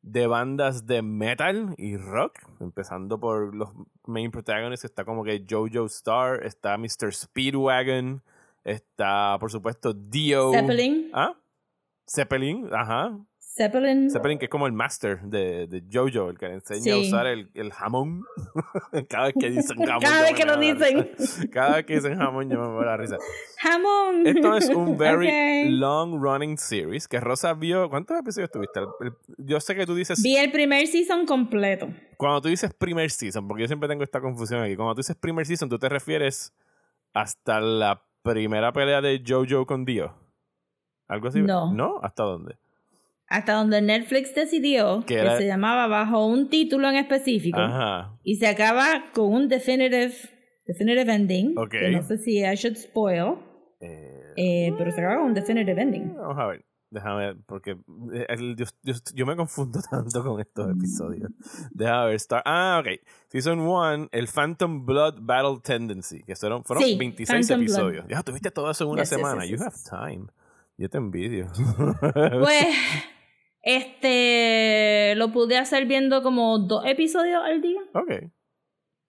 de 0.01 0.27
bandas 0.27 0.85
de 0.85 1.01
metal 1.01 1.75
y 1.77 1.97
rock, 1.97 2.39
empezando 2.59 3.19
por 3.19 3.53
los 3.53 3.69
main 4.05 4.31
protagonists. 4.31 4.85
Está 4.85 5.05
como 5.05 5.23
que 5.23 5.45
Jojo 5.47 5.85
Star, 5.85 6.43
está 6.43 6.77
Mr. 6.77 7.13
Speedwagon, 7.13 8.23
está 8.63 9.37
por 9.39 9.51
supuesto 9.51 9.93
Dio. 9.93 10.51
Zeppelin. 10.51 11.11
¿Ah? 11.13 11.33
Zeppelin, 12.07 12.69
ajá. 12.73 13.19
Zeppelin. 13.59 14.09
Zeppelin, 14.09 14.39
que 14.39 14.45
es 14.45 14.49
como 14.49 14.67
el 14.67 14.71
master 14.71 15.19
de, 15.21 15.67
de 15.67 15.83
Jojo, 15.91 16.29
el 16.29 16.37
que 16.37 16.47
le 16.47 16.53
enseña 16.53 16.93
a 16.93 16.97
usar 16.97 17.27
el, 17.27 17.49
el 17.53 17.73
jamón. 17.73 18.23
Cada 19.09 19.25
vez 19.25 19.35
que 19.37 19.49
dicen 19.49 19.77
jamón. 19.85 20.01
Cada 20.01 20.21
vez 20.21 20.33
que 20.33 20.45
lo 20.45 20.57
dicen. 20.57 21.11
Cada 21.51 21.75
vez 21.75 21.85
que 21.85 21.95
dicen 21.95 22.17
jamón, 22.17 22.49
yo 22.49 22.57
me 22.57 22.67
voy 22.67 22.83
a 22.83 22.85
la 22.85 22.97
risa. 22.97 23.17
Jamón. 23.57 24.25
Esto 24.25 24.55
es 24.55 24.69
un 24.69 24.97
very 24.97 25.69
long 25.71 26.23
running 26.23 26.57
series 26.57 27.05
que 27.09 27.19
Rosa 27.19 27.53
vio. 27.53 27.89
¿Cuántos 27.89 28.17
episodios 28.17 28.49
tuviste? 28.49 28.79
Yo 29.37 29.59
sé 29.59 29.75
que 29.75 29.85
tú 29.85 29.93
dices. 29.93 30.23
Vi 30.23 30.37
el 30.37 30.53
primer 30.53 30.87
season 30.87 31.25
completo. 31.25 31.89
Cuando 32.15 32.41
tú 32.41 32.47
dices 32.47 32.73
primer 32.73 33.11
season, 33.11 33.45
porque 33.45 33.63
yo 33.63 33.67
siempre 33.67 33.89
tengo 33.89 34.05
esta 34.05 34.21
confusión 34.21 34.63
aquí. 34.63 34.77
Cuando 34.77 34.95
tú 34.95 34.99
dices 34.99 35.17
primer 35.17 35.45
season, 35.45 35.67
tú 35.67 35.77
te 35.77 35.89
refieres 35.89 36.53
hasta 37.13 37.59
la 37.59 38.05
primera 38.21 38.71
pelea 38.71 39.01
de 39.01 39.21
Jojo 39.27 39.65
con 39.65 39.83
Dio. 39.83 40.15
¿Algo 41.09 41.27
así? 41.27 41.41
No. 41.41 41.73
¿No? 41.73 41.99
¿Hasta 42.01 42.23
dónde? 42.23 42.55
Hasta 43.29 43.53
donde 43.53 43.81
Netflix 43.81 44.33
decidió 44.33 45.03
Que 45.05 45.15
era- 45.19 45.37
se 45.37 45.45
llamaba 45.45 45.87
bajo 45.87 46.25
un 46.25 46.49
título 46.49 46.89
en 46.89 46.95
específico. 46.95 47.59
Ajá. 47.59 48.17
Y 48.23 48.37
se 48.37 48.47
acaba 48.47 49.05
con 49.13 49.31
un 49.31 49.47
definitive, 49.47 50.13
definitive 50.65 51.13
ending. 51.13 51.57
Ok. 51.57 51.69
Que 51.71 51.89
no 51.91 52.01
sé 52.03 52.17
si 52.17 52.39
I 52.39 52.55
should 52.55 52.75
spoil. 52.77 53.35
Eh, 53.81 54.33
eh, 54.35 54.73
pero 54.77 54.91
se 54.91 54.99
acaba 55.01 55.17
con 55.17 55.27
un 55.27 55.33
definitive 55.33 55.79
ending. 55.81 56.15
Vamos 56.15 56.37
a 56.39 56.47
ver. 56.47 56.65
Déjame 56.91 57.17
ver, 57.27 57.37
porque 57.45 57.77
eh, 58.13 58.25
yo, 58.57 58.65
yo- 58.81 58.93
yo 59.13 59.25
me 59.27 59.35
confundo 59.35 59.79
tanto 59.91 60.23
con 60.23 60.39
estos 60.41 60.71
episodios. 60.71 61.29
Déjame 61.71 62.05
ver. 62.07 62.15
Star, 62.15 62.41
ah, 62.47 62.81
ok. 62.81 62.99
Season 63.27 63.59
1, 63.59 64.09
el 64.11 64.27
Phantom 64.27 64.87
Blood 64.87 65.19
Battle 65.21 65.59
Tendency, 65.63 66.23
que 66.23 66.35
fueron, 66.35 66.63
fueron 66.63 66.83
Sí, 66.83 66.97
26 66.97 67.29
Phantom 67.47 67.63
Blood. 67.63 67.75
episodios. 67.77 68.05
Ya, 68.09 68.23
tuviste 68.23 68.49
todo 68.49 68.71
eso 68.71 68.85
en 68.85 68.89
una 68.89 69.03
Yes, 69.03 69.09
semana. 69.09 69.43
yes, 69.45 69.51
you 69.51 69.57
yes. 69.57 69.91
have 69.91 70.07
time. 70.15 70.25
Yo 70.79 70.89
te 70.89 70.97
envidio. 70.97 71.47
Pues, 72.41 72.65
este, 73.75 75.15
lo 75.15 75.31
pude 75.31 75.57
hacer 75.57 75.85
viendo 75.85 76.21
como 76.23 76.59
dos 76.59 76.85
episodios 76.85 77.41
al 77.43 77.61
día. 77.61 77.81
ok. 77.93 78.11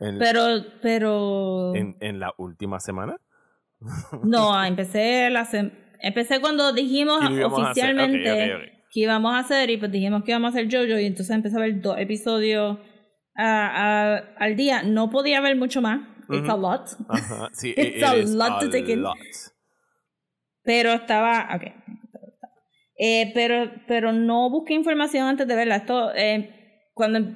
En, 0.03 0.19
Pero, 0.19 0.43
pero, 0.81 1.75
en, 1.75 1.95
en 2.01 2.21
la 2.21 2.33
última 2.39 2.81
semana. 2.81 3.17
no, 4.25 4.65
empecé 4.65 5.29
la 5.31 5.45
sem- 5.45 5.73
empecé 6.01 6.41
cuando 6.41 6.73
dijimos 6.73 7.21
oficialmente 7.45 8.79
que 8.93 9.01
íbamos 9.01 9.35
a 9.35 9.41
hacer 9.41 9.69
y 9.69 9.77
pues 9.77 9.93
dijimos 9.93 10.25
que 10.25 10.31
íbamos 10.31 10.55
a 10.55 10.59
hacer 10.59 10.69
Jojo 10.73 10.99
y 10.99 11.05
entonces 11.05 11.37
empecé 11.37 11.57
a 11.57 11.61
ver 11.61 11.81
dos 11.83 11.99
episodios 11.99 12.79
a- 13.37 14.15
a- 14.15 14.17
al 14.39 14.57
día. 14.57 14.83
No 14.83 15.11
podía 15.11 15.41
ver 15.43 15.57
mucho 15.57 15.83
más. 15.83 16.01
It's 16.31 16.49
a 16.49 16.57
lot. 16.57 16.89
Ajá. 17.09 17.49
Sí, 17.53 17.75
It's 17.77 17.97
it 17.99 18.03
a 18.03 18.15
lot 18.15 18.53
a 18.53 18.59
to 18.61 18.71
take 18.71 18.91
in. 18.93 19.05
Pero 20.63 20.93
estaba. 20.93 21.49
Ok. 21.57 21.65
Eh, 23.03 23.31
pero, 23.33 23.71
pero 23.89 24.13
no 24.13 24.51
busqué 24.51 24.75
información 24.75 25.27
antes 25.27 25.49
de 25.49 25.57
verla. 25.57 25.77
Esto, 25.77 26.15
eh, 26.15 26.91
cuando, 26.93 27.35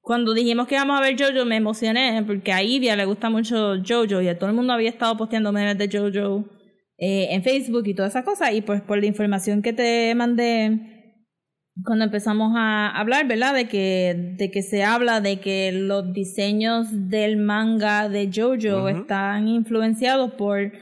cuando 0.00 0.32
dijimos 0.32 0.66
que 0.66 0.76
íbamos 0.76 0.98
a 0.98 1.02
ver 1.02 1.14
Jojo, 1.18 1.44
me 1.44 1.56
emocioné 1.56 2.24
porque 2.26 2.52
a 2.52 2.62
Ivia 2.62 2.96
le 2.96 3.04
gusta 3.04 3.28
mucho 3.28 3.74
Jojo 3.86 4.22
y 4.22 4.28
a 4.28 4.38
todo 4.38 4.48
el 4.48 4.56
mundo 4.56 4.72
había 4.72 4.88
estado 4.88 5.14
posteando 5.18 5.52
memes 5.52 5.76
de 5.76 5.90
Jojo 5.92 6.46
eh, 6.96 7.28
en 7.32 7.42
Facebook 7.42 7.86
y 7.86 7.92
todas 7.92 8.12
esas 8.12 8.24
cosas. 8.24 8.54
Y 8.54 8.62
pues 8.62 8.80
por 8.80 8.98
la 8.98 9.04
información 9.04 9.60
que 9.60 9.74
te 9.74 10.14
mandé 10.14 11.26
cuando 11.84 12.06
empezamos 12.06 12.54
a 12.56 12.98
hablar, 12.98 13.28
¿verdad? 13.28 13.54
De 13.54 13.68
que, 13.68 14.34
de 14.38 14.50
que 14.50 14.62
se 14.62 14.84
habla 14.84 15.20
de 15.20 15.38
que 15.38 15.70
los 15.72 16.14
diseños 16.14 16.86
del 17.10 17.36
manga 17.36 18.08
de 18.08 18.30
Jojo 18.34 18.88
están 18.88 19.48
influenciados 19.48 20.32
por 20.32 20.72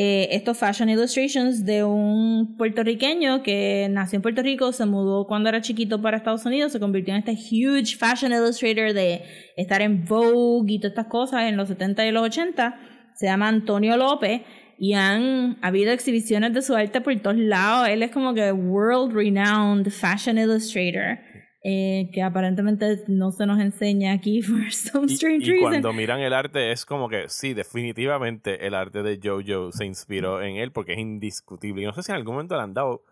eh, 0.00 0.36
estos 0.36 0.56
fashion 0.56 0.88
illustrations 0.88 1.64
de 1.64 1.82
un 1.82 2.54
puertorriqueño 2.56 3.42
que 3.42 3.88
nació 3.90 4.18
en 4.18 4.22
Puerto 4.22 4.42
Rico, 4.42 4.70
se 4.70 4.86
mudó 4.86 5.26
cuando 5.26 5.48
era 5.48 5.60
chiquito 5.60 6.00
para 6.00 6.18
Estados 6.18 6.46
Unidos, 6.46 6.70
se 6.70 6.78
convirtió 6.78 7.14
en 7.14 7.24
este 7.26 7.32
huge 7.32 7.96
fashion 7.96 8.30
illustrator 8.30 8.92
de 8.92 9.24
estar 9.56 9.82
en 9.82 10.04
Vogue 10.04 10.74
y 10.74 10.78
todas 10.78 10.92
estas 10.92 11.06
cosas 11.06 11.48
en 11.48 11.56
los 11.56 11.66
70 11.66 12.06
y 12.06 12.12
los 12.12 12.22
80. 12.22 12.78
Se 13.14 13.26
llama 13.26 13.48
Antonio 13.48 13.96
López 13.96 14.42
y 14.78 14.92
han 14.92 15.58
habido 15.62 15.90
exhibiciones 15.90 16.54
de 16.54 16.62
su 16.62 16.76
arte 16.76 17.00
por 17.00 17.18
todos 17.18 17.36
lados. 17.36 17.88
Él 17.88 18.04
es 18.04 18.12
como 18.12 18.34
que 18.34 18.52
world 18.52 19.12
renowned 19.12 19.90
fashion 19.90 20.38
illustrator. 20.38 21.18
Eh, 21.64 22.10
que 22.12 22.22
aparentemente 22.22 23.02
no 23.08 23.32
se 23.32 23.44
nos 23.44 23.58
enseña 23.58 24.12
aquí 24.12 24.42
for 24.42 24.70
some 24.72 25.06
strange 25.12 25.44
y, 25.44 25.48
y 25.48 25.50
reason. 25.54 25.70
cuando 25.70 25.92
miran 25.92 26.20
el 26.20 26.32
arte 26.32 26.70
es 26.70 26.86
como 26.86 27.08
que 27.08 27.24
sí, 27.28 27.52
definitivamente 27.52 28.64
el 28.66 28.74
arte 28.74 29.02
de 29.02 29.18
Jojo 29.22 29.72
se 29.72 29.84
inspiró 29.84 30.40
en 30.40 30.56
él 30.56 30.70
porque 30.70 30.92
es 30.92 30.98
indiscutible. 31.00 31.82
Y 31.82 31.86
no 31.86 31.92
sé 31.94 32.02
si 32.04 32.12
en 32.12 32.16
algún 32.16 32.34
momento 32.34 32.54
le 32.56 32.62
han 32.62 32.74
dado 32.74 33.02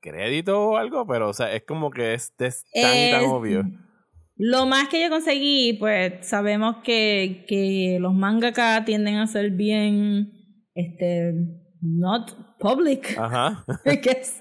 crédito 0.00 0.60
o 0.70 0.76
algo, 0.76 1.06
pero 1.06 1.30
o 1.30 1.32
sea, 1.32 1.52
es 1.54 1.62
como 1.64 1.90
que 1.90 2.14
es, 2.14 2.32
es 2.38 2.64
tan 2.74 2.96
y 2.96 3.10
tan 3.10 3.22
Es- 3.24 3.28
obvio. 3.30 3.62
Lo 4.40 4.66
más 4.66 4.88
que 4.88 5.02
yo 5.02 5.08
conseguí, 5.10 5.72
pues 5.80 6.24
sabemos 6.28 6.76
que, 6.84 7.44
que 7.48 7.96
los 8.00 8.14
mangaka 8.14 8.84
tienden 8.84 9.16
a 9.16 9.26
ser 9.26 9.50
bien, 9.50 10.30
este, 10.76 11.32
not 11.80 12.30
public. 12.60 13.16
Ajá. 13.18 13.64
que, 13.84 14.10
es- 14.10 14.40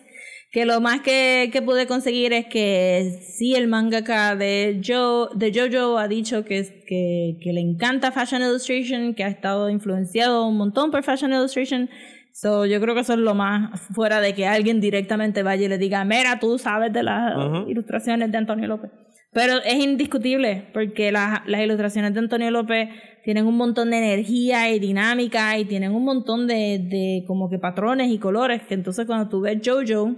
que 0.51 0.65
lo 0.65 0.79
más 0.79 1.01
que, 1.01 1.49
que 1.51 1.61
pude 1.61 1.87
conseguir 1.87 2.33
es 2.33 2.45
que 2.47 3.19
sí, 3.21 3.55
el 3.55 3.67
mangaka 3.67 4.35
de, 4.35 4.81
jo, 4.85 5.29
de 5.35 5.51
Jojo 5.53 5.97
ha 5.97 6.07
dicho 6.07 6.45
que, 6.45 6.83
que, 6.87 7.37
que 7.41 7.53
le 7.53 7.61
encanta 7.61 8.11
Fashion 8.11 8.41
Illustration, 8.41 9.13
que 9.13 9.23
ha 9.23 9.27
estado 9.27 9.69
influenciado 9.69 10.47
un 10.47 10.57
montón 10.57 10.89
por 10.89 11.03
Fashion 11.03 11.33
Illustration. 11.33 11.89
So, 12.31 12.65
yo 12.65 12.79
creo 12.79 12.93
que 12.93 13.01
eso 13.01 13.13
es 13.13 13.19
lo 13.19 13.33
más 13.33 13.81
fuera 13.93 14.21
de 14.21 14.35
que 14.35 14.45
alguien 14.45 14.79
directamente 14.79 15.43
vaya 15.43 15.65
y 15.65 15.69
le 15.69 15.77
diga, 15.77 16.05
mira, 16.05 16.39
tú 16.39 16.57
sabes 16.59 16.93
de 16.93 17.03
las 17.03 17.35
ilustraciones 17.67 18.31
de 18.31 18.37
Antonio 18.37 18.67
López. 18.67 18.91
Pero 19.33 19.55
es 19.65 19.75
indiscutible, 19.75 20.69
porque 20.73 21.11
las, 21.11 21.41
las 21.47 21.61
ilustraciones 21.61 22.13
de 22.13 22.19
Antonio 22.19 22.49
López 22.51 22.89
tienen 23.23 23.45
un 23.45 23.57
montón 23.57 23.89
de 23.89 23.97
energía 23.97 24.71
y 24.71 24.79
dinámica 24.79 25.57
y 25.57 25.65
tienen 25.65 25.91
un 25.91 26.05
montón 26.05 26.47
de, 26.47 26.79
de 26.79 27.23
como 27.27 27.49
que 27.49 27.59
patrones 27.59 28.09
y 28.11 28.19
colores, 28.19 28.61
que 28.67 28.75
entonces 28.75 29.05
cuando 29.05 29.29
tú 29.29 29.41
ves 29.41 29.59
Jojo, 29.65 30.15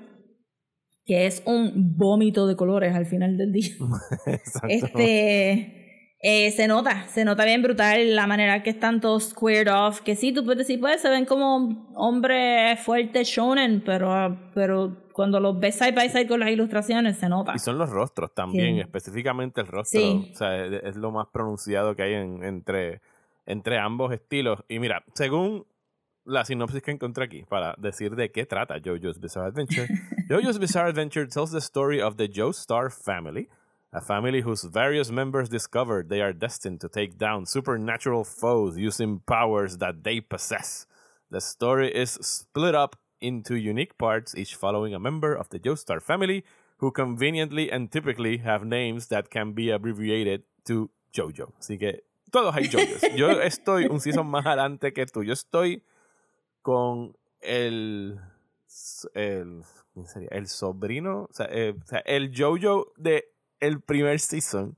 que 1.10 1.26
es 1.26 1.42
un 1.48 1.72
vómito 1.98 2.46
de 2.46 2.56
colores 2.56 2.94
al 2.94 3.08
final 3.08 3.36
del 3.36 3.52
día, 3.52 3.72
este 4.68 5.76
eh, 6.22 6.52
se 6.52 6.68
nota, 6.68 7.08
se 7.08 7.24
nota 7.26 7.46
bien 7.46 7.64
brutal 7.64 8.14
la 8.16 8.28
manera 8.28 8.62
que 8.62 8.70
están 8.70 9.00
todos 9.02 9.30
squared 9.30 9.74
off, 9.74 10.02
que 10.02 10.16
sí, 10.16 10.34
tú 10.34 10.44
puedes 10.44 10.60
decir, 10.60 10.80
pues 10.80 11.02
se 11.02 11.10
ven 11.10 11.26
como 11.26 11.90
hombres 11.96 12.80
fuertes 12.82 13.28
shonen, 13.28 13.82
pero, 13.86 14.38
pero 14.54 15.08
cuando 15.14 15.40
los 15.40 15.60
ves 15.60 15.76
side 15.76 15.94
by 15.94 16.10
side 16.10 16.28
con 16.28 16.42
las 16.42 16.50
ilustraciones 16.52 17.18
se 17.18 17.28
nota. 17.30 17.54
Y 17.56 17.60
son 17.60 17.78
los 17.78 17.90
rostros 17.90 18.36
también, 18.36 18.76
Sí. 18.76 18.82
específicamente 18.82 19.62
el 19.62 19.68
rostro. 19.68 20.00
Sí. 20.00 20.30
O 20.34 20.38
sea, 20.38 20.64
es, 20.66 20.84
es 20.84 20.96
lo 20.98 21.10
más 21.12 21.28
pronunciado 21.32 21.96
que 21.96 22.04
hay 22.04 22.14
en- 22.16 22.44
entre, 22.44 23.00
entre 23.46 23.80
ambos 23.80 24.12
estilos. 24.14 24.60
Y 24.68 24.80
mira, 24.80 25.04
según 25.16 25.66
la 26.26 26.44
sinopsis 26.44 26.82
que 26.82 26.92
encontré 26.92 27.26
aquí, 27.26 27.46
para 27.50 27.76
decir 27.78 28.16
de 28.16 28.30
qué 28.30 28.46
trata 28.46 28.80
JoJo's 28.80 29.20
Bizarre 29.20 29.48
Adventure, 29.48 29.88
JoJo's 30.30 30.60
Bizarre 30.60 30.88
Adventure 30.88 31.26
tells 31.26 31.52
the 31.52 31.62
story 31.62 32.02
of 32.02 32.18
the 32.18 32.28
Joestar 32.28 32.92
family, 32.92 33.50
a 33.92 34.02
family 34.02 34.42
whose 34.42 34.64
various 34.64 35.10
members 35.10 35.50
discovered 35.50 36.10
they 36.10 36.22
are 36.22 36.34
destined 36.34 36.80
to 36.82 36.88
take 36.88 37.18
down 37.18 37.46
supernatural 37.46 38.24
foes 38.24 38.78
using 38.78 39.22
powers 39.26 39.78
that 39.78 40.04
they 40.04 40.20
possess. 40.22 40.86
The 41.32 41.42
story 41.42 41.90
is 41.90 42.12
split 42.22 42.76
up 42.76 42.96
into 43.22 43.56
unique 43.56 43.98
parts, 43.98 44.36
each 44.36 44.56
following 44.56 44.94
a 44.94 45.00
member 45.00 45.34
of 45.34 45.50
the 45.50 45.60
Joestar 45.60 46.02
family 46.02 46.44
who 46.78 46.92
conveniently 46.92 47.72
and 47.72 47.92
typically 47.92 48.38
have 48.38 48.64
names 48.64 49.08
that 49.08 49.30
can 49.30 49.54
be 49.54 49.70
abbreviated 49.70 50.44
to 50.66 50.90
JoJo. 51.14 51.52
Así 51.60 51.78
que 51.80 52.04
todos 52.32 52.54
hay 52.56 52.68
JoJos. 52.68 53.16
Yo 53.16 53.30
estoy 53.42 53.88
un 53.90 54.00
season 54.00 54.28
más 54.28 54.46
adelante 54.46 54.94
que 54.94 55.06
tú. 55.06 55.24
Yo 55.24 55.34
estoy 55.34 55.82
con 56.62 57.16
el. 57.42 58.20
el 59.14 59.62
¿quién 59.94 60.08
sería? 60.08 60.30
El 60.32 60.48
sobrino. 60.48 61.24
O 61.30 61.34
sea, 61.34 61.48
eh, 61.52 61.74
o 61.82 61.86
sea, 61.88 62.00
el 62.00 62.32
JoJo 62.36 62.94
de 62.98 63.26
el 63.60 63.82
primer 63.82 64.20
season. 64.20 64.76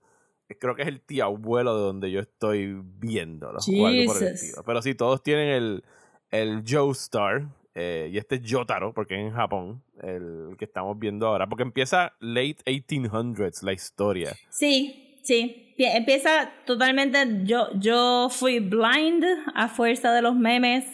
eh, 0.50 0.58
Creo 0.60 0.76
que 0.76 0.82
es 0.84 0.88
el 0.88 1.02
tío 1.02 1.26
abuelo 1.26 1.76
de 1.76 1.82
donde 1.84 2.12
yo 2.12 2.20
estoy 2.22 2.80
viéndolo. 2.84 3.60
o 3.60 3.86
algo 3.88 4.06
por 4.06 4.18
el 4.18 4.30
Jesus. 4.30 4.42
estilo. 4.44 4.64
Pero 4.66 4.82
sí, 4.82 4.96
todos 4.96 5.22
tienen 5.24 5.50
el, 5.50 5.84
el 6.32 6.64
Joestar. 6.68 7.48
eh, 7.76 8.10
y 8.12 8.18
este 8.18 8.36
es 8.36 8.42
Jotaro, 8.52 8.94
porque 8.94 9.16
es 9.16 9.22
en 9.22 9.32
Japón, 9.32 9.82
el 10.02 10.56
que 10.58 10.66
estamos 10.66 10.98
viendo 11.00 11.28
ahora. 11.28 11.48
Porque 11.48 11.64
empieza 11.64 12.14
late 12.20 12.58
1800s 12.66 13.64
la 13.64 13.74
historia. 13.74 14.34
Sí, 14.50 15.18
sí. 15.24 15.74
Pie- 15.78 15.96
Empieza 15.96 16.52
totalmente. 16.66 17.18
Yo, 17.46 17.68
yo 17.76 18.28
fui 18.30 18.60
blind 18.60 19.24
a 19.56 19.68
fuerza 19.70 20.12
de 20.14 20.22
los 20.22 20.36
memes 20.36 20.86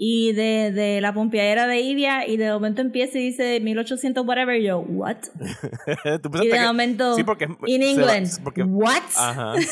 y 0.00 0.32
de, 0.32 0.70
de 0.72 1.00
la 1.00 1.12
pompeadera 1.12 1.66
de 1.66 1.80
Ivia. 1.80 2.26
Y 2.26 2.36
de 2.38 2.50
momento 2.52 2.80
empieza 2.80 3.18
y 3.18 3.22
dice 3.24 3.58
1800 3.60 4.24
whatever. 4.26 4.58
Y 4.60 4.64
yo, 4.64 4.78
¿what? 4.78 5.16
Tú 6.22 6.30
Y 6.40 6.46
de 6.46 6.52
que- 6.54 6.60
momento. 6.60 7.14
sí, 7.16 7.24
porque 7.24 7.44
in 7.66 7.80
va- 7.82 7.84
England. 7.84 8.28
porque- 8.44 8.62
¿What? 8.62 9.02
Ajá. 9.16 9.54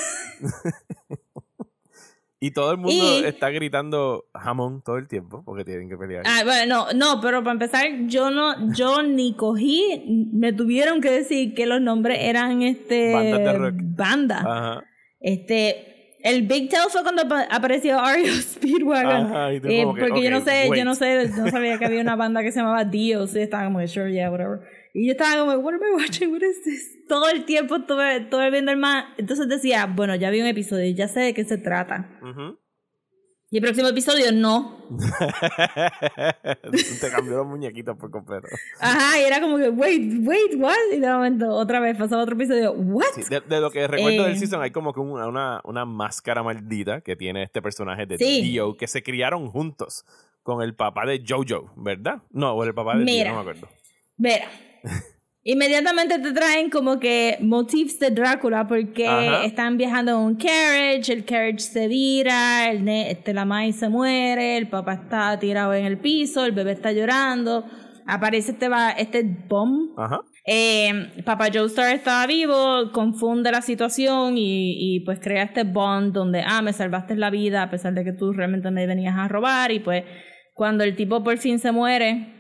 y 2.39 2.51
todo 2.51 2.73
el 2.73 2.77
mundo 2.79 2.93
Y- 2.93 3.25
está 3.25 3.49
gritando 3.51 4.27
jamón 4.35 4.83
todo 4.85 4.99
el 4.99 5.09
tiempo 5.09 5.43
porque 5.45 5.65
tienen 5.65 5.89
que 5.89 5.97
pelear. 5.97 6.25
Ah, 6.27 6.43
bueno, 6.45 6.87
no, 6.93 6.93
no, 7.15 7.21
pero 7.23 7.43
para 7.43 7.53
empezar, 7.53 7.87
yo 8.07 8.31
no, 8.31 8.73
yo 8.75 9.03
ni 9.03 9.35
cogí, 9.35 10.29
me 10.33 10.53
tuvieron 10.53 11.01
que 11.01 11.11
decir 11.11 11.55
que 11.55 11.67
los 11.67 11.81
nombres 11.81 12.19
eran 12.21 12.63
este 12.63 13.13
Bandas 13.15 13.41
de 13.41 13.53
rock. 13.59 13.75
banda. 13.79 14.39
Ajá. 14.41 14.85
Este, 15.19 15.96
el 16.29 16.43
Big 16.43 16.69
Tail 16.69 16.85
fue 16.91 17.03
cuando 17.03 17.23
apa- 17.23 17.47
apareció 17.51 17.99
Ario 18.01 18.33
Speedwagon. 18.33 19.27
Ajá, 19.27 19.53
y 19.55 19.61
tú 19.61 19.69
Eh, 19.69 19.83
como 19.83 19.95
que, 19.95 20.01
porque 20.01 20.23
yo 20.23 20.31
no 20.31 20.41
sé, 20.41 20.67
wait. 20.69 20.79
yo 20.79 20.85
no 20.85 20.95
sé, 20.95 21.29
no 21.37 21.49
sabía 21.51 21.79
que 21.79 21.85
había 21.87 22.01
una 22.01 22.17
banda 22.25 22.43
que 22.43 22.53
se 22.53 22.59
llamaba 22.61 22.85
Dio, 22.85 23.27
sí, 23.27 23.41
estaba 23.41 23.65
como, 23.65 23.87
sure, 23.87 24.13
yeah, 24.13 24.31
whatever. 24.31 24.61
Y 24.93 25.07
yo 25.07 25.13
estaba 25.13 25.39
como, 25.41 25.53
what 25.59 25.75
am 25.75 25.81
I 25.83 26.03
watching? 26.03 26.33
What 26.33 26.43
is 26.43 26.63
this? 26.65 27.07
Todo 27.09 27.29
el 27.29 27.45
tiempo 27.45 27.77
estuve, 27.77 28.51
viendo 28.51 28.71
el 28.73 28.79
más. 28.79 29.05
Entonces 29.19 29.47
decía, 29.49 29.87
bueno, 29.87 30.15
ya 30.17 30.31
vi 30.31 30.41
un 30.41 30.47
episodio, 30.47 30.91
ya 30.95 31.07
sé 31.09 31.21
de 31.21 31.35
qué 31.35 31.45
se 31.45 31.59
trata. 31.59 32.09
Ujú. 32.23 32.59
Y 33.51 33.59
el 33.59 33.63
próximo 33.63 33.87
episodio 33.89 34.33
no. 34.33 34.77
Te 37.01 37.11
cambió 37.11 37.37
los 37.37 37.47
muñequitos 37.47 37.97
por 37.97 38.11
completo. 38.11 38.49
Ajá, 38.81 39.21
y 39.21 39.25
era 39.25 39.41
como 39.41 39.57
que, 39.57 39.69
wait, 39.69 40.15
wait, 40.27 40.55
what? 40.57 40.75
Y 40.93 40.99
de 40.99 41.09
momento, 41.09 41.49
otra 41.51 41.79
vez 41.79 41.97
pasaba 41.97 42.23
otro 42.25 42.35
episodio, 42.35 42.73
what? 42.73 43.05
Sí, 43.15 43.23
de, 43.31 43.41
de 43.41 43.61
lo 43.61 43.71
que 43.71 43.87
recuerdo 43.87 44.25
Eh. 44.25 44.29
del 44.31 44.39
season 44.39 44.63
hay 44.63 44.73
como 44.73 44.93
que 44.93 44.99
una, 45.01 45.29
una, 45.29 45.61
una 45.65 45.85
máscara 45.85 46.43
maldita 46.43 47.01
que 47.03 47.15
tiene 47.15 47.45
este 47.45 47.63
personaje 47.63 48.05
de 48.07 48.19
Sí. 48.19 48.43
Dio 48.43 48.77
que 48.77 48.89
se 48.89 49.03
criaron 49.03 49.49
juntos 49.51 50.05
con 50.43 50.61
el 50.63 50.75
papá 50.75 51.07
de 51.07 51.23
Jojo, 51.27 51.73
¿verdad? 51.77 52.23
No, 52.31 52.53
o 52.53 52.65
el 52.65 52.75
papá 52.75 52.97
de 52.97 53.05
Dio, 53.05 53.15
Mira. 53.15 53.31
no 53.31 53.37
me 53.37 53.41
acuerdo. 53.43 53.69
Mira. 54.17 54.47
Inmediatamente 55.49 56.19
te 56.19 56.33
traen 56.33 56.71
como 56.71 56.99
que 56.99 57.39
motifs 57.41 58.01
de 58.01 58.11
Drácula 58.11 58.67
porque 58.67 59.07
Ajá. 59.07 59.45
están 59.45 59.77
viajando 59.77 60.11
en 60.11 60.17
un 60.19 60.35
carriage, 60.35 61.13
el 61.13 61.25
carriage 61.25 61.61
se 61.61 61.87
vira, 61.87 62.69
el 62.69 62.89
este, 62.89 63.33
la 63.33 63.45
Mai 63.45 63.73
se 63.73 63.89
muere, 63.89 64.57
el 64.57 64.69
papá 64.69 64.95
está 64.95 65.39
tirado 65.39 65.73
en 65.73 65.85
el 65.85 65.99
piso, 65.99 66.45
el 66.45 66.51
bebé 66.51 66.73
está 66.73 66.91
llorando, 66.91 67.65
aparece 68.07 68.51
este, 68.51 68.69
va- 68.69 68.91
este 68.91 69.23
bomb. 69.49 69.97
Ajá. 69.97 70.19
Eh, 70.49 71.13
Papá 71.25 71.47
Joestar 71.55 71.95
estaba 71.95 72.27
vivo, 72.27 72.91
confunde 72.93 73.53
la 73.53 73.63
situación 73.63 74.37
y, 74.39 74.97
y 74.97 75.01
pues 75.05 75.21
crea 75.21 75.45
este 75.45 75.63
bond 75.63 76.13
donde, 76.13 76.43
ah, 76.45 76.61
me 76.61 76.73
salvaste 76.73 77.15
la 77.15 77.31
vida 77.31 77.63
a 77.63 77.71
pesar 77.71 77.95
de 77.95 78.03
que 78.03 78.13
tú 78.13 78.33
realmente 78.33 78.73
me 78.73 78.85
venías 78.89 79.15
a 79.17 79.29
robar 79.29 79.71
y 79.71 79.79
pues 79.79 80.03
cuando 80.55 80.83
el 80.83 80.97
tipo 80.97 81.23
por 81.23 81.39
fin 81.39 81.61
se 81.61 81.71
muere 81.71 82.33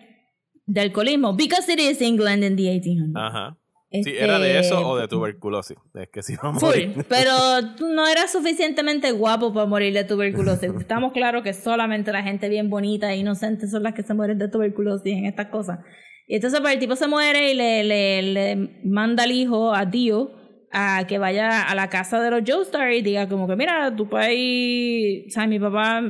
de 0.67 0.81
alcoholismo, 0.81 1.35
because 1.35 1.73
it 1.73 1.79
is 1.81 2.01
England 2.03 2.43
in 2.45 2.57
the 2.57 2.64
1800s. 2.64 3.12
Ajá. 3.14 3.57
Sí, 3.93 3.99
Este, 4.01 4.25
era 4.25 4.39
de 4.41 4.59
eso 4.59 4.87
o 4.87 4.97
de 4.99 5.07
tuberculosis. 5.07 5.77
Es 5.95 6.09
que 6.12 6.21
si 6.23 6.35
vamos 6.43 6.61
a 6.62 6.67
Full, 6.67 6.87
morir. 6.89 7.07
pero 7.09 7.33
tú 7.77 7.89
no 7.95 8.07
eras 8.09 8.33
suficientemente 8.33 9.12
guapo 9.12 9.55
para 9.55 9.64
morir 9.67 9.95
de 9.95 10.03
tuberculosis. 10.05 10.71
Estamos 10.81 11.12
claros 11.12 11.43
que 11.45 11.55
solamente 11.55 12.12
la 12.12 12.23
gente 12.23 12.49
bien 12.49 12.69
bonita 12.69 13.12
e 13.12 13.19
inocente 13.19 13.69
son 13.69 13.85
las 13.85 13.95
que 13.95 14.03
se 14.03 14.12
mueren 14.12 14.39
de 14.39 14.49
tuberculosis 14.49 15.12
en 15.12 15.25
estas 15.27 15.47
cosas. 15.47 15.79
Y 16.27 16.35
entonces 16.35 16.61
pues 16.61 16.75
el 16.75 16.81
tipo 16.81 16.97
se 16.97 17.07
muere 17.07 17.53
y 17.53 17.55
le, 17.55 17.85
le, 17.85 18.23
le 18.23 18.81
manda 18.85 19.23
al 19.23 19.31
hijo, 19.31 19.73
a 19.73 19.87
Dio, 19.87 20.33
a 20.73 21.05
que 21.07 21.19
vaya 21.19 21.62
a 21.62 21.75
la 21.77 21.89
casa 21.89 22.21
de 22.21 22.31
los 22.33 22.43
Joestar 22.45 22.93
y 22.93 23.03
diga 23.03 23.29
como 23.29 23.47
que 23.47 23.55
mira, 23.55 23.95
tu 23.95 24.09
país, 24.09 25.27
o 25.29 25.31
sea, 25.31 25.47
mi 25.47 25.61
papá 25.61 26.03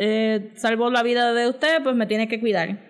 eh, 0.00 0.52
salvó 0.54 0.90
la 0.90 1.02
vida 1.02 1.34
de 1.34 1.48
usted, 1.48 1.82
pues 1.82 1.96
me 1.96 2.06
tiene 2.06 2.28
que 2.28 2.38
cuidar. 2.38 2.85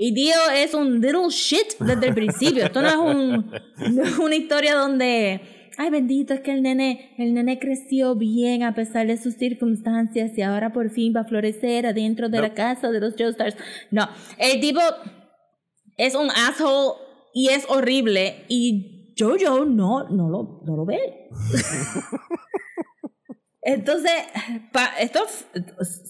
Y 0.00 0.14
Dio 0.14 0.32
es 0.54 0.74
un 0.74 1.00
little 1.00 1.28
shit 1.28 1.76
desde 1.80 2.06
el 2.06 2.14
principio. 2.14 2.64
Esto 2.64 2.80
no 2.80 2.88
es, 2.88 2.94
un, 2.96 3.50
no 3.96 4.02
es 4.04 4.16
una 4.18 4.36
historia 4.36 4.76
donde, 4.76 5.40
ay 5.76 5.90
bendito, 5.90 6.34
es 6.34 6.40
que 6.40 6.52
el 6.52 6.62
nene, 6.62 7.14
el 7.18 7.34
nene 7.34 7.58
creció 7.58 8.14
bien 8.14 8.62
a 8.62 8.76
pesar 8.76 9.08
de 9.08 9.16
sus 9.16 9.34
circunstancias 9.34 10.30
y 10.38 10.42
ahora 10.42 10.72
por 10.72 10.90
fin 10.90 11.12
va 11.16 11.22
a 11.22 11.24
florecer 11.24 11.84
adentro 11.84 12.28
de 12.28 12.36
No. 12.36 12.42
la 12.44 12.54
casa 12.54 12.92
de 12.92 13.00
los 13.00 13.14
Joestars. 13.18 13.56
No, 13.90 14.08
el 14.38 14.60
tipo 14.60 14.80
es 15.96 16.14
un 16.14 16.30
asshole 16.30 16.92
y 17.34 17.48
es 17.48 17.66
horrible 17.68 18.44
y 18.48 19.14
Jojo 19.18 19.64
no, 19.64 20.08
no, 20.10 20.28
lo, 20.30 20.62
no 20.64 20.76
lo 20.76 20.84
ve. 20.86 21.28
Entonces, 23.62 24.12
pa- 24.72 24.92
esto 25.00 25.20
es 25.24 25.46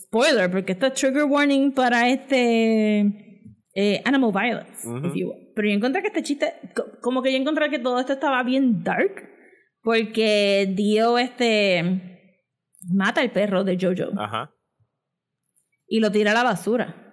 spoiler, 0.02 0.50
porque 0.50 0.72
esto 0.72 0.86
es 0.86 0.92
trigger 0.92 1.24
warning 1.24 1.72
para 1.72 2.08
este 2.10 3.27
eh, 3.74 4.02
animal 4.04 4.32
violence, 4.32 4.86
Ujú. 4.88 5.06
if 5.06 5.14
you 5.14 5.28
will. 5.28 5.52
Pero 5.54 5.68
yo 5.68 5.74
encontré 5.74 6.00
que 6.02 6.08
este 6.08 6.22
chiste, 6.22 6.54
co- 6.74 6.86
como 7.00 7.22
que 7.22 7.30
yo 7.32 7.38
encontré 7.38 7.68
que 7.70 7.78
todo 7.78 7.98
esto 8.00 8.12
estaba 8.14 8.42
bien 8.42 8.82
dark, 8.82 9.28
porque 9.82 10.72
Dio 10.74 11.18
este 11.18 12.26
mata 12.92 13.20
al 13.20 13.30
perro 13.30 13.64
de 13.64 13.76
Jojo 13.80 14.12
Ajá. 14.20 14.52
y 15.86 16.00
lo 16.00 16.10
tira 16.12 16.30
a 16.32 16.34
la 16.34 16.42
basura. 16.44 17.04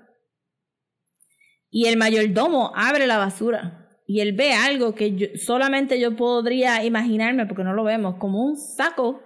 Y 1.69 1.87
el 1.87 1.97
mayordomo 1.97 2.71
abre 2.75 3.05
la 3.07 3.17
basura 3.17 3.89
y 4.07 4.19
él 4.21 4.33
ve 4.33 4.53
algo 4.53 4.95
que 4.95 5.15
yo- 5.15 5.27
solamente 5.35 5.99
yo 5.99 6.15
podría 6.15 6.83
imaginarme, 6.85 7.45
porque 7.47 7.63
no 7.63 7.73
lo 7.73 7.83
vemos, 7.83 8.15
como 8.17 8.43
un 8.45 8.55
saco 8.57 9.21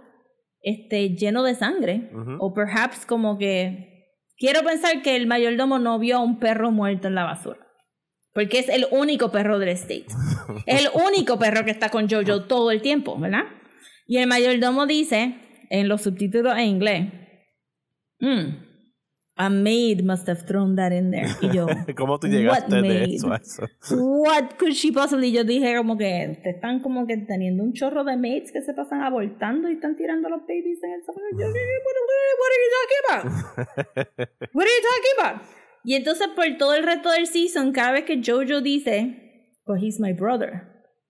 este, 0.61 1.09
lleno 1.15 1.43
de 1.43 1.55
sangre. 1.55 2.09
O 2.39 2.53
perhaps 2.53 3.05
como 3.05 3.37
que... 3.37 3.88
Quiero 4.39 4.63
pensar 4.63 5.01
que 5.01 5.15
el 5.15 5.27
mayordomo 5.27 5.79
no 5.79 5.99
vio 5.99 6.17
a 6.17 6.23
un 6.23 6.39
perro 6.39 6.71
muerto 6.71 7.07
en 7.09 7.15
la 7.15 7.25
basura. 7.25 7.59
Porque 8.33 8.59
es 8.59 8.69
el 8.69 8.87
único 8.91 9.31
perro 9.31 9.59
del 9.59 9.69
estate. 9.69 10.05
Es 10.65 10.81
el 10.85 10.89
único 10.93 11.37
perro 11.37 11.65
que 11.65 11.71
está 11.71 11.89
con 11.89 12.09
Jojo 12.09 12.45
todo 12.45 12.71
el 12.71 12.81
tiempo, 12.81 13.19
¿verdad? 13.19 13.43
Y 14.07 14.17
el 14.17 14.27
mayordomo 14.27 14.85
dice, 14.87 15.35
en 15.69 15.87
los 15.89 16.01
subtítulos 16.03 16.53
en 16.57 16.65
inglés, 16.65 17.13
"Hmm, 18.19 18.68
a 19.39 19.49
maid 19.49 20.03
must 20.03 20.27
have 20.27 20.45
thrown 20.45 20.75
that 20.75 20.91
in 20.91 21.11
there. 21.11 21.29
Y 21.41 21.49
yo, 21.53 21.65
¿Cómo 21.95 22.19
tú 22.19 22.27
What 22.27 22.33
llegaste 22.33 22.75
de 22.75 22.81
maid? 22.81 23.15
eso 23.15 23.31
a 23.31 23.37
eso? 23.37 23.63
what 23.95 24.57
could 24.57 24.73
she 24.73 24.91
possibly? 24.91 25.31
Yo 25.31 25.45
dije 25.45 25.77
como 25.77 25.97
que 25.97 26.37
te 26.43 26.49
están 26.49 26.81
como 26.81 27.07
que 27.07 27.15
teniendo 27.17 27.63
un 27.63 27.71
chorro 27.71 28.03
de 28.03 28.17
maids 28.17 28.51
que 28.51 28.61
se 28.61 28.73
pasan 28.73 29.01
abortando 29.01 29.69
y 29.69 29.75
están 29.75 29.95
tirando 29.95 30.27
a 30.27 30.31
los 30.31 30.41
babies 30.41 30.83
en 30.83 30.91
el 30.91 31.05
sofá. 31.05 31.21
Yo 31.31 31.47
what, 31.47 31.55
what 32.37 32.51
are 32.51 32.61
you 32.65 32.71
talking 32.75 33.01
about? 33.07 33.23
What 34.53 34.65
are 34.65 34.75
you 34.75 34.83
talking 34.83 35.15
about? 35.17 35.41
Y 35.85 35.95
entonces 35.95 36.27
por 36.35 36.45
todo 36.57 36.75
el 36.75 36.83
resto 36.83 37.09
del 37.09 37.25
season, 37.25 37.71
cada 37.71 37.93
vez 37.93 38.03
que 38.03 38.21
Jojo 38.21 38.59
dice, 38.61 39.55
but 39.65 39.77
he's 39.81 40.01
my 40.01 40.11
brother. 40.11 40.63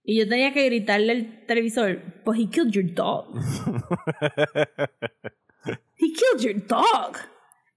Y 0.04 0.20
yo 0.20 0.28
tenía 0.28 0.54
que 0.54 0.66
gritarle 0.66 1.12
al 1.12 1.46
televisor, 1.48 2.22
but 2.24 2.36
he 2.36 2.48
killed 2.48 2.74
your 2.74 2.86
dog. 2.86 3.36
he 5.98 6.14
killed 6.14 6.42
your 6.42 6.54
dog. 6.68 7.18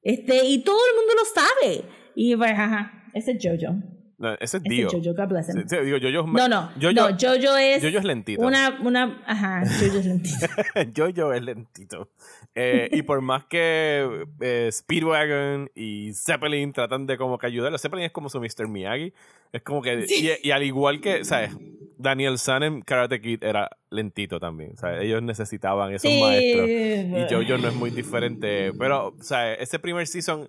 Este, 0.03 0.45
y 0.45 0.63
todo 0.63 0.79
el 0.91 0.97
mundo 0.97 1.13
lo 1.15 1.25
sabe. 1.25 1.85
Y 2.15 2.37
pues, 2.37 2.53
ajá, 2.53 3.11
ese 3.15 3.33
es 3.33 3.39
Jojo. 3.43 4.02
No, 4.23 4.35
ese 4.39 4.59
es 4.59 4.63
Dio. 4.63 4.89
Jojo, 4.89 5.15
God 5.15 5.29
bless 5.31 5.49
him. 5.49 5.57
Sí, 5.67 5.77
sí, 5.77 5.77
digo, 5.85 5.99
Jojo 6.01 6.29
es 6.29 6.33
No, 6.33 6.49
no, 6.49 6.71
Jojo, 6.81 6.93
no, 6.93 7.09
Jojo 7.19 7.57
es, 7.57 7.83
Jojo 7.83 7.99
es 7.99 8.05
lentito. 8.05 8.41
una, 8.41 8.79
una, 8.81 9.21
ajá, 9.27 9.65
Jojo 9.67 9.99
es 9.99 10.07
lentito. 10.07 10.47
Jojo 10.97 11.33
es 11.33 11.43
lentito. 11.43 12.09
Eh, 12.55 12.89
y 12.93 13.03
por 13.03 13.21
más 13.21 13.47
que 13.47 14.27
eh, 14.41 14.69
Speedwagon 14.71 15.71
y 15.75 16.13
Zeppelin 16.15 16.73
tratan 16.73 17.07
de 17.09 17.19
como 17.19 17.37
que 17.37 17.49
ayudarlo, 17.49 17.77
Zeppelin 17.79 18.05
es 18.05 18.13
como 18.13 18.29
su 18.29 18.41
Mr. 18.41 18.69
Miyagi. 18.69 19.13
Es 19.51 19.63
como 19.63 19.83
que. 19.83 20.07
Y, 20.09 20.49
y 20.49 20.51
al 20.53 20.63
igual 20.63 21.01
que, 21.01 21.25
¿sabes? 21.25 21.51
Daniel 21.99 22.39
San 22.39 22.63
en 22.63 22.83
Karate 22.83 23.21
Kid 23.21 23.43
era 23.43 23.71
lentito 23.91 24.39
también. 24.39 24.77
¿sabes? 24.77 25.03
Ellos 25.03 25.21
necesitaban 25.21 25.93
esos 25.93 26.11
maestros. 26.21 26.69
Y 26.69 27.27
Jojo 27.29 27.59
no 27.59 27.69
es 27.69 27.75
muy 27.75 27.91
diferente. 27.91 28.73
Pero, 28.79 29.15
sea, 29.21 29.53
ese 29.55 29.81
primer 29.81 30.07
season, 30.07 30.49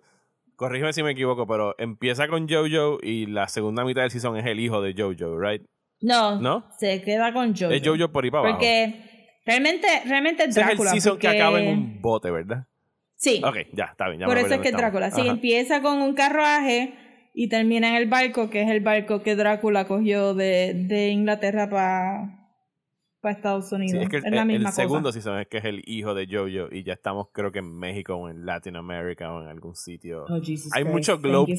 corrígeme 0.55 0.93
si 0.93 1.03
me 1.03 1.11
equivoco, 1.11 1.47
pero 1.47 1.75
empieza 1.77 2.27
con 2.27 2.47
Jojo 2.49 2.99
y 3.01 3.25
la 3.27 3.47
segunda 3.47 3.83
mitad 3.85 4.01
del 4.01 4.11
season 4.11 4.37
es 4.37 4.45
el 4.45 4.59
hijo 4.59 4.81
de 4.81 4.93
Jojo, 4.97 5.39
¿right? 5.39 5.61
No, 6.01 6.39
¿No? 6.39 6.65
se 6.77 7.01
queda 7.01 7.33
con 7.33 7.55
Jojo. 7.55 7.71
Es 7.71 7.81
Jojo 7.85 8.11
por 8.11 8.23
ahí 8.23 8.31
para 8.31 8.41
abajo. 8.43 8.57
Porque 8.57 9.39
realmente, 9.45 9.87
realmente 10.05 10.43
es 10.43 10.49
Ese 10.49 10.61
es 10.61 10.67
el 10.69 10.77
Drácula. 10.77 11.17
que 11.19 11.27
acaba 11.27 11.61
en 11.61 11.67
un 11.69 12.01
bote, 12.01 12.31
¿verdad? 12.31 12.65
Sí, 13.15 13.41
Ok, 13.45 13.55
ya, 13.71 13.85
está 13.85 14.09
bien. 14.09 14.19
Ya 14.19 14.25
por 14.25 14.35
me 14.35 14.41
eso 14.41 14.55
es 14.55 14.59
que 14.59 14.67
es 14.69 14.75
Drácula. 14.75 15.09
Sí, 15.11 15.21
Ajá. 15.21 15.29
empieza 15.29 15.81
con 15.81 16.01
un 16.01 16.13
carruaje 16.13 16.93
y 17.33 17.47
termina 17.47 17.87
en 17.89 17.95
el 17.95 18.07
barco, 18.09 18.49
que 18.49 18.61
es 18.63 18.69
el 18.69 18.81
barco 18.81 19.23
que 19.23 19.35
Drácula 19.37 19.87
cogió 19.87 20.33
de, 20.33 20.73
de 20.73 21.09
Inglaterra 21.09 21.69
para 21.69 22.42
Estados 23.32 23.69
Sí, 23.69 23.76
Unidos. 23.76 24.03
es 24.03 24.09
que 24.09 24.17
el, 24.17 24.36
la 24.36 24.41
el 24.41 24.47
misma 24.47 24.69
cosa. 24.69 24.82
segundo 24.82 25.11
season 25.11 25.39
es 25.39 25.47
que 25.47 25.57
es 25.57 25.65
el 25.65 25.82
hijo 25.86 26.13
de 26.13 26.28
Jojo 26.28 26.67
y 26.71 26.84
ya 26.84 26.93
estamos 26.93 27.28
creo 27.32 27.51
que 27.51 27.59
en 27.59 27.76
México 27.78 28.15
o 28.15 28.30
en 28.30 28.45
Latinoamérica 28.45 29.32
o 29.34 29.41
en 29.41 29.47
algún 29.47 29.76
sitio. 29.76 30.26
Oh, 30.30 30.39
Jesus 30.41 30.71
Hay 30.74 30.84
Christ. 30.84 30.93
mucho 30.93 31.19
globe-. 31.19 31.53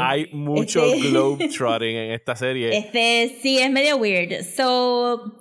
Hay 0.00 0.28
mucho 0.32 0.84
Este- 0.84 1.08
globetrotting 1.10 1.96
en 1.96 2.10
esta 2.12 2.34
serie. 2.36 2.76
Este 2.76 3.36
sí 3.40 3.58
es 3.58 3.70
medio 3.70 3.96
weird. 3.96 4.42
So, 4.44 5.32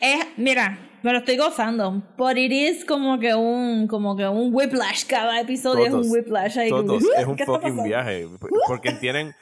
es, 0.00 0.26
mira, 0.36 0.78
me 1.02 1.12
lo 1.12 1.18
estoy 1.18 1.36
gozando. 1.36 2.02
But 2.16 2.36
it 2.38 2.52
is 2.52 2.84
como 2.84 3.18
que 3.18 3.34
un, 3.34 3.86
como 3.86 4.16
que 4.16 4.26
un 4.26 4.52
whiplash. 4.54 5.04
Cada 5.06 5.40
episodio 5.40 5.86
es 5.86 5.92
un 5.92 6.10
whiplash. 6.10 6.58
ahí 6.58 6.70
Todos, 6.70 7.02
que, 7.02 7.20
es 7.20 7.26
un 7.26 7.36
¿qué 7.36 7.42
está 7.42 7.60
fucking 7.60 7.84
viaje. 7.84 8.26
Porque 8.66 8.92
tienen, 8.92 9.32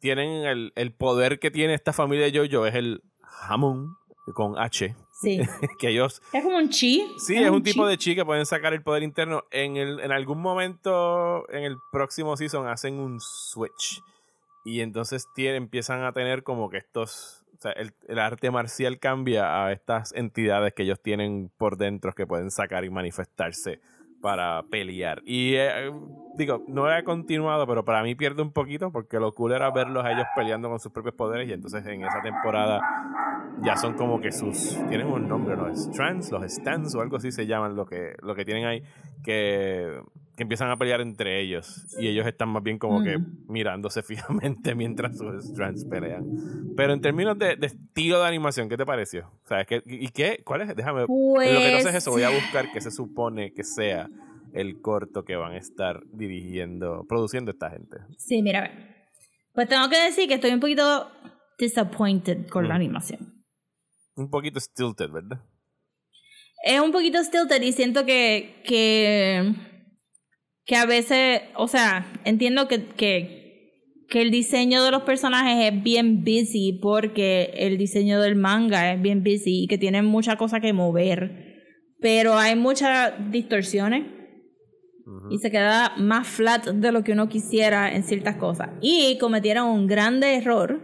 tienen 0.00 0.44
el, 0.46 0.72
el 0.76 0.92
poder 0.94 1.38
que 1.38 1.50
tiene 1.50 1.74
esta 1.74 1.92
familia 1.92 2.30
de 2.30 2.38
Jojo, 2.48 2.66
es 2.66 2.74
el 2.74 3.02
jamón 3.22 3.96
con 4.34 4.58
H. 4.58 4.94
Sí. 5.10 5.40
Que 5.78 5.88
ellos 5.88 6.22
Es 6.32 6.42
como 6.42 6.56
un 6.56 6.68
chi. 6.68 7.14
Sí, 7.18 7.36
es 7.36 7.50
un 7.50 7.62
tipo 7.62 7.86
de 7.86 7.96
chi 7.98 8.14
que 8.14 8.24
pueden 8.24 8.46
sacar 8.46 8.72
el 8.72 8.82
poder 8.82 9.02
interno. 9.02 9.44
En, 9.50 9.76
el, 9.76 10.00
en 10.00 10.12
algún 10.12 10.40
momento, 10.40 11.48
en 11.50 11.64
el 11.64 11.76
próximo 11.90 12.36
season, 12.36 12.68
hacen 12.68 12.98
un 12.98 13.20
switch. 13.20 14.02
Y 14.64 14.80
entonces 14.80 15.26
tienen, 15.34 15.64
empiezan 15.64 16.04
a 16.04 16.12
tener 16.12 16.42
como 16.42 16.70
que 16.70 16.78
estos. 16.78 17.44
O 17.58 17.62
sea, 17.62 17.72
el, 17.72 17.92
el 18.08 18.18
arte 18.18 18.50
marcial 18.50 18.98
cambia 18.98 19.64
a 19.64 19.72
estas 19.72 20.12
entidades 20.14 20.74
que 20.74 20.82
ellos 20.82 21.00
tienen 21.00 21.50
por 21.56 21.76
dentro 21.76 22.12
que 22.12 22.26
pueden 22.26 22.50
sacar 22.50 22.84
y 22.84 22.90
manifestarse 22.90 23.80
para 24.22 24.62
pelear. 24.70 25.20
Y 25.26 25.56
eh, 25.56 25.92
digo, 26.38 26.64
no 26.68 26.90
he 26.90 27.04
continuado, 27.04 27.66
pero 27.66 27.84
para 27.84 28.02
mí 28.02 28.14
pierde 28.14 28.40
un 28.40 28.52
poquito 28.52 28.90
porque 28.90 29.18
lo 29.18 29.34
cool 29.34 29.52
era 29.52 29.70
verlos 29.70 30.04
a 30.04 30.12
ellos 30.12 30.26
peleando 30.34 30.70
con 30.70 30.80
sus 30.80 30.92
propios 30.92 31.14
poderes. 31.14 31.48
Y 31.50 31.52
entonces 31.52 31.84
en 31.84 32.04
esa 32.04 32.22
temporada 32.22 32.80
ya 33.62 33.76
son 33.76 33.94
como 33.94 34.20
que 34.20 34.32
sus 34.32 34.78
tienen 34.88 35.08
un 35.08 35.28
nombre 35.28 35.56
los 35.56 35.78
strands 35.78 36.32
los 36.32 36.42
stands 36.50 36.94
o 36.94 37.02
algo 37.02 37.16
así 37.16 37.30
se 37.30 37.46
llaman 37.46 37.76
lo 37.76 37.84
que 37.84 38.14
lo 38.22 38.34
que 38.34 38.46
tienen 38.46 38.64
ahí 38.64 38.82
que, 39.22 40.00
que 40.36 40.42
empiezan 40.44 40.70
a 40.70 40.78
pelear 40.78 41.00
entre 41.02 41.40
ellos 41.40 41.86
y 41.98 42.08
ellos 42.08 42.26
están 42.26 42.48
más 42.48 42.62
bien 42.62 42.78
como 42.78 43.02
que 43.02 43.18
Mm. 43.18 43.46
mirándose 43.48 44.02
fijamente 44.70 44.74
mientras 44.74 45.16
sus 45.18 45.44
strands 45.50 45.84
pelean 45.84 46.24
pero 46.76 46.94
en 46.94 47.00
términos 47.02 47.38
de, 47.38 47.56
de 47.56 47.66
estilo 47.66 48.20
de 48.20 48.26
animación 48.28 48.68
¿qué 48.68 48.76
te 48.78 48.86
pareció? 48.86 49.30
O 49.44 49.46
sea, 49.48 49.64
que, 49.66 49.82
¿y 49.84 50.08
qué? 50.08 50.40
¿cuál 50.44 50.62
es? 50.62 50.74
déjame 50.74 51.06
Pues, 51.06 51.52
lo 51.52 51.60
que 51.60 51.70
no 51.72 51.78
sé 51.80 51.90
es 51.90 51.94
eso 51.96 52.10
voy 52.12 52.22
a 52.22 52.30
buscar 52.40 52.72
que 52.72 52.80
se 52.80 52.90
supone 52.90 53.52
que 53.52 53.62
sea 53.64 54.08
el 54.54 54.80
corto 54.80 55.24
que 55.24 55.36
van 55.36 55.52
a 55.52 55.58
estar 55.58 56.00
dirigiendo 56.12 57.04
produciendo 57.08 57.50
esta 57.50 57.70
gente 57.70 57.98
Sí, 58.16 58.42
mira, 58.42 58.60
a 58.60 58.62
ver. 58.62 58.92
Pues 59.54 59.68
tengo 59.68 59.88
que 59.90 59.98
decir 60.02 60.28
que 60.28 60.34
estoy 60.34 60.50
un 60.52 60.60
poquito 60.60 61.10
disappointed 61.58 62.48
con 62.48 62.66
la 62.68 62.74
Mm. 62.74 62.76
animación. 62.76 63.44
un 64.16 64.30
poquito 64.30 64.58
stilted 64.60 65.10
¿verdad? 65.10 65.40
Es 66.64 66.80
un 66.80 66.92
poquito 66.92 67.22
stilted 67.22 67.60
y 67.62 67.72
siento 67.72 68.06
que, 68.06 68.62
que, 68.66 69.52
que 70.64 70.76
a 70.76 70.86
veces, 70.86 71.42
o 71.56 71.68
sea, 71.68 72.06
entiendo 72.24 72.68
que, 72.68 72.86
que, 72.86 74.04
que 74.08 74.22
el 74.22 74.30
diseño 74.30 74.84
de 74.84 74.90
los 74.90 75.02
personajes 75.02 75.72
es 75.72 75.82
bien 75.82 76.24
busy 76.24 76.78
porque 76.80 77.52
el 77.56 77.78
diseño 77.78 78.20
del 78.20 78.36
manga 78.36 78.92
es 78.92 79.00
bien 79.00 79.22
busy 79.22 79.64
y 79.64 79.66
que 79.66 79.78
tienen 79.78 80.04
mucha 80.04 80.36
cosa 80.36 80.60
que 80.60 80.72
mover. 80.72 81.52
Pero 82.00 82.36
hay 82.36 82.56
muchas 82.56 83.12
distorsiones 83.30 84.04
Ujú. 85.06 85.32
y 85.32 85.38
se 85.38 85.50
queda 85.50 85.94
más 85.98 86.28
flat 86.28 86.66
de 86.66 86.92
lo 86.92 87.02
que 87.02 87.12
uno 87.12 87.28
quisiera 87.28 87.94
en 87.94 88.04
ciertas 88.04 88.36
cosas. 88.36 88.70
Y 88.80 89.18
cometieron 89.18 89.68
un 89.68 89.86
grande 89.86 90.34
error 90.34 90.80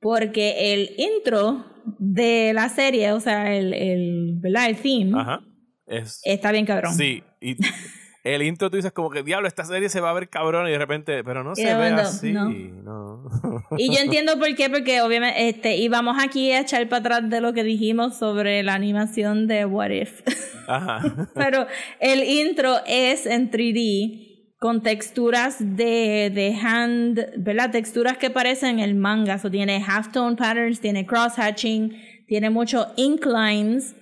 porque 0.00 0.74
el 0.74 0.90
intro 0.98 1.64
de 1.98 2.52
la 2.52 2.68
serie, 2.68 3.12
o 3.12 3.20
sea, 3.20 3.56
el, 3.56 3.72
el, 3.74 4.34
¿verdad? 4.38 4.68
el 4.68 4.76
theme, 4.76 5.18
Ajá. 5.18 5.40
Es, 5.86 6.20
está 6.24 6.52
bien 6.52 6.66
cabrón. 6.66 6.94
Sí, 6.94 7.22
y 7.40 7.56
el 8.24 8.42
intro 8.42 8.70
tú 8.70 8.76
dices 8.76 8.92
como 8.92 9.10
que 9.10 9.22
diablo, 9.22 9.46
esta 9.46 9.64
serie 9.64 9.90
se 9.90 10.00
va 10.00 10.08
a 10.08 10.14
ver 10.14 10.30
cabrón 10.30 10.66
y 10.66 10.70
de 10.70 10.78
repente, 10.78 11.22
pero 11.22 11.44
no 11.44 11.54
se 11.54 11.74
ve 11.74 11.88
así. 11.88 12.32
no. 12.32 12.48
No. 12.48 13.24
Y 13.76 13.94
yo 13.94 14.00
entiendo 14.00 14.38
por 14.38 14.54
qué, 14.54 14.70
porque 14.70 15.02
obviamente, 15.02 15.48
este, 15.48 15.76
y 15.76 15.88
vamos 15.88 16.16
aquí 16.22 16.50
a 16.52 16.60
echar 16.60 16.88
para 16.88 17.00
atrás 17.00 17.30
de 17.30 17.40
lo 17.40 17.52
que 17.52 17.62
dijimos 17.62 18.16
sobre 18.16 18.62
la 18.62 18.74
animación 18.74 19.46
de 19.46 19.66
What 19.66 19.90
If. 19.90 20.22
Ajá. 20.68 21.28
Pero 21.34 21.66
el 22.00 22.24
intro 22.24 22.76
es 22.86 23.26
en 23.26 23.50
3D 23.50 24.56
con 24.58 24.82
texturas 24.82 25.56
de, 25.58 26.30
de 26.34 26.56
hand, 26.62 27.20
¿verdad? 27.36 27.70
Texturas 27.70 28.16
que 28.16 28.30
parecen 28.30 28.78
el 28.78 28.94
manga. 28.94 29.38
So, 29.38 29.50
tiene 29.50 29.84
halftone 29.86 30.36
patterns, 30.36 30.80
tiene 30.80 31.04
cross-hatching, 31.04 32.24
tiene 32.26 32.48
muchos 32.48 32.86
inclines. 32.96 33.94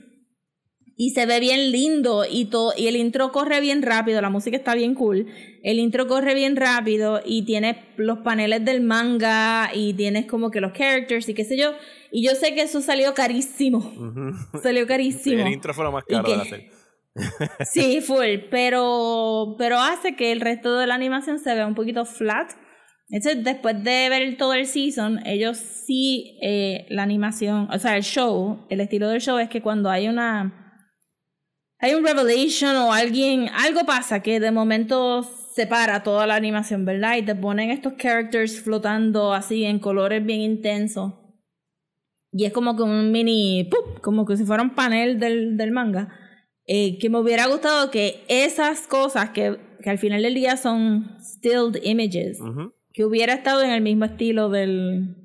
Y 0.97 1.11
se 1.11 1.27
ve 1.27 1.41
bien 1.41 1.73
lindo 1.73 2.25
y, 2.29 2.47
todo, 2.47 2.73
y 2.77 2.87
el 2.87 2.97
intro 2.97 3.33
corre 3.33 3.61
bien 3.61 3.83
rápido, 3.83 4.21
la 4.21 4.31
música 4.31 4.57
está 4.57 4.75
bien 4.75 4.95
cool. 4.95 5.27
El 5.63 5.79
intro 5.79 6.07
corre 6.07 6.35
bien 6.35 6.57
rápido 6.57 7.21
y 7.25 7.45
tienes 7.45 7.77
los 7.97 8.19
paneles 8.19 8.65
del 8.65 8.83
manga 8.83 9.71
y 9.73 9.95
tienes 9.95 10.27
como 10.27 10.51
que 10.51 10.61
los 10.61 10.73
characters 10.73 11.29
y 11.29 11.35
qué 11.35 11.45
sé 11.45 11.57
yo. 11.57 11.73
Y 12.11 12.27
yo 12.27 12.35
sé 12.35 12.55
que 12.55 12.63
eso 12.63 12.81
salió 12.83 13.15
carísimo. 13.15 13.81
Salió 14.63 14.87
carísimo. 14.87 15.47
el 15.47 15.53
intro 15.55 15.73
fue 15.73 15.85
lo 15.85 15.93
más 15.93 16.05
¿Y 16.07 16.13
caro 16.13 16.31
de 16.31 16.37
la 16.37 16.45
serie. 16.45 16.71
Sí, 17.65 18.01
full, 18.01 18.49
pero, 18.51 19.55
pero 19.59 19.79
hace 19.79 20.17
que 20.17 20.33
el 20.33 20.41
resto 20.41 20.79
de 20.79 20.87
la 20.87 20.95
animación 20.95 21.39
se 21.39 21.55
vea 21.55 21.67
un 21.67 21.75
poquito 21.75 22.05
flat. 22.05 22.53
Entonces, 23.09 23.45
después 23.45 23.83
de 23.85 24.09
ver 24.09 24.37
todo 24.39 24.55
el 24.55 24.67
season, 24.67 25.21
ellos 25.27 25.59
sí, 25.59 26.39
eh, 26.43 26.87
la 26.89 27.03
animación, 27.03 27.69
o 27.71 27.79
sea, 27.79 27.97
el 27.97 28.03
show, 28.03 28.67
el 28.71 28.81
estilo 28.81 29.09
del 29.09 29.21
show 29.21 29.39
es 29.39 29.51
que 29.51 29.61
cuando 29.61 29.91
hay 29.91 30.09
una, 30.09 30.62
hay 31.83 31.95
un 31.95 32.05
revelation 32.05 32.77
o 32.77 32.93
alguien, 32.93 33.49
algo 33.53 33.85
pasa 33.85 34.23
que 34.23 34.39
de 34.39 34.53
momento 34.53 35.25
separa 35.25 36.05
toda 36.05 36.29
la 36.29 36.37
animación, 36.37 36.85
¿verdad? 36.85 37.17
Y 37.17 37.23
te 37.23 37.35
ponen 37.35 37.73
estos 37.73 37.95
characters 37.95 38.61
flotando 38.61 39.33
así 39.35 39.65
en 39.65 39.81
colores 39.81 40.25
bien 40.25 40.41
intensos. 40.41 41.15
Y 42.31 42.45
es 42.45 42.53
como 42.53 42.77
que 42.77 42.85
un 42.85 43.11
mini, 43.11 43.65
¡pup! 43.65 44.01
como 44.01 44.25
que 44.25 44.37
si 44.37 44.45
fuera 44.45 44.63
un 44.63 44.77
panel 44.77 45.19
del, 45.19 45.57
del 45.57 45.73
manga. 45.73 46.17
Eh, 46.69 46.99
que 47.01 47.11
me 47.11 47.19
hubiera 47.19 47.49
gustado 47.49 47.91
que 47.91 48.23
esas 48.29 48.87
cosas 48.87 49.31
que, 49.31 49.59
que 49.83 49.91
al 49.91 49.99
final 49.99 50.23
del 50.23 50.35
día 50.35 50.57
son 50.57 51.19
stilled 51.21 51.83
images, 51.83 52.39
que 52.93 53.05
hubiera 53.05 53.35
estado 53.35 53.63
en 53.63 53.71
el 53.71 53.81
mismo 53.81 54.05
estilo 54.05 54.49
del, 54.51 55.17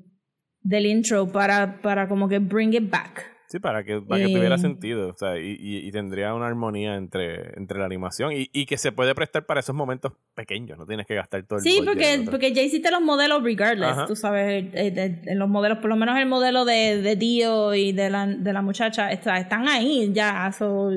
del 0.62 0.86
intro 0.86 1.30
para, 1.30 1.80
para 1.80 2.08
como 2.08 2.28
que 2.28 2.40
bring 2.40 2.74
it 2.74 2.90
back. 2.90 3.37
Sí, 3.48 3.58
para 3.58 3.82
que, 3.82 4.00
para 4.02 4.26
que 4.26 4.32
tuviera 4.34 4.58
sentido. 4.58 5.08
O 5.08 5.16
sea, 5.16 5.38
y, 5.38 5.56
y- 5.58 5.78
y 5.88 5.90
tendría 5.90 6.34
una 6.34 6.46
armonía 6.46 6.96
entre, 6.96 7.58
entre 7.58 7.78
la 7.78 7.86
animación 7.86 8.30
y, 8.32 8.50
y 8.52 8.66
que 8.66 8.76
se 8.76 8.92
puede 8.92 9.14
prestar 9.14 9.46
para 9.46 9.60
esos 9.60 9.74
momentos 9.74 10.12
pequeños. 10.34 10.76
No 10.76 10.86
tienes 10.86 11.06
que 11.06 11.14
gastar 11.14 11.42
todo 11.44 11.58
el 11.58 11.62
Sí, 11.64 11.78
budget 11.78 11.86
porque, 11.94 12.30
porque 12.30 12.52
ya 12.52 12.60
hiciste 12.60 12.90
los 12.90 13.00
modelos 13.00 13.42
regardless, 13.42 13.88
Ajá. 13.92 14.06
tú 14.06 14.16
sabes, 14.16 14.66
eh, 14.74 14.90
de- 14.90 15.34
los 15.34 15.48
modelos, 15.48 15.78
por 15.78 15.88
lo 15.88 15.96
menos 15.96 16.18
el 16.18 16.26
modelo 16.26 16.66
de, 16.66 17.00
de 17.00 17.16
Dio 17.16 17.74
y 17.74 17.92
de 17.92 18.10
la, 18.10 18.26
de 18.26 18.52
la 18.52 18.60
muchacha, 18.60 19.10
está- 19.10 19.38
están 19.38 19.66
ahí 19.66 20.10
ya. 20.12 20.52
so- 20.52 20.90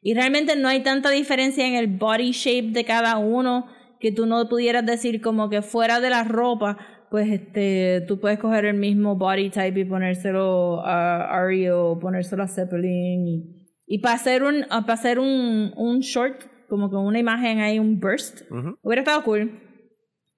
y 0.00 0.14
realmente 0.14 0.54
no 0.54 0.68
hay 0.68 0.84
tanta 0.84 1.10
diferencia 1.10 1.66
en 1.66 1.74
el 1.74 1.88
body 1.88 2.30
shape 2.30 2.68
de 2.70 2.84
cada 2.84 3.16
uno 3.18 3.66
que 3.98 4.12
tú 4.12 4.26
no 4.26 4.48
pudieras 4.48 4.86
decir 4.86 5.20
como 5.20 5.50
que 5.50 5.60
fuera 5.62 5.98
de 5.98 6.10
la 6.10 6.22
ropa, 6.22 6.78
pues 7.10 7.28
este, 7.30 8.04
tú 8.06 8.20
puedes 8.20 8.38
coger 8.38 8.64
el 8.66 8.76
mismo 8.76 9.16
body 9.16 9.50
type 9.50 9.80
y 9.80 9.84
ponérselo 9.84 10.80
a 10.84 11.24
Ario, 11.42 11.98
ponérselo 12.00 12.42
a 12.42 12.48
Zeppelin 12.48 13.26
y, 13.26 13.68
y 13.86 13.98
para 13.98 14.14
hacer 14.16 14.42
un, 14.42 14.64
para 14.68 14.92
hacer 14.94 15.18
un, 15.18 15.72
un 15.76 16.00
short, 16.00 16.42
como 16.68 16.90
que 16.90 16.96
una 16.96 17.18
imagen 17.18 17.60
ahí, 17.60 17.78
un 17.78 17.98
burst, 17.98 18.42
Ujú. 18.50 18.76
hubiera 18.82 19.02
estado 19.02 19.22
cool. 19.24 19.60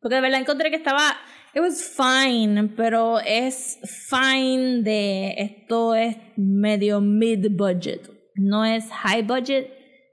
Porque 0.01 0.15
de 0.15 0.21
verdad 0.23 0.41
encontré 0.41 0.71
que 0.71 0.77
estaba. 0.77 1.03
It 1.55 1.61
was 1.61 1.83
fine, 1.83 2.69
pero 2.77 3.19
es 3.19 3.79
fine 4.09 4.83
de. 4.83 5.35
Esto 5.37 5.95
es 5.95 6.17
medio 6.37 7.01
mid-budget. 7.01 8.09
No 8.37 8.65
es 8.65 8.89
high 8.91 9.23
budget. 9.23 9.67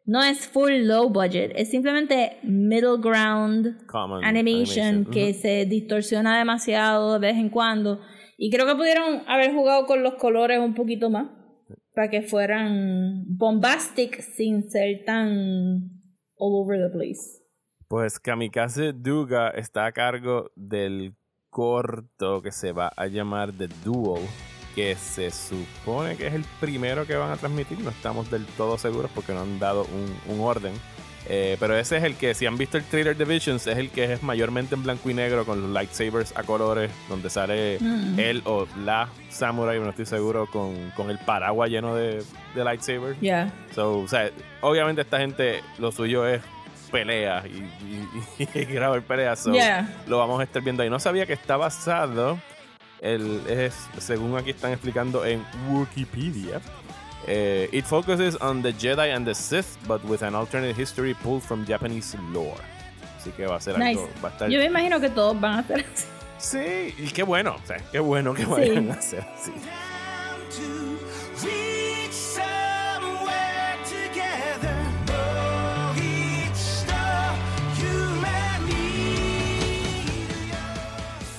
No 0.08 0.24
es 0.24 0.48
full 0.48 0.72
low 0.86 1.10
budget. 1.10 1.52
Es 1.54 1.70
simplemente 1.70 2.38
middle 2.42 2.98
ground 2.98 3.86
Common 3.88 4.24
animation, 4.24 5.06
que 5.06 5.34
se 5.34 5.66
distorsiona 5.66 6.38
demasiado 6.38 7.20
de 7.20 7.20
vez 7.20 7.36
en 7.36 7.50
cuando. 7.50 8.00
Y 8.38 8.50
creo 8.50 8.66
que 8.66 8.76
pudieron 8.76 9.24
haber 9.28 9.54
jugado 9.54 9.86
con 9.86 10.04
los 10.04 10.16
colores 10.16 10.60
un 10.60 10.74
poquito 10.74 11.10
más. 11.10 11.28
Para 11.94 12.10
que 12.10 12.22
fueran 12.22 13.26
bombastic 13.28 14.22
sin 14.22 14.70
ser 14.70 15.04
tan 15.06 15.92
all 16.38 16.64
over 16.64 16.80
the 16.80 16.96
place. 16.96 17.44
Pues 17.90 18.18
Kamikaze 18.18 18.94
Duga 18.94 19.50
está 19.50 19.88
a 19.88 19.92
cargo 19.92 20.52
del 20.56 21.16
corto 21.50 22.42
que 22.42 22.52
se 22.52 22.72
va 22.72 22.94
a 22.96 23.08
llamar 23.08 23.52
The 23.52 23.68
Duel, 23.84 24.24
que 24.78 24.96
se 24.96 25.32
supone 25.32 26.16
que 26.18 26.28
es 26.28 26.36
el 26.36 26.46
primero 26.60 27.08
que 27.08 27.16
van 27.16 27.32
a 27.32 27.38
transmitir. 27.38 27.80
No 27.80 27.90
estamos 27.90 28.30
del 28.30 28.46
todo 28.46 28.78
seguros 28.78 29.10
porque 29.16 29.34
no 29.34 29.42
han 29.42 29.58
dado 29.58 29.86
un, 29.92 30.36
un 30.36 30.42
orden. 30.46 30.72
Eh, 31.30 31.58
pero 31.60 31.76
ese 31.76 31.98
es 31.98 32.04
el 32.04 32.16
que, 32.16 32.36
si 32.36 32.46
han 32.46 32.58
visto 32.60 32.78
el 32.78 32.84
trailer 32.84 33.18
de 33.18 33.26
Visions, 33.26 33.66
es 33.66 33.76
el 33.78 33.90
que 33.90 34.14
es 34.14 34.22
mayormente 34.22 34.76
en 34.76 34.84
blanco 34.84 35.10
y 35.10 35.16
negro 35.16 35.46
con 35.46 35.60
los 35.62 35.72
lightsabers 35.72 36.32
a 36.38 36.44
colores, 36.44 36.92
donde 37.10 37.30
sale 37.32 37.80
Mm. 37.82 38.20
él 38.20 38.42
o 38.46 38.68
la 38.86 39.10
samurai, 39.30 39.80
no 39.80 39.90
estoy 39.90 40.06
seguro, 40.06 40.46
con, 40.46 40.92
con 40.96 41.10
el 41.10 41.18
paraguas 41.18 41.70
lleno 41.72 41.96
de, 41.96 42.24
de 42.56 42.64
lightsabers. 42.64 43.20
Yeah. 43.20 43.52
So, 43.74 44.00
o 44.02 44.08
sea, 44.08 44.30
obviamente 44.62 45.02
esta 45.02 45.18
gente, 45.18 45.64
lo 45.80 45.92
suyo 45.92 46.26
es 46.28 46.42
pelea 46.92 47.44
y, 47.48 48.44
y, 48.44 48.48
y 48.62 48.66
grabar 48.74 49.02
peleas. 49.02 49.40
So, 49.40 49.52
Yeah. 49.54 49.90
Lo 50.08 50.20
vamos 50.20 50.40
a 50.40 50.44
estar 50.44 50.62
viendo 50.62 50.84
ahí. 50.84 50.90
No 50.90 51.00
sabía 51.00 51.26
que 51.26 51.34
está 51.34 51.58
basado, 51.58 52.40
el, 53.02 53.42
es, 53.48 53.76
según 54.00 54.38
aquí 54.38 54.52
están 54.52 54.72
explicando 54.72 55.26
en 55.26 55.44
Wikipedia, 55.70 56.60
eh, 57.28 57.70
it 57.72 57.86
focuses 57.86 58.38
on 58.42 58.62
the 58.62 58.72
Jedi 58.74 59.12
and 59.14 59.26
the 59.26 59.36
Sith, 59.36 59.78
but 59.88 60.04
with 60.06 60.24
an 60.24 60.34
alternate 60.36 60.76
history 60.80 61.14
pulled 61.14 61.44
from 61.44 61.66
Japanese 61.66 62.18
lore. 62.32 62.62
Así 63.20 63.32
que 63.32 63.46
va 63.46 63.56
a 63.58 63.62
ser 63.62 63.78
Nice. 63.78 64.00
algo, 64.00 64.10
va 64.24 64.30
a 64.30 64.32
estar... 64.32 64.50
Yo 64.50 64.60
me 64.60 64.66
imagino 64.66 65.00
que 65.00 65.10
todos 65.10 65.40
van 65.40 65.56
a 65.56 65.60
hacer 65.60 65.86
así. 65.94 66.06
Sí, 66.40 66.94
y 66.98 67.08
qué 67.10 67.24
bueno, 67.24 67.56
o 67.62 67.68
sea, 67.68 67.78
qué 67.92 68.00
bueno 68.00 68.34
que 68.34 68.46
vayan 68.46 68.92
a 68.92 68.94
hacer 68.94 69.26
así. 69.36 69.52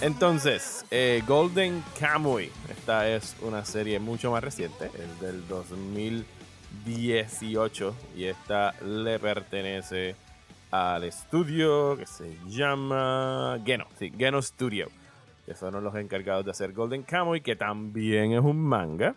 Entonces, 0.00 0.86
eh, 0.92 1.24
Golden 1.26 1.82
Kamuy. 1.98 2.52
Esta 2.70 3.08
es 3.08 3.34
una 3.42 3.64
serie 3.64 3.98
mucho 3.98 4.30
más 4.30 4.44
reciente, 4.44 4.92
es 4.94 5.20
del 5.20 5.48
2018 5.48 7.96
y 8.16 8.26
esta 8.26 8.76
le 8.80 9.18
pertenece 9.18 10.14
al 10.70 11.02
estudio 11.02 11.96
que 11.96 12.06
se 12.06 12.38
llama 12.46 13.58
Geno, 13.64 13.88
sí, 13.98 14.12
Geno 14.16 14.40
Studio, 14.40 14.88
que 15.44 15.54
fueron 15.54 15.82
los 15.82 15.96
encargados 15.96 16.44
de 16.44 16.52
hacer 16.52 16.72
Golden 16.72 17.02
Kamuy, 17.02 17.40
que 17.40 17.56
también 17.56 18.30
es 18.32 18.40
un 18.40 18.60
manga. 18.60 19.16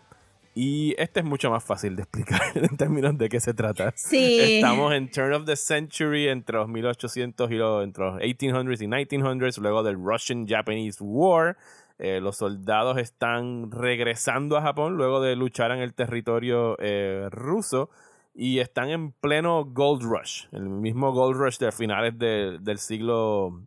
Y 0.54 0.94
este 0.98 1.20
es 1.20 1.26
mucho 1.26 1.50
más 1.50 1.64
fácil 1.64 1.96
de 1.96 2.02
explicar 2.02 2.40
en 2.54 2.76
términos 2.76 3.16
de 3.16 3.28
qué 3.28 3.40
se 3.40 3.54
trata. 3.54 3.92
Sí. 3.96 4.38
Estamos 4.56 4.92
en 4.92 5.10
turn 5.10 5.32
of 5.32 5.44
the 5.46 5.56
century 5.56 6.28
entre 6.28 6.58
los 6.58 6.68
1800 6.68 7.50
y 7.50 7.54
los, 7.54 7.82
entre 7.84 8.04
los 8.04 8.14
1800s 8.20 8.82
y 8.82 8.86
1900s, 8.86 9.58
luego 9.58 9.82
del 9.82 9.94
Russian-Japanese 9.96 10.98
War. 11.00 11.56
Eh, 11.98 12.20
los 12.20 12.36
soldados 12.36 12.98
están 12.98 13.70
regresando 13.70 14.56
a 14.56 14.62
Japón 14.62 14.96
luego 14.96 15.20
de 15.20 15.36
luchar 15.36 15.70
en 15.70 15.78
el 15.78 15.94
territorio 15.94 16.76
eh, 16.80 17.28
ruso 17.30 17.90
y 18.34 18.58
están 18.58 18.88
en 18.90 19.12
pleno 19.12 19.64
Gold 19.66 20.02
Rush, 20.02 20.46
el 20.52 20.68
mismo 20.68 21.12
Gold 21.12 21.36
Rush 21.38 21.58
de 21.58 21.70
finales 21.70 22.18
de- 22.18 22.58
del 22.60 22.78
siglo 22.78 23.62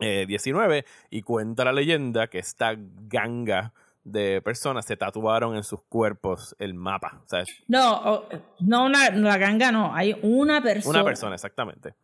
eh, 0.00 0.26
XIX. 0.28 0.84
Y 1.10 1.22
cuenta 1.22 1.64
la 1.64 1.72
leyenda 1.72 2.26
que 2.26 2.38
esta 2.40 2.74
ganga 2.76 3.72
de 4.04 4.42
personas 4.42 4.84
se 4.84 4.96
tatuaron 4.96 5.56
en 5.56 5.64
sus 5.64 5.80
cuerpos 5.82 6.54
el 6.58 6.74
mapa. 6.74 7.22
O 7.24 7.28
sea, 7.28 7.44
No, 7.68 8.24
no 8.60 8.84
una, 8.84 9.10
la 9.10 9.38
ganga 9.38 9.72
no, 9.72 9.94
hay 9.94 10.16
una 10.22 10.62
persona. 10.62 10.98
una 11.00 11.04
persona, 11.04 11.34
exactamente. 11.34 11.94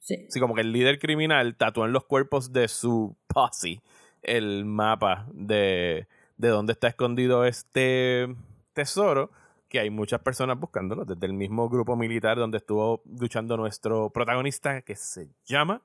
Sí. 0.00 0.26
Así 0.28 0.38
como 0.40 0.54
que 0.54 0.60
el 0.60 0.72
líder 0.72 0.98
criminal 0.98 1.56
tatuó 1.56 1.86
en 1.86 1.92
los 1.92 2.04
cuerpos 2.04 2.52
de 2.52 2.68
su 2.68 3.16
posse 3.26 3.80
el 4.22 4.64
mapa 4.64 5.26
de, 5.32 6.08
de 6.36 6.48
dónde 6.48 6.72
está 6.72 6.88
escondido 6.88 7.44
este 7.44 8.34
tesoro, 8.72 9.30
que 9.68 9.80
hay 9.80 9.90
muchas 9.90 10.20
personas 10.20 10.58
buscándolo, 10.58 11.04
desde 11.04 11.26
el 11.26 11.32
mismo 11.32 11.68
grupo 11.68 11.96
militar 11.96 12.36
donde 12.38 12.58
estuvo 12.58 13.02
luchando 13.18 13.56
nuestro 13.56 14.10
protagonista, 14.10 14.82
que 14.82 14.96
se 14.96 15.28
llama 15.44 15.82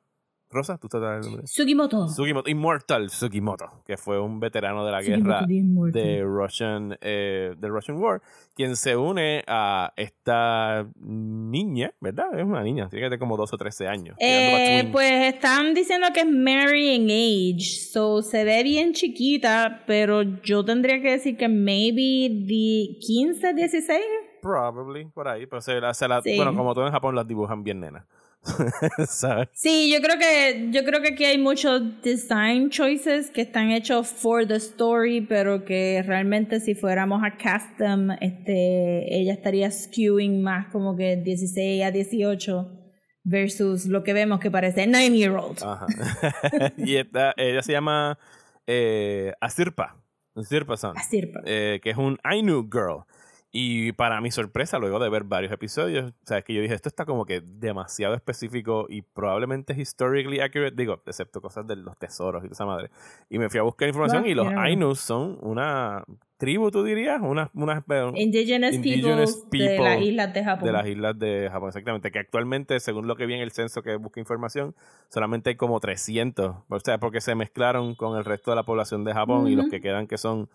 Rosa, 0.51 0.77
¿tú 0.79 0.87
estás 0.87 1.01
el 1.03 1.21
nombre? 1.31 1.47
Sugimoto. 1.47 2.07
Sugimoto, 2.07 2.49
Immortal 2.49 3.09
Sugimoto, 3.11 3.83
que 3.85 3.97
fue 3.97 4.19
un 4.19 4.39
veterano 4.39 4.83
de 4.83 4.91
la 4.91 5.01
Sugimoto 5.03 5.45
guerra 5.45 5.45
de 5.91 6.23
Russian, 6.23 6.97
eh, 7.01 7.53
de 7.55 7.67
Russian 7.67 7.97
War, 7.97 8.19
quien 8.55 8.75
se 8.75 8.95
une 8.97 9.43
a 9.47 9.93
esta 9.95 10.87
niña, 10.99 11.93
¿verdad? 12.01 12.37
Es 12.37 12.43
una 12.43 12.63
niña, 12.63 12.89
tiene 12.89 13.05
que 13.05 13.09
tener 13.09 13.19
como 13.19 13.37
12 13.37 13.55
o 13.55 13.57
13 13.59 13.87
años. 13.87 14.15
Eh, 14.19 14.89
pues 14.91 15.33
están 15.35 15.75
diciendo 15.75 16.07
que 16.13 16.21
es 16.21 16.27
marrying 16.27 17.05
age, 17.11 17.61
so 17.91 18.23
se 18.23 18.43
ve 18.43 18.63
bien 18.63 18.93
chiquita, 18.93 19.83
pero 19.85 20.23
yo 20.23 20.65
tendría 20.65 20.99
que 21.01 21.11
decir 21.11 21.37
que 21.37 21.47
maybe 21.47 22.27
de 22.47 22.97
15, 22.99 23.53
16. 23.53 23.99
Probably, 24.41 25.05
por 25.05 25.27
ahí, 25.27 25.45
pero 25.45 25.61
se 25.61 25.79
la, 25.79 25.93
se 25.93 26.07
la- 26.07 26.21
Sí. 26.21 26.35
bueno, 26.37 26.55
como 26.55 26.73
todo 26.73 26.87
en 26.87 26.91
Japón 26.93 27.13
las 27.15 27.27
dibujan 27.27 27.63
bien 27.63 27.81
nenas. 27.81 28.05
¿Sabes? 29.07 29.49
Sí, 29.53 29.91
yo 29.93 30.01
creo 30.01 30.17
que 30.17 30.69
yo 30.71 30.83
creo 30.83 31.01
que 31.01 31.09
aquí 31.09 31.25
hay 31.25 31.37
muchos 31.37 31.81
design 32.01 32.69
choices 32.69 33.29
que 33.31 33.41
están 33.41 33.71
hechos 33.71 34.07
for 34.07 34.47
the 34.47 34.55
story, 34.55 35.21
pero 35.21 35.65
que 35.65 36.03
realmente 36.05 36.59
si 36.59 36.75
fuéramos 36.75 37.21
a 37.23 37.37
cast 37.37 37.77
them, 37.77 38.11
este, 38.21 39.13
ella 39.13 39.33
estaría 39.33 39.69
skewing 39.69 40.41
más 40.41 40.67
como 40.71 40.95
que 40.95 41.17
16 41.17 41.83
a 41.83 41.91
18 41.91 42.75
versus 43.23 43.85
lo 43.85 44.03
que 44.03 44.13
vemos 44.13 44.39
que 44.39 44.49
parece 44.49 44.87
9 44.87 45.09
year 45.17 45.31
old. 45.31 45.61
Ajá. 45.61 45.85
y 46.77 46.95
esta, 46.95 47.33
ella 47.37 47.61
se 47.61 47.73
llama 47.73 48.17
eh, 48.65 49.33
Asirpa. 49.41 50.01
Asirpa. 50.35 51.41
eh, 51.45 51.79
que 51.83 51.89
es 51.89 51.97
un 51.97 52.17
Ainu 52.23 52.69
Girl. 52.71 53.03
Y 53.51 53.93
para 53.93 54.21
mi 54.21 54.29
sorpresa, 54.29 54.77
luego 54.77 54.99
de 54.99 55.09
ver 55.09 55.23
varios 55.23 55.51
episodios, 55.51 56.13
sabes 56.23 56.43
que 56.43 56.53
yo 56.53 56.61
dije, 56.61 56.75
esto 56.75 56.87
está 56.87 57.05
como 57.05 57.25
que 57.25 57.41
demasiado 57.41 58.13
específico 58.13 58.85
y 58.89 59.01
probablemente 59.01 59.73
historically 59.79 60.39
accurate, 60.39 60.75
digo, 60.75 61.01
excepto 61.05 61.41
cosas 61.41 61.65
de 61.65 61.75
los 61.75 61.97
tesoros 61.97 62.43
y 62.43 62.47
toda 62.47 62.53
esa 62.53 62.65
madre. 62.65 62.91
Y 63.27 63.39
me 63.39 63.49
fui 63.49 63.59
a 63.59 63.63
buscar 63.63 63.87
información 63.87 64.27
y 64.27 64.35
los. 64.35 64.47
Ainus 64.47 64.99
son 64.99 65.39
una 65.41 66.03
tribu, 66.37 66.71
tú 66.71 66.83
dirías, 66.83 67.19
una, 67.21 67.51
una 67.53 67.83
Indigenous, 68.15 68.75
Indigenous 68.75 69.45
peoples 69.49 69.49
de 69.49 69.67
people 69.67 69.83
las 69.83 70.01
islas 70.01 70.33
de 70.33 70.43
Japón. 70.43 70.65
de 70.65 70.71
las 70.71 70.87
islas 70.87 71.19
de 71.19 71.49
Japón, 71.51 71.67
exactamente. 71.67 72.11
Que 72.11 72.19
actualmente, 72.19 72.79
según 72.79 73.07
lo 73.07 73.15
que 73.15 73.25
vi 73.25 73.33
en 73.33 73.41
el 73.41 73.51
censo 73.51 73.81
que 73.81 73.97
busca 73.97 74.19
información, 74.19 74.73
solamente 75.09 75.49
hay 75.49 75.55
como 75.55 75.79
300. 75.79 76.55
O 76.69 76.79
sea, 76.79 76.97
porque 76.99 77.19
se 77.19 77.35
mezclaron 77.35 77.95
con 77.95 78.17
el 78.17 78.25
resto 78.25 78.51
de 78.51 78.55
la 78.55 78.63
población 78.63 79.03
de 79.03 79.13
Japón 79.13 79.47
y 79.47 79.55
los 79.55 79.69
que 79.69 79.81
quedan 79.81 80.07
que 80.07 80.17
son... 80.17 80.49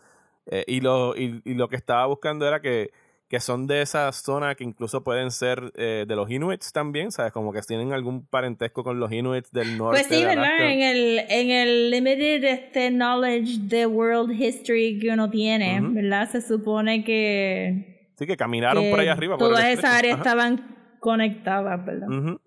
eh, 0.46 0.64
y, 0.66 0.80
lo, 0.80 1.16
y, 1.16 1.40
y 1.44 1.54
lo 1.54 1.68
que 1.68 1.76
estaba 1.76 2.06
buscando 2.06 2.46
era 2.46 2.60
que, 2.60 2.90
que 3.28 3.40
son 3.40 3.66
de 3.66 3.82
esa 3.82 4.12
zona 4.12 4.54
que 4.54 4.64
incluso 4.64 5.02
pueden 5.02 5.30
ser 5.30 5.72
eh, 5.76 6.04
de 6.06 6.14
los 6.16 6.30
Inuits 6.30 6.72
también, 6.72 7.10
¿sabes? 7.10 7.32
Como 7.32 7.52
que 7.52 7.60
tienen 7.62 7.92
algún 7.92 8.26
parentesco 8.26 8.84
con 8.84 9.00
los 9.00 9.10
Inuits 9.10 9.50
del 9.50 9.76
norte. 9.76 10.02
Pues 10.02 10.06
sí, 10.06 10.22
de 10.22 10.26
¿verdad? 10.26 10.70
En 10.70 10.82
el, 10.82 11.18
en 11.28 11.50
el 11.50 11.90
limited 11.90 12.44
este, 12.44 12.90
knowledge 12.90 13.58
de 13.62 13.86
world 13.86 14.30
history 14.30 14.98
que 15.00 15.10
uno 15.10 15.30
tiene. 15.30 15.80
¿verdad? 15.82 16.30
Se 16.30 16.42
supone 16.42 17.02
que, 17.02 18.10
Sí, 18.18 18.26
que 18.26 18.36
caminaron 18.36 18.84
que 18.84 18.90
por 18.90 19.00
ahí 19.00 19.08
arriba. 19.08 19.36
todas 19.36 19.64
esas 19.66 19.84
áreas 19.86 20.18
estaban 20.18 20.76
conectadas, 21.00 21.84
¿verdad? 21.84 22.08
Ujú. 22.08 22.40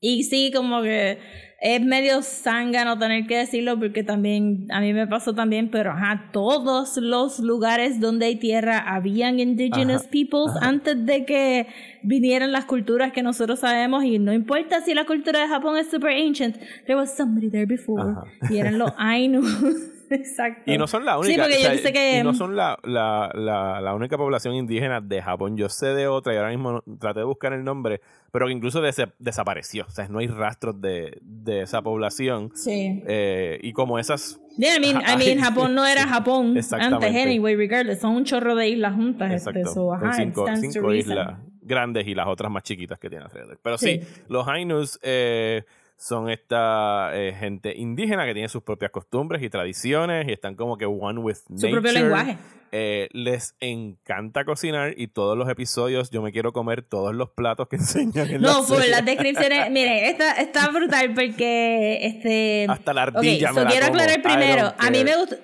Y 0.00 0.24
sí, 0.24 0.50
como 0.54 0.82
que 0.82 1.18
es 1.62 1.82
medio 1.84 2.22
zángano 2.22 2.98
tener 2.98 3.26
que 3.26 3.36
decirlo 3.36 3.78
porque 3.78 4.02
también, 4.02 4.66
a 4.70 4.80
mí 4.80 4.94
me 4.94 5.06
pasó 5.06 5.34
también, 5.34 5.70
pero 5.70 5.90
ajá, 5.90 6.30
todos 6.32 6.96
los 6.96 7.38
lugares 7.40 8.00
donde 8.00 8.24
hay 8.26 8.36
tierra 8.36 8.78
habían 8.78 9.38
indigenous 9.40 10.00
Ajá, 10.02 10.10
peoples 10.10 10.56
ajá. 10.56 10.66
antes 10.68 11.04
de 11.04 11.26
que 11.26 11.66
vinieran 12.02 12.50
las 12.50 12.64
culturas 12.64 13.12
que 13.12 13.22
nosotros 13.22 13.60
sabemos 13.60 14.04
y 14.04 14.18
no 14.18 14.32
importa 14.32 14.80
si 14.80 14.94
la 14.94 15.04
cultura 15.04 15.40
de 15.40 15.48
Japón 15.48 15.76
es 15.76 15.90
super 15.90 16.12
ancient, 16.16 16.56
there 16.86 16.96
was 16.96 17.14
somebody 17.14 17.50
there 17.50 17.66
before 17.66 18.02
Ajá. 18.10 18.24
y 18.48 18.56
eran 18.56 18.78
los 18.78 18.90
Ainu. 18.96 19.42
Exacto. 20.12 20.62
Y 20.72 20.76
no 20.76 20.88
son 20.88 21.04
la 21.04 21.12
Sí, 21.22 21.28
única. 21.28 21.42
porque 21.44 21.56
o 21.56 21.60
sea, 21.60 21.74
yo 21.74 21.78
sé 21.82 21.92
que 21.92 22.18
y 22.18 22.22
no 22.24 22.34
son 22.34 22.56
la, 22.56 22.76
la, 22.82 23.30
la, 23.34 23.80
la 23.80 23.94
única 23.94 24.16
población 24.16 24.54
indígena 24.56 25.00
de 25.00 25.22
Japón. 25.22 25.56
Yo 25.56 25.68
sé 25.68 25.86
de 25.94 26.08
otra 26.08 26.34
y 26.34 26.36
ahora 26.36 26.48
mismo 26.50 26.82
traté 26.98 27.20
de 27.20 27.26
buscar 27.26 27.52
el 27.52 27.62
nombre, 27.62 28.00
pero 28.32 28.46
que 28.46 28.52
incluso 28.52 28.82
dese- 28.82 29.12
desapareció. 29.18 29.84
O 29.86 29.90
sea, 29.90 30.08
no 30.08 30.18
hay 30.20 30.26
rastros 30.26 30.80
de, 30.80 31.18
de 31.22 31.62
esa 31.62 31.82
población. 31.82 32.50
Sí. 32.54 33.02
Eh, 33.06 33.58
y 33.62 33.72
como 33.72 33.98
esas. 33.98 34.40
Yeah, 34.56 34.76
I 34.76 34.80
mean, 34.80 34.96
I 35.00 35.16
mean, 35.18 35.40
Japón 35.40 35.74
no 35.74 35.86
era 35.86 36.06
Japón 36.06 36.56
antes 36.72 37.16
anyway, 37.16 37.56
regardless. 37.56 38.00
Son 38.00 38.14
un 38.14 38.24
chorro 38.24 38.54
de 38.54 38.68
islas 38.68 38.94
juntas. 38.94 39.32
Este, 39.32 39.50
Exacto. 39.50 39.68
so, 39.68 39.74
son 39.74 39.94
ajá, 40.04 40.12
cinco, 40.14 40.46
cinco 40.60 40.94
islas 40.94 41.38
grandes 41.62 42.06
y 42.08 42.14
las 42.14 42.26
otras 42.26 42.50
más 42.50 42.62
chiquitas 42.64 42.98
que 42.98 43.08
tiene 43.08 43.24
alrededor. 43.24 43.58
Pero 43.62 43.78
sí, 43.78 44.00
Sí. 44.02 44.22
los 44.28 44.48
Ainus 44.48 44.98
eh, 45.02 45.62
son 46.02 46.30
esta 46.30 47.10
eh, 47.14 47.34
gente 47.38 47.76
indígena 47.76 48.24
que 48.24 48.32
tiene 48.32 48.48
sus 48.48 48.62
propias 48.62 48.90
costumbres 48.90 49.42
y 49.42 49.50
tradiciones 49.50 50.26
y 50.26 50.32
están 50.32 50.54
como 50.54 50.78
que 50.78 50.86
one 50.86 51.20
with 51.20 51.36
Su 51.54 51.70
propio 51.70 51.80
nature. 51.82 51.92
lenguaje. 52.00 52.38
Eh, 52.72 53.08
les 53.12 53.54
encanta 53.60 54.44
cocinar 54.44 54.94
y 54.96 55.08
todos 55.08 55.36
los 55.36 55.48
episodios 55.50 56.08
yo 56.10 56.22
me 56.22 56.30
quiero 56.32 56.52
comer 56.54 56.82
todos 56.82 57.14
los 57.14 57.28
platos 57.30 57.68
que 57.68 57.76
enseñan 57.82 58.30
en 58.30 58.40
No, 58.40 58.62
la 58.62 58.66
por 58.66 58.76
serie. 58.78 58.90
las 58.92 59.04
descripciones, 59.04 59.70
mire, 59.72 60.08
está, 60.08 60.32
está 60.40 60.68
brutal 60.70 61.12
porque 61.12 61.98
este 62.06 62.66
Hasta 62.68 62.94
la 62.94 63.02
ardilla 63.02 63.48
so 63.48 63.54
me 63.56 63.64
la 63.64 63.70
quiero 63.70 63.86
como. 63.88 63.98
aclarar 64.00 64.22
primero, 64.22 64.72
a 64.78 64.90
mí 64.90 65.04
me 65.04 65.16
gustó 65.16 65.36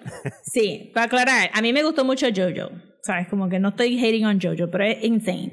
Sí, 0.43 0.91
para 0.95 1.07
aclarar, 1.07 1.51
a 1.53 1.61
mí 1.61 1.73
me 1.75 1.83
gustó 1.83 2.03
mucho 2.05 2.29
Jojo. 2.35 2.71
¿Sabes? 3.03 3.29
Como 3.29 3.49
que 3.49 3.59
no 3.61 3.69
estoy 3.69 3.99
hating 3.99 4.25
on 4.25 4.41
Jojo, 4.41 4.69
pero 4.71 4.85
es 4.85 5.05
insane. 5.05 5.53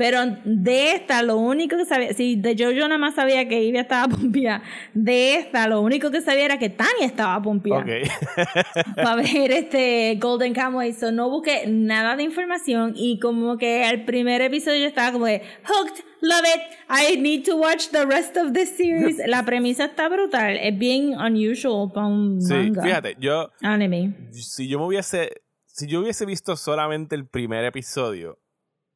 Pero 0.00 0.20
de 0.46 0.92
esta, 0.92 1.22
lo 1.22 1.36
único 1.36 1.76
que 1.76 1.84
sabía, 1.84 2.14
sí, 2.14 2.34
de 2.34 2.56
Jojo 2.56 2.88
nada 2.88 2.96
más 2.96 3.16
sabía 3.16 3.46
que 3.46 3.62
Ivy 3.62 3.76
estaba 3.76 4.08
pompeada. 4.16 4.62
De 4.94 5.34
esta, 5.34 5.68
lo 5.68 5.82
único 5.82 6.10
que 6.10 6.22
sabía 6.22 6.46
era 6.46 6.58
que 6.58 6.70
Tania 6.70 7.04
estaba 7.04 7.42
pompeada. 7.42 7.82
Ok. 7.82 8.94
para 8.96 9.16
ver 9.16 9.52
este 9.52 10.16
Golden 10.18 10.54
Kamuy. 10.54 10.94
So 10.94 11.12
no 11.12 11.28
busqué 11.28 11.66
nada 11.66 12.16
de 12.16 12.22
información 12.22 12.94
y 12.96 13.18
como 13.20 13.58
que 13.58 13.84
al 13.84 14.06
primer 14.06 14.40
episodio 14.40 14.80
yo 14.80 14.86
estaba 14.86 15.12
como 15.12 15.26
de 15.26 15.42
hooked, 15.64 16.02
love 16.22 16.46
it, 16.46 16.62
I 16.88 17.18
need 17.20 17.44
to 17.44 17.56
watch 17.56 17.88
the 17.88 18.06
rest 18.06 18.38
of 18.38 18.54
the 18.54 18.64
series. 18.64 19.18
La 19.26 19.44
premisa 19.44 19.84
está 19.84 20.08
brutal, 20.08 20.56
es 20.56 20.78
bien 20.78 21.12
unusual 21.12 21.92
para 21.92 22.06
un 22.06 22.40
sí, 22.40 22.54
manga. 22.54 22.82
fíjate, 22.82 23.16
yo 23.20 23.50
Anime. 23.60 24.14
si 24.30 24.66
yo 24.66 24.78
me 24.78 24.86
hubiese 24.86 25.42
si 25.66 25.86
yo 25.86 26.00
hubiese 26.00 26.24
visto 26.24 26.56
solamente 26.56 27.14
el 27.16 27.26
primer 27.26 27.66
episodio, 27.66 28.38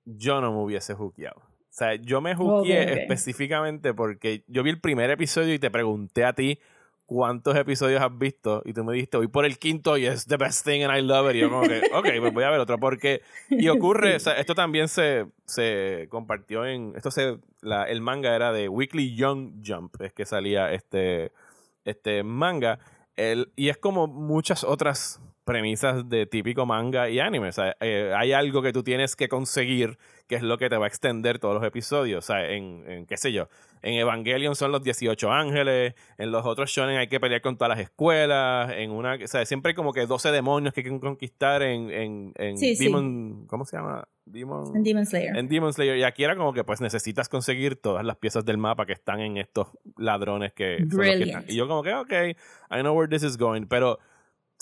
yo 0.05 0.41
no 0.41 0.53
me 0.53 0.63
hubiese 0.63 0.95
juqueado. 0.95 1.39
O 1.39 1.77
sea, 1.77 1.97
yo 1.97 2.21
me 2.21 2.35
juqueé 2.35 2.83
Ok, 2.85 2.91
ok. 2.93 2.99
específicamente 2.99 3.95
porque 3.95 4.45
yo 4.47 4.63
vi 4.63 4.71
el 4.71 4.81
primer 4.81 5.11
episodio 5.11 5.55
y 5.55 5.59
te 5.59 5.71
pregunté 5.71 6.25
a 6.25 6.33
ti 6.33 6.61
cuántos 7.07 7.57
episodios 7.57 8.01
has 8.01 8.17
visto 8.17 8.63
y 8.65 8.73
tú 8.73 8.85
me 8.85 8.93
dijiste, 8.95 9.17
voy 9.17 9.29
por 9.29 9.45
el 9.45 9.59
quinto 9.59 9.97
y 9.99 10.07
es 10.07 10.25
the 10.27 10.37
best 10.37 10.65
thing 10.65 10.83
and 10.83 10.97
I 10.97 11.03
love 11.03 11.29
it. 11.31 11.37
Y 11.37 11.41
yo 11.41 11.51
como 11.51 11.63
que, 11.63 11.83
ok, 11.93 12.09
pues 12.21 12.33
voy 12.33 12.45
a 12.45 12.51
ver 12.51 12.61
otro 12.61 12.79
porque... 12.79 13.23
Y 13.51 13.69
ocurre, 13.71 14.17
o 14.17 14.21
sea, 14.21 14.35
esto 14.35 14.55
también 14.55 14.89
se, 14.89 15.27
se 15.47 16.07
compartió 16.11 16.65
en... 16.65 16.93
Esto 16.97 17.11
se... 17.11 17.39
La, 17.61 17.85
el 17.85 18.01
manga 18.01 18.35
era 18.37 18.53
de 18.53 18.69
Weekly 18.69 19.15
Young 19.17 19.63
Jump, 19.67 20.01
es 20.01 20.13
que 20.13 20.27
salía 20.27 20.73
este, 20.73 21.33
este 21.85 22.23
manga. 22.23 22.79
El, 23.17 23.53
y 23.57 23.69
es 23.69 23.79
como 23.79 24.07
muchas 24.07 24.65
otras 24.65 25.21
premisas 25.45 26.09
de 26.09 26.27
típico 26.27 26.67
manga 26.67 27.09
y 27.09 27.21
anime. 27.21 27.49
O 27.49 27.53
sea, 27.53 27.77
eh, 27.81 28.13
hay 28.17 28.33
algo 28.33 28.63
que 28.63 28.73
tú 28.73 28.83
tienes 28.83 29.15
que 29.17 29.29
conseguir 29.29 29.99
que 30.27 30.37
es 30.37 30.43
lo 30.43 30.57
que 30.57 30.71
te 30.71 30.77
va 30.79 30.87
a 30.87 30.89
extender 30.89 31.39
todos 31.39 31.55
los 31.55 31.65
episodios. 31.65 32.25
O 32.25 32.27
sea, 32.27 32.51
en, 32.51 32.83
en 32.89 33.05
qué 33.07 33.17
sé 33.19 33.31
yo, 33.33 33.49
en 33.83 33.95
Evangelion 33.95 34.57
son 34.57 34.73
los 34.73 34.83
18 34.83 35.31
ángeles, 35.31 35.95
en 36.17 36.33
los 36.33 36.47
otros 36.47 36.71
shonen 36.71 36.97
hay 36.97 37.09
que 37.09 37.21
pelear 37.21 37.43
con 37.43 37.59
todas 37.59 37.77
las 37.77 37.81
escuelas, 37.81 38.73
en 38.75 38.91
una, 38.91 39.17
o 39.23 39.27
sea, 39.27 39.45
siempre 39.45 39.71
hay 39.71 39.75
como 39.75 39.93
que 39.93 40.07
12 40.07 40.31
demonios 40.33 40.73
que 40.73 40.81
hay 40.81 40.85
que 40.91 40.99
conquistar 40.99 41.63
en, 41.63 41.91
en, 41.91 42.33
en 42.37 42.57
Sí, 42.57 42.75
sí. 42.75 42.85
Demon, 42.85 43.47
¿cómo 43.47 43.67
se 43.67 43.77
llama? 43.77 44.09
Demon, 44.25 44.75
En 44.75 44.83
Demon 44.83 45.05
Slayer. 45.05 45.37
en 45.37 45.49
Demon 45.49 45.71
Slayer. 45.75 45.99
Y 45.99 46.05
aquí 46.05 46.25
era 46.25 46.35
como 46.37 46.55
que 46.55 46.65
pues 46.65 46.81
necesitas 46.81 47.29
conseguir 47.29 47.77
todas 47.77 48.03
las 48.07 48.17
piezas 48.17 48.47
del 48.47 48.57
mapa 48.57 48.87
que 48.87 48.95
están 48.95 49.21
en 49.21 49.37
estos 49.37 49.69
ladrones 49.99 50.55
que 50.55 50.79
son 50.79 50.97
los 50.99 51.07
que 51.17 51.23
están. 51.25 51.45
Y 51.49 51.55
yo 51.57 51.69
como 51.69 51.83
que, 51.83 51.93
ok, 51.93 52.13
I 52.71 52.81
know 52.81 52.97
where 52.97 53.11
this 53.15 53.23
is 53.23 53.37
going. 53.37 53.67
Pero, 53.67 53.99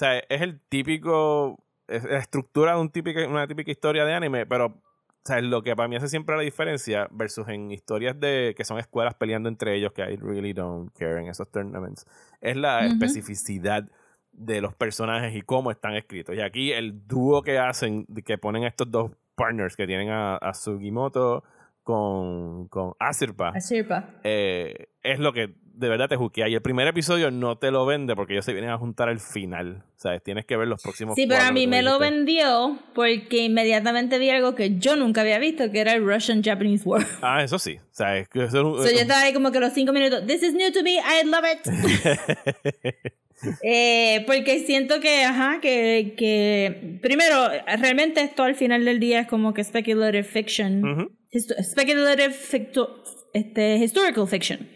sea, 0.04 0.18
es 0.18 0.40
el 0.40 0.60
típico, 0.68 1.62
es 1.88 2.04
la 2.04 2.18
estructura 2.18 2.74
de 2.74 2.80
un 2.80 2.90
típico, 2.90 3.20
una 3.28 3.46
típica 3.46 3.70
historia 3.70 4.04
de 4.04 4.14
anime, 4.14 4.46
pero, 4.46 4.66
o 4.66 4.82
sea, 5.24 5.40
lo 5.40 5.62
que 5.62 5.76
para 5.76 5.88
mí 5.88 5.96
hace 5.96 6.08
siempre 6.08 6.36
la 6.36 6.42
diferencia 6.42 7.08
versus 7.10 7.48
en 7.48 7.70
historias 7.70 8.18
de 8.18 8.54
que 8.56 8.64
son 8.64 8.78
escuelas 8.78 9.14
peleando 9.14 9.48
entre 9.48 9.76
ellos, 9.76 9.92
que 9.92 10.02
I 10.02 10.16
really 10.16 10.52
don't 10.52 10.92
care 10.98 11.20
en 11.20 11.28
esos 11.28 11.50
tournaments, 11.50 12.06
es 12.40 12.56
la 12.56 12.86
especificidad 12.86 13.88
de 14.32 14.60
los 14.60 14.74
personajes 14.74 15.34
y 15.36 15.42
cómo 15.42 15.70
están 15.70 15.94
escritos. 15.94 16.34
Y 16.34 16.40
aquí 16.40 16.72
el 16.72 17.06
dúo 17.06 17.42
que 17.42 17.58
hacen, 17.58 18.06
que 18.24 18.38
ponen 18.38 18.64
estos 18.64 18.90
dos 18.90 19.12
partners 19.34 19.76
que 19.76 19.86
tienen 19.86 20.10
a, 20.10 20.36
a 20.36 20.54
Sugimoto 20.54 21.44
con, 21.82 22.68
con 22.68 22.92
Asirpa, 22.98 23.50
Asirpa. 23.54 24.10
eh, 24.24 24.88
es 25.02 25.18
lo 25.18 25.32
que 25.32 25.54
de 25.74 25.88
verdad 25.88 26.08
te 26.08 26.16
juquea. 26.16 26.48
Y 26.48 26.54
el 26.54 26.60
primer 26.62 26.86
episodio 26.86 27.30
no 27.30 27.56
te 27.56 27.70
lo 27.70 27.86
vende 27.86 28.14
porque 28.14 28.34
ellos 28.34 28.44
se 28.44 28.52
vienen 28.52 28.70
a 28.70 28.78
juntar 28.78 29.08
al 29.08 29.18
final. 29.20 29.82
Sea, 29.96 30.20
tienes 30.20 30.44
que 30.44 30.56
ver 30.56 30.68
los 30.68 30.82
próximos 30.82 31.14
Sí, 31.16 31.26
pero 31.26 31.42
a 31.42 31.50
mí 31.50 31.66
me 31.66 31.82
lo 31.82 31.98
vendió 31.98 32.78
porque 32.94 33.44
inmediatamente 33.44 34.18
vi 34.18 34.30
algo 34.30 34.54
que 34.54 34.78
yo 34.78 34.96
nunca 34.96 35.22
había 35.22 35.38
visto, 35.38 35.70
que 35.72 35.80
era 35.80 35.94
el 35.94 36.04
Russian 36.06 36.42
Japanese 36.42 36.86
War. 36.88 37.04
Ah, 37.22 37.42
eso 37.42 37.58
sí. 37.58 37.78
O 37.78 37.94
sea, 37.94 38.16
es 38.18 38.28
que 38.28 38.44
eso 38.44 38.58
es 38.58 38.64
un- 38.64 38.76
So, 38.86 38.90
yo 38.90 39.00
estaba 39.00 39.22
ahí 39.22 39.32
como 39.32 39.50
que 39.50 39.60
los 39.60 39.72
cinco 39.72 39.92
minutos, 39.92 40.26
this 40.26 40.42
is 40.42 40.54
new 40.54 40.70
to 40.72 40.82
me, 40.82 40.96
I 40.96 41.24
love 41.24 41.44
it. 41.50 43.12
Eh, 43.62 44.24
porque 44.26 44.60
siento 44.60 45.00
que, 45.00 45.24
ajá, 45.24 45.58
que, 45.60 46.14
que 46.16 46.98
primero, 47.02 47.48
realmente 47.78 48.20
esto 48.22 48.42
al 48.42 48.54
final 48.54 48.84
del 48.84 49.00
día 49.00 49.20
es 49.20 49.26
como 49.26 49.52
que 49.54 49.64
speculative 49.64 50.22
fiction, 50.24 50.84
Ujú. 50.84 51.10
histo- 51.32 51.54
speculative 51.62 52.30
ficto- 52.32 53.02
este, 53.32 53.76
historical 53.78 54.26
fiction, 54.28 54.68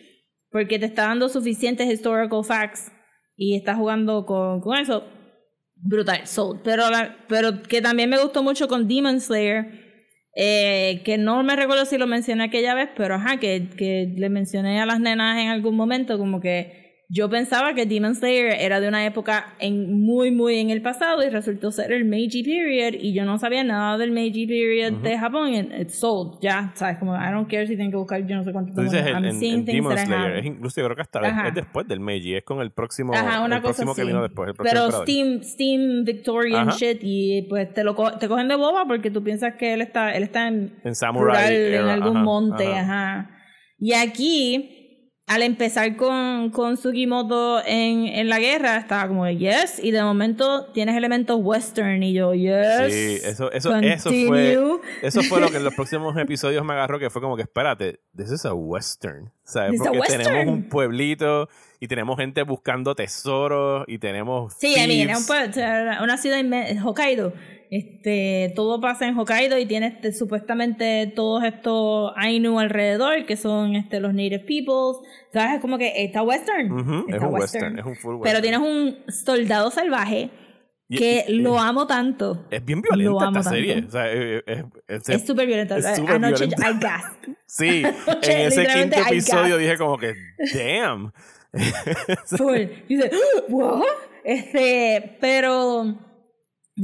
porque 0.51 0.79
te 0.79 0.87
está 0.87 1.03
dando 1.09 1.29
suficientes 1.29 1.89
historical 1.93 2.45
facts 2.45 2.91
y 3.37 3.57
está 3.57 3.75
jugando 3.75 4.25
con, 4.27 4.61
con 4.61 4.79
eso, 4.79 5.05
brutal, 5.77 6.27
sold. 6.27 6.63
Pero, 6.65 6.91
la- 6.91 7.17
pero 7.29 7.63
que 7.63 7.81
también 7.83 8.09
me 8.11 8.19
gustó 8.21 8.43
mucho 8.43 8.67
con 8.69 8.89
Demon 8.89 9.21
Slayer, 9.21 9.85
eh, 10.35 11.03
que 11.05 11.17
no 11.19 11.43
me 11.43 11.57
recuerdo 11.57 11.85
si 11.87 11.97
lo 11.99 12.07
mencioné 12.07 12.45
aquella 12.45 12.75
vez, 12.75 12.89
pero 12.97 13.15
ajá, 13.15 13.39
que, 13.39 13.69
que 13.77 14.13
le 14.17 14.29
mencioné 14.29 14.81
a 14.81 14.87
las 14.87 15.01
nenas 15.01 15.41
en 15.41 15.49
algún 15.49 15.77
momento 15.77 16.19
como 16.19 16.41
que 16.41 16.86
yo 17.09 17.31
pensaba 17.31 17.73
que 17.75 17.87
Demon 17.87 18.15
Slayer 18.17 18.57
era 18.61 18.81
de 18.81 18.89
una 18.89 19.07
época 19.07 19.55
en, 19.61 20.01
muy, 20.01 20.33
muy 20.33 20.59
en 20.59 20.71
el 20.71 20.83
pasado 20.83 21.23
y 21.23 21.29
resultó 21.31 21.71
ser 21.71 21.93
el 21.93 22.05
Meiji 22.05 22.43
Period 22.43 22.95
y 23.01 23.13
yo 23.15 23.25
no 23.25 23.39
sabía 23.39 23.63
nada 23.63 23.97
del 23.97 24.11
Meiji 24.11 24.47
Period 24.47 24.95
de 25.03 25.17
Japón 25.17 25.55
y 25.55 25.59
it's 25.81 25.95
sold, 26.01 26.41
ya, 26.41 26.73
sabes, 26.75 26.99
como 26.99 27.15
I 27.15 27.31
don't 27.31 27.49
care 27.49 27.65
si 27.67 27.77
tienen 27.77 27.93
que 27.93 27.97
buscar 27.97 28.27
yo 28.27 28.35
no 28.35 28.43
sé 28.43 28.53
cuánto 28.53 28.75
tiempo, 28.75 28.93
el, 28.93 29.07
I'm 29.07 29.25
en, 29.25 29.45
en 29.45 29.65
Demon 29.65 29.97
Slayer. 29.97 30.37
Es 30.39 30.47
incluso 30.47 30.81
yo 30.81 30.87
creo 30.87 30.97
que 30.97 31.03
hasta 31.03 31.21
Ajá. 31.21 31.49
es 31.49 31.55
después 31.55 31.87
del 31.87 32.01
Meiji. 32.01 32.35
Es 32.35 32.43
con 32.45 32.61
el 32.61 32.73
próximo, 32.73 33.15
Ajá, 33.15 33.41
una 33.45 33.57
el 33.57 33.63
cosa 33.63 33.85
próximo 33.85 33.95
que 33.95 34.05
vino 34.05 34.21
después. 34.23 34.49
El 34.49 34.55
Pero. 34.57 34.91
Steam, 35.03 35.43
Steam 35.43 36.05
Victorian 36.05 36.71
Ajá. 36.71 36.77
shit 36.77 36.99
y 37.03 37.43
pues 37.49 37.73
te 37.73 37.85
lo 37.85 37.95
co- 37.95 38.19
te 38.19 38.27
cogen 38.27 38.49
de 38.49 38.57
boba 38.57 38.85
porque 38.87 39.11
tú 39.13 39.23
piensas 39.23 39.55
que 39.55 39.75
él 39.75 39.81
está 39.81 40.13
él 40.17 40.25
está 40.25 40.49
en, 40.49 40.75
En 40.83 40.95
Samurai 40.97 41.45
rural, 41.47 41.53
en 41.53 41.73
era, 41.73 41.95
algún 41.95 42.17
ajá, 42.17 42.25
monte, 42.25 42.67
ajá. 42.67 43.31
Y 43.79 43.93
aquí 43.93 44.76
al 45.29 45.43
empezar 45.43 45.97
con, 45.97 46.51
con 46.51 46.77
Sugimoto 46.77 47.61
en, 47.67 48.07
en 48.07 48.29
la 48.29 48.39
guerra, 48.39 48.77
estaba 48.77 49.09
como, 49.09 49.29
yes, 49.29 49.81
y 49.83 49.91
de 49.91 50.01
momento 50.03 50.67
tienes 50.67 50.97
elementos 50.97 51.39
western, 51.43 52.01
y 52.03 52.13
yo, 52.13 52.33
yes. 52.33 52.93
Sí, 52.93 53.19
eso, 53.25 53.51
eso, 53.51 53.75
eso 53.77 54.09
fue, 54.11 54.27
continue". 54.29 54.81
eso 55.03 55.23
fue 55.23 55.41
lo 55.41 55.51
que 55.51 55.57
en 55.57 55.65
los 55.65 55.75
próximos 55.77 56.17
episodios 56.17 56.65
me 56.65 56.75
agarró, 56.75 57.01
que 57.01 57.11
fue 57.11 57.21
como 57.21 57.35
que, 57.35 57.43
espérate, 57.43 57.99
this 58.17 58.31
is 58.31 58.45
a 58.45 58.55
western, 58.55 59.33
¿sabes? 59.43 59.73
This 59.73 59.83
Porque 59.83 60.17
tenemos 60.17 60.47
un 60.47 60.69
pueblito 60.69 61.49
y 61.81 61.89
tenemos 61.89 62.17
gente 62.19 62.43
buscando 62.45 62.95
tesoros 62.95 63.85
y 63.89 63.99
tenemos 63.99 64.55
Sí, 64.55 64.77
I 64.77 64.87
mean, 64.87 65.17
un 65.17 65.27
pueblo, 65.27 65.53
una 66.05 66.19
ciudad 66.19 66.39
inmen- 66.39 66.81
Hokkaido. 66.85 67.33
Este, 67.71 68.53
todo 68.55 68.81
pasa 68.81 69.07
en 69.09 69.19
Hokkaido 69.19 69.59
y 69.59 69.67
tiene 69.67 69.89
este, 69.89 70.13
supuestamente 70.13 71.13
todos 71.17 71.43
estos 71.45 72.13
Ainu 72.17 72.61
alrededor, 72.61 73.27
que 73.27 73.37
son 73.37 73.75
este, 73.77 74.01
los 74.01 74.13
native 74.15 74.41
peoples. 74.41 74.99
¿Sabes? 75.33 75.55
Es 75.57 75.61
como 75.61 75.79
que 75.79 75.93
está 76.05 76.23
western. 76.23 76.71
Ujú, 76.73 77.05
es 77.09 77.15
está 77.15 77.27
un 77.27 77.35
western, 77.35 77.79
es 77.79 77.85
un 77.85 77.97
full 77.97 78.17
Pero 78.23 78.39
western. 78.39 78.43
tienes 78.43 78.61
un 78.61 78.97
soldado 79.13 79.71
salvaje 79.71 80.31
Y- 80.89 80.97
que 80.99 81.25
y- 81.27 81.33
lo 81.41 81.59
amo 81.59 81.87
tanto. 81.89 82.47
Es 82.51 82.65
bien 82.65 82.81
Lo 82.89 82.97
violenta 82.97 83.27
amo 83.27 83.39
esta 83.41 83.51
serie. 83.51 83.75
tanto. 83.75 83.89
O 83.89 83.91
sea, 83.91 84.13
eh, 84.13 84.43
eh, 84.47 84.65
es, 84.89 85.09
Es 85.09 85.27
súper 85.27 85.47
violento. 85.47 85.75
es 85.77 85.97
súper 85.97 86.15
Anoche 86.15 86.47
violenta. 86.47 86.71
I 86.71 86.79
gasped. 86.81 87.33
Sí, 87.49 87.85
Anoche, 87.85 88.33
en 88.33 88.41
ese 88.49 88.67
quinto 88.67 88.97
episodio 89.09 89.57
dije 89.59 89.77
como 89.79 89.99
que, 89.99 90.15
damn. 90.55 91.13
Full. 92.27 92.57
Y 92.89 92.97
dice, 92.97 93.11
¿what? 93.49 93.83
Este, 94.25 95.17
pero 95.21 95.95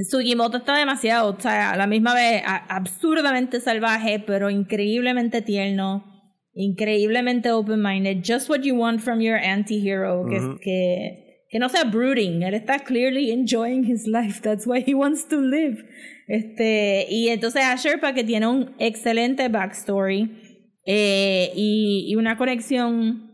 Sugimoto 0.08 0.58
está 0.58 0.76
demasiado, 0.76 1.30
o 1.36 1.40
sea, 1.40 1.72
a 1.72 1.76
la 1.76 1.86
misma 1.86 2.14
vez 2.14 2.42
a- 2.46 2.64
absurdamente 2.76 3.60
salvaje, 3.60 4.18
pero 4.26 4.48
increíblemente 4.50 5.42
tierno, 5.42 6.04
increíblemente 6.54 7.50
open-minded, 7.50 8.22
just 8.26 8.48
what 8.48 8.60
you 8.62 8.74
want 8.74 9.00
from 9.00 9.20
your 9.20 9.36
anti-hero, 9.36 10.24
que, 10.28 10.38
que, 10.62 11.44
que 11.50 11.58
no 11.58 11.68
sea 11.68 11.84
brooding, 11.84 12.42
él 12.42 12.54
está 12.54 12.78
clearly 12.78 13.30
enjoying 13.30 13.84
his 13.84 14.06
life, 14.06 14.40
that's 14.42 14.66
why 14.66 14.82
he 14.86 14.94
wants 14.94 15.28
to 15.28 15.40
live. 15.40 15.84
Este, 16.26 17.06
y 17.10 17.28
entonces 17.28 17.62
a 17.64 17.76
Sherpa 17.76 18.14
que 18.14 18.24
tiene 18.24 18.46
un 18.46 18.74
excelente 18.78 19.48
backstory 19.48 20.30
eh, 20.86 21.52
y, 21.54 22.06
y 22.08 22.16
una 22.16 22.38
conexión 22.38 23.30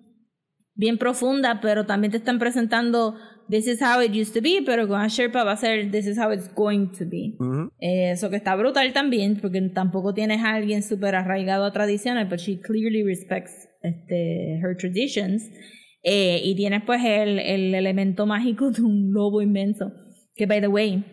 bien 0.74 0.98
profunda, 0.98 1.60
pero 1.60 1.86
también 1.86 2.10
te 2.10 2.16
están 2.16 2.38
presentando 2.38 3.14
This 3.48 3.66
is 3.66 3.80
how 3.80 4.02
it 4.02 4.12
used 4.12 4.34
to 4.34 4.42
be, 4.42 4.62
pero 4.64 4.86
con 4.86 5.00
a 5.00 5.08
Sherpa 5.08 5.42
va 5.42 5.52
a 5.52 5.56
ser 5.56 5.90
This 5.90 6.06
is 6.06 6.18
how 6.18 6.30
it's 6.32 6.52
going 6.54 6.88
to 6.98 7.06
be. 7.06 7.34
Eh, 7.80 8.10
Eso 8.12 8.28
que 8.28 8.36
está 8.36 8.54
brutal 8.56 8.92
también, 8.92 9.40
porque 9.40 9.60
tampoco 9.72 10.12
tienes 10.12 10.42
a 10.42 10.54
alguien 10.54 10.82
súper 10.82 11.14
arraigado 11.14 11.64
a 11.64 11.72
tradiciones, 11.72 12.26
pero 12.28 12.36
she 12.36 12.60
clearly 12.60 13.02
respects 13.02 13.68
este, 13.82 14.60
her 14.62 14.76
traditions. 14.76 15.50
Eh, 16.02 16.40
y 16.44 16.54
tienes 16.56 16.82
pues 16.84 17.02
el, 17.04 17.38
el 17.38 17.74
elemento 17.74 18.26
mágico 18.26 18.70
de 18.70 18.82
un 18.82 19.12
lobo 19.12 19.40
inmenso. 19.40 19.92
Que, 20.34 20.46
by 20.46 20.60
the 20.60 20.68
way, 20.68 21.04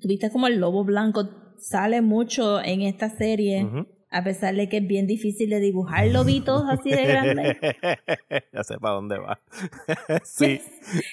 tuviste 0.00 0.30
como 0.30 0.46
el 0.46 0.58
lobo 0.60 0.84
blanco 0.84 1.28
sale 1.58 2.02
mucho 2.02 2.62
en 2.62 2.82
esta 2.82 3.08
serie. 3.08 3.66
A 4.10 4.24
pesar 4.24 4.54
de 4.54 4.68
que 4.68 4.78
es 4.78 4.86
bien 4.86 5.06
difícil 5.06 5.50
de 5.50 5.60
dibujar 5.60 6.06
lobitos 6.06 6.64
así 6.68 6.90
de 6.90 7.04
grandes. 7.04 7.56
ya 8.52 8.64
sé 8.64 8.78
para 8.78 8.94
dónde 8.94 9.18
va. 9.18 9.38
sí. 10.24 10.60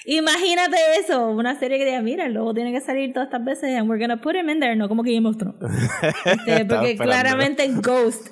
Imagínate 0.05 0.77
eso, 0.99 1.29
una 1.29 1.59
serie 1.59 1.77
que 1.77 1.85
diga, 1.85 2.01
mira, 2.01 2.25
el 2.25 2.33
lobo 2.33 2.53
tiene 2.53 2.71
que 2.71 2.79
salir 2.79 3.11
todas 3.11 3.27
estas 3.27 3.43
veces 3.43 3.77
and 3.77 3.89
we're 3.89 4.01
gonna 4.01 4.21
put 4.21 4.35
him 4.35 4.49
in 4.49 4.59
there, 4.59 4.75
no 4.75 4.87
como 4.87 5.03
que 5.03 5.13
Game 5.13 5.27
of 5.27 5.37
Thrones. 5.37 5.55
Este, 6.25 6.65
porque 6.65 6.95
claramente 6.95 7.67
Ghost. 7.81 8.29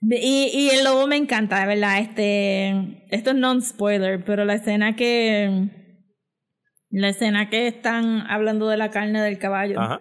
Y, 0.00 0.50
y 0.52 0.70
el 0.70 0.84
lobo 0.84 1.06
me 1.06 1.16
encanta, 1.16 1.60
de 1.60 1.66
verdad. 1.66 1.98
Este, 1.98 3.04
esto 3.10 3.30
es 3.30 3.36
non-spoiler, 3.36 4.24
pero 4.24 4.44
la 4.44 4.54
escena 4.54 4.96
que. 4.96 5.70
La 6.90 7.08
escena 7.08 7.50
que 7.50 7.66
están 7.66 8.24
hablando 8.28 8.68
de 8.68 8.76
la 8.76 8.90
carne 8.90 9.20
del 9.20 9.38
caballo. 9.38 9.80
Ajá. 9.80 10.00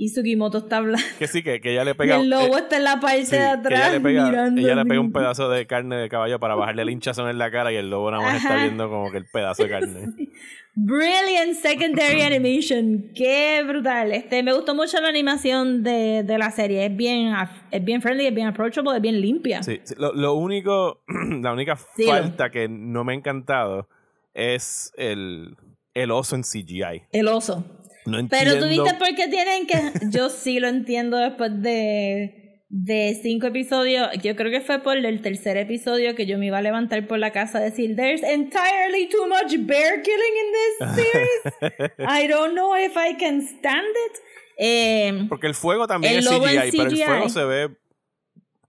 Y 0.00 0.10
Sugimoto 0.10 0.58
está 0.58 0.76
hablando. 0.76 1.04
Que 1.18 1.26
sí, 1.26 1.42
que, 1.42 1.60
que 1.60 1.72
ella 1.72 1.82
le 1.84 1.90
Y 1.90 1.94
pega. 1.94 2.16
el 2.20 2.30
lobo 2.30 2.56
eh, 2.56 2.60
está 2.60 2.76
en 2.76 2.84
la 2.84 3.00
parte 3.00 3.26
sí, 3.26 3.32
de 3.36 3.42
atrás 3.44 3.80
ella 3.80 3.92
le 3.94 4.00
pega, 4.00 4.24
mirando. 4.30 4.60
ella 4.60 4.74
le 4.76 4.84
pega 4.86 5.00
un 5.00 5.12
pedazo 5.12 5.50
de 5.50 5.66
carne 5.66 5.96
de 5.96 6.08
caballo 6.08 6.38
para 6.38 6.54
bajarle 6.54 6.82
el 6.82 6.90
hinchazón 6.90 7.28
en 7.28 7.36
la 7.36 7.50
cara 7.50 7.72
y 7.72 7.76
el 7.76 7.90
lobo 7.90 8.08
nada 8.12 8.22
más 8.22 8.36
está 8.36 8.54
viendo 8.62 8.88
como 8.88 9.10
que 9.10 9.18
el 9.18 9.26
pedazo 9.26 9.64
de 9.64 9.68
carne. 9.68 10.06
Brilliant 10.76 11.54
secondary 11.60 12.20
animation. 12.22 13.10
Qué 13.12 13.64
brutal. 13.66 14.12
Este, 14.12 14.44
me 14.44 14.52
gustó 14.52 14.76
mucho 14.76 15.00
la 15.00 15.08
animación 15.08 15.82
de, 15.82 16.22
de 16.22 16.38
la 16.38 16.52
serie. 16.52 16.86
Es 16.86 16.96
bien, 16.96 17.34
es 17.72 17.84
bien 17.84 18.00
friendly, 18.00 18.26
es 18.26 18.34
bien 18.34 18.46
approachable, 18.46 18.94
es 18.94 19.02
bien 19.02 19.20
limpia. 19.20 19.64
Sí, 19.64 19.80
sí, 19.82 19.94
Lo, 19.98 20.12
lo 20.12 20.34
único, 20.34 21.02
la 21.42 21.52
única 21.52 21.74
falta 21.74 22.50
que 22.50 22.68
no 22.68 23.02
me 23.02 23.14
ha 23.14 23.16
encantado 23.16 23.88
es 24.34 24.92
el, 24.96 25.56
el 25.94 26.12
oso 26.12 26.36
en 26.36 26.42
CGI. 26.42 27.02
El 27.10 27.26
oso. 27.26 27.64
No 28.06 28.18
entiendo. 28.18 28.52
Pero 28.52 28.58
tú 28.64 28.68
viste 28.68 28.94
por 28.98 29.14
qué 29.14 29.28
tienen 29.28 29.66
que. 29.66 29.76
Yo 30.10 30.28
sí 30.30 30.60
lo 30.60 30.68
entiendo 30.68 31.16
después 31.18 31.50
de, 31.62 32.62
de 32.68 33.18
cinco 33.22 33.46
episodios. 33.48 34.08
Yo 34.22 34.34
creo 34.36 34.50
que 34.50 34.60
fue 34.60 34.78
por 34.82 34.96
el 34.96 35.20
tercer 35.22 35.56
episodio 35.56 36.14
que 36.14 36.26
yo 36.26 36.38
me 36.38 36.46
iba 36.46 36.58
a 36.58 36.62
levantar 36.62 37.06
por 37.06 37.18
la 37.18 37.32
casa 37.32 37.58
a 37.58 37.60
decir: 37.60 37.96
There's 37.96 38.22
entirely 38.22 39.08
too 39.08 39.26
much 39.26 39.54
bear 39.66 40.02
killing 40.02 40.34
in 40.42 40.52
this 40.52 41.04
series. 41.04 41.92
I 41.98 42.26
don't 42.28 42.54
know 42.54 42.74
if 42.76 42.92
I 42.96 43.16
can 43.18 43.42
stand 43.42 43.86
it. 44.06 44.18
Eh, 44.60 45.26
Porque 45.28 45.46
el 45.46 45.54
fuego 45.54 45.86
también 45.86 46.14
El 46.14 46.18
es 46.20 46.26
en 46.26 46.32
CGI, 46.42 46.70
pero 46.76 46.82
el 46.88 46.94
CGI. 46.94 47.02
fuego 47.04 47.28
se 47.28 47.44
ve 47.44 47.68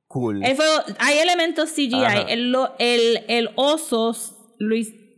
cool. 0.07 0.43
el 0.45 0.55
fuego- 0.55 0.83
hay 0.99 1.17
elementos 1.19 1.71
CGI. 1.71 2.25
El, 2.27 2.55
el, 2.79 3.23
el 3.27 3.49
oso 3.55 4.11
s- 4.11 4.33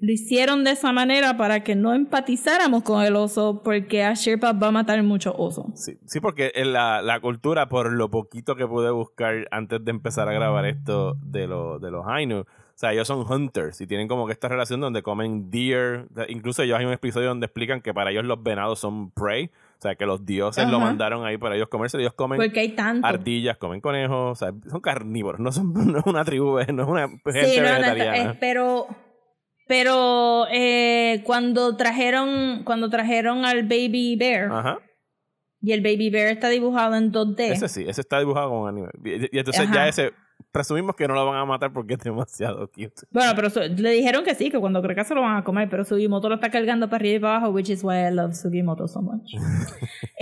lo, 0.01 0.05
hi- 0.05 0.07
lo 0.07 0.11
hicieron 0.11 0.63
de 0.63 0.71
esa 0.71 0.91
manera 0.91 1.37
para 1.37 1.63
que 1.63 1.75
no 1.75 1.93
empatizáramos 1.93 2.83
con 2.83 3.03
el 3.03 3.15
oso, 3.15 3.61
porque 3.63 4.03
a 4.03 4.13
Sherpa 4.13 4.53
va 4.53 4.67
a 4.67 4.71
matar 4.71 5.01
muchos 5.03 5.33
osos. 5.37 5.65
Sí, 5.75 5.97
sí, 6.05 6.19
porque 6.19 6.51
en 6.55 6.73
la, 6.73 7.01
la 7.01 7.19
cultura, 7.19 7.69
por 7.69 7.91
lo 7.93 8.09
poquito 8.09 8.55
que 8.55 8.67
pude 8.67 8.91
buscar 8.91 9.47
antes 9.51 9.83
de 9.83 9.91
empezar 9.91 10.27
a 10.29 10.33
grabar 10.33 10.65
esto 10.65 11.15
de, 11.21 11.47
lo, 11.47 11.79
de 11.79 11.91
los 11.91 12.05
Ainu, 12.07 12.39
o 12.41 12.45
sea, 12.81 12.93
ellos 12.93 13.07
son 13.07 13.31
hunters 13.31 13.79
y 13.81 13.85
tienen 13.85 14.07
como 14.07 14.25
que 14.25 14.33
esta 14.33 14.47
relación 14.47 14.79
donde 14.81 15.03
comen 15.03 15.51
deer. 15.51 16.07
Incluso 16.29 16.63
ellos 16.63 16.79
hay 16.79 16.85
un 16.85 16.93
episodio 16.93 17.27
donde 17.27 17.45
explican 17.45 17.79
que 17.81 17.93
para 17.93 18.09
ellos 18.09 18.25
los 18.25 18.41
venados 18.41 18.79
son 18.79 19.11
prey. 19.11 19.51
O 19.77 19.81
sea, 19.81 19.95
que 19.95 20.05
los 20.07 20.25
dioses 20.25 20.67
lo 20.67 20.79
mandaron 20.79 21.23
ahí 21.25 21.37
para 21.37 21.55
ellos 21.55 21.67
comerse. 21.67 21.99
Ellos 21.99 22.13
comen 22.13 22.39
Porque 22.39 22.59
hay 22.59 22.69
tanto. 22.69 23.05
ardillas, 23.05 23.57
comen 23.57 23.81
conejos. 23.81 24.31
O 24.31 24.35
sea, 24.35 24.51
son 24.69 24.79
carnívoros. 24.81 25.39
No, 25.39 25.51
son, 25.51 25.73
no 25.91 25.99
es 25.99 26.05
una 26.07 26.23
tribu, 26.25 26.57
no 26.73 26.83
es 26.83 26.89
una 26.89 27.07
gente 27.07 27.31
Sí, 27.45 27.59
no, 27.59 27.65
no, 27.65 27.69
vegetariana. 27.81 28.37
pero 28.39 28.87
pero 29.71 30.47
eh, 30.51 31.21
cuando 31.23 31.77
trajeron 31.77 32.63
cuando 32.65 32.89
trajeron 32.89 33.45
al 33.45 33.63
baby 33.63 34.17
bear 34.17 34.51
Ajá. 34.51 34.79
Y 35.63 35.71
el 35.71 35.81
Baby 35.81 36.09
Bear 36.09 36.29
está 36.29 36.49
dibujado 36.49 36.95
en 36.95 37.11
2D. 37.11 37.51
Ese 37.51 37.69
sí, 37.69 37.85
ese 37.87 38.01
está 38.01 38.17
dibujado 38.17 38.49
con 38.49 38.67
anime. 38.67 38.89
Y, 39.05 39.35
y 39.35 39.39
entonces 39.39 39.61
Ajá. 39.61 39.75
ya 39.75 39.87
ese, 39.87 40.11
presumimos 40.51 40.95
que 40.95 41.07
no 41.07 41.13
lo 41.13 41.25
van 41.25 41.37
a 41.39 41.45
matar 41.45 41.71
porque 41.71 41.93
es 41.93 41.99
demasiado 41.99 42.67
cute. 42.69 43.03
Bueno, 43.11 43.31
pero 43.35 43.49
su- 43.49 43.59
le 43.61 43.91
dijeron 43.91 44.23
que 44.23 44.35
sí, 44.35 44.49
que 44.49 44.59
cuando 44.59 44.81
crezca 44.81 45.03
se 45.05 45.15
lo 45.15 45.21
van 45.21 45.37
a 45.37 45.43
comer, 45.43 45.69
pero 45.69 45.85
Sugimoto 45.85 46.27
lo 46.29 46.35
está 46.35 46.49
cargando 46.51 46.87
para 46.89 46.97
arriba 47.01 47.15
y 47.15 47.19
para 47.19 47.35
abajo, 47.37 47.51
which 47.53 47.69
is 47.69 47.83
why 47.83 48.07
I 48.07 48.11
love 48.11 48.33
Sugimoto 48.35 48.87
so 48.87 49.01
much. 49.01 49.31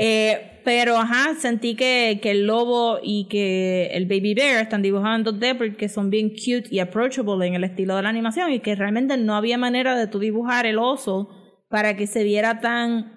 Eh, 0.01 0.61
pero 0.63 0.95
ajá, 0.97 1.35
sentí 1.35 1.75
que, 1.75 2.19
que 2.21 2.31
el 2.31 2.47
lobo 2.47 2.99
y 3.03 3.27
que 3.27 3.87
el 3.91 4.05
baby 4.05 4.33
bear 4.33 4.61
están 4.63 4.81
dibujados 4.81 5.19
en 5.19 5.25
2D 5.25 5.57
porque 5.57 5.89
son 5.89 6.09
bien 6.09 6.29
cute 6.29 6.69
y 6.71 6.79
approachable 6.79 7.45
en 7.45 7.55
el 7.55 7.65
estilo 7.65 7.97
de 7.97 8.03
la 8.03 8.07
animación 8.09 8.49
y 8.53 8.59
que 8.61 8.75
realmente 8.75 9.17
no 9.17 9.35
había 9.35 9.57
manera 9.57 9.97
de 9.97 10.07
tú 10.07 10.19
dibujar 10.19 10.65
el 10.65 10.77
oso 10.77 11.29
para 11.67 11.97
que 11.97 12.07
se 12.07 12.23
viera 12.23 12.61
tan 12.61 13.11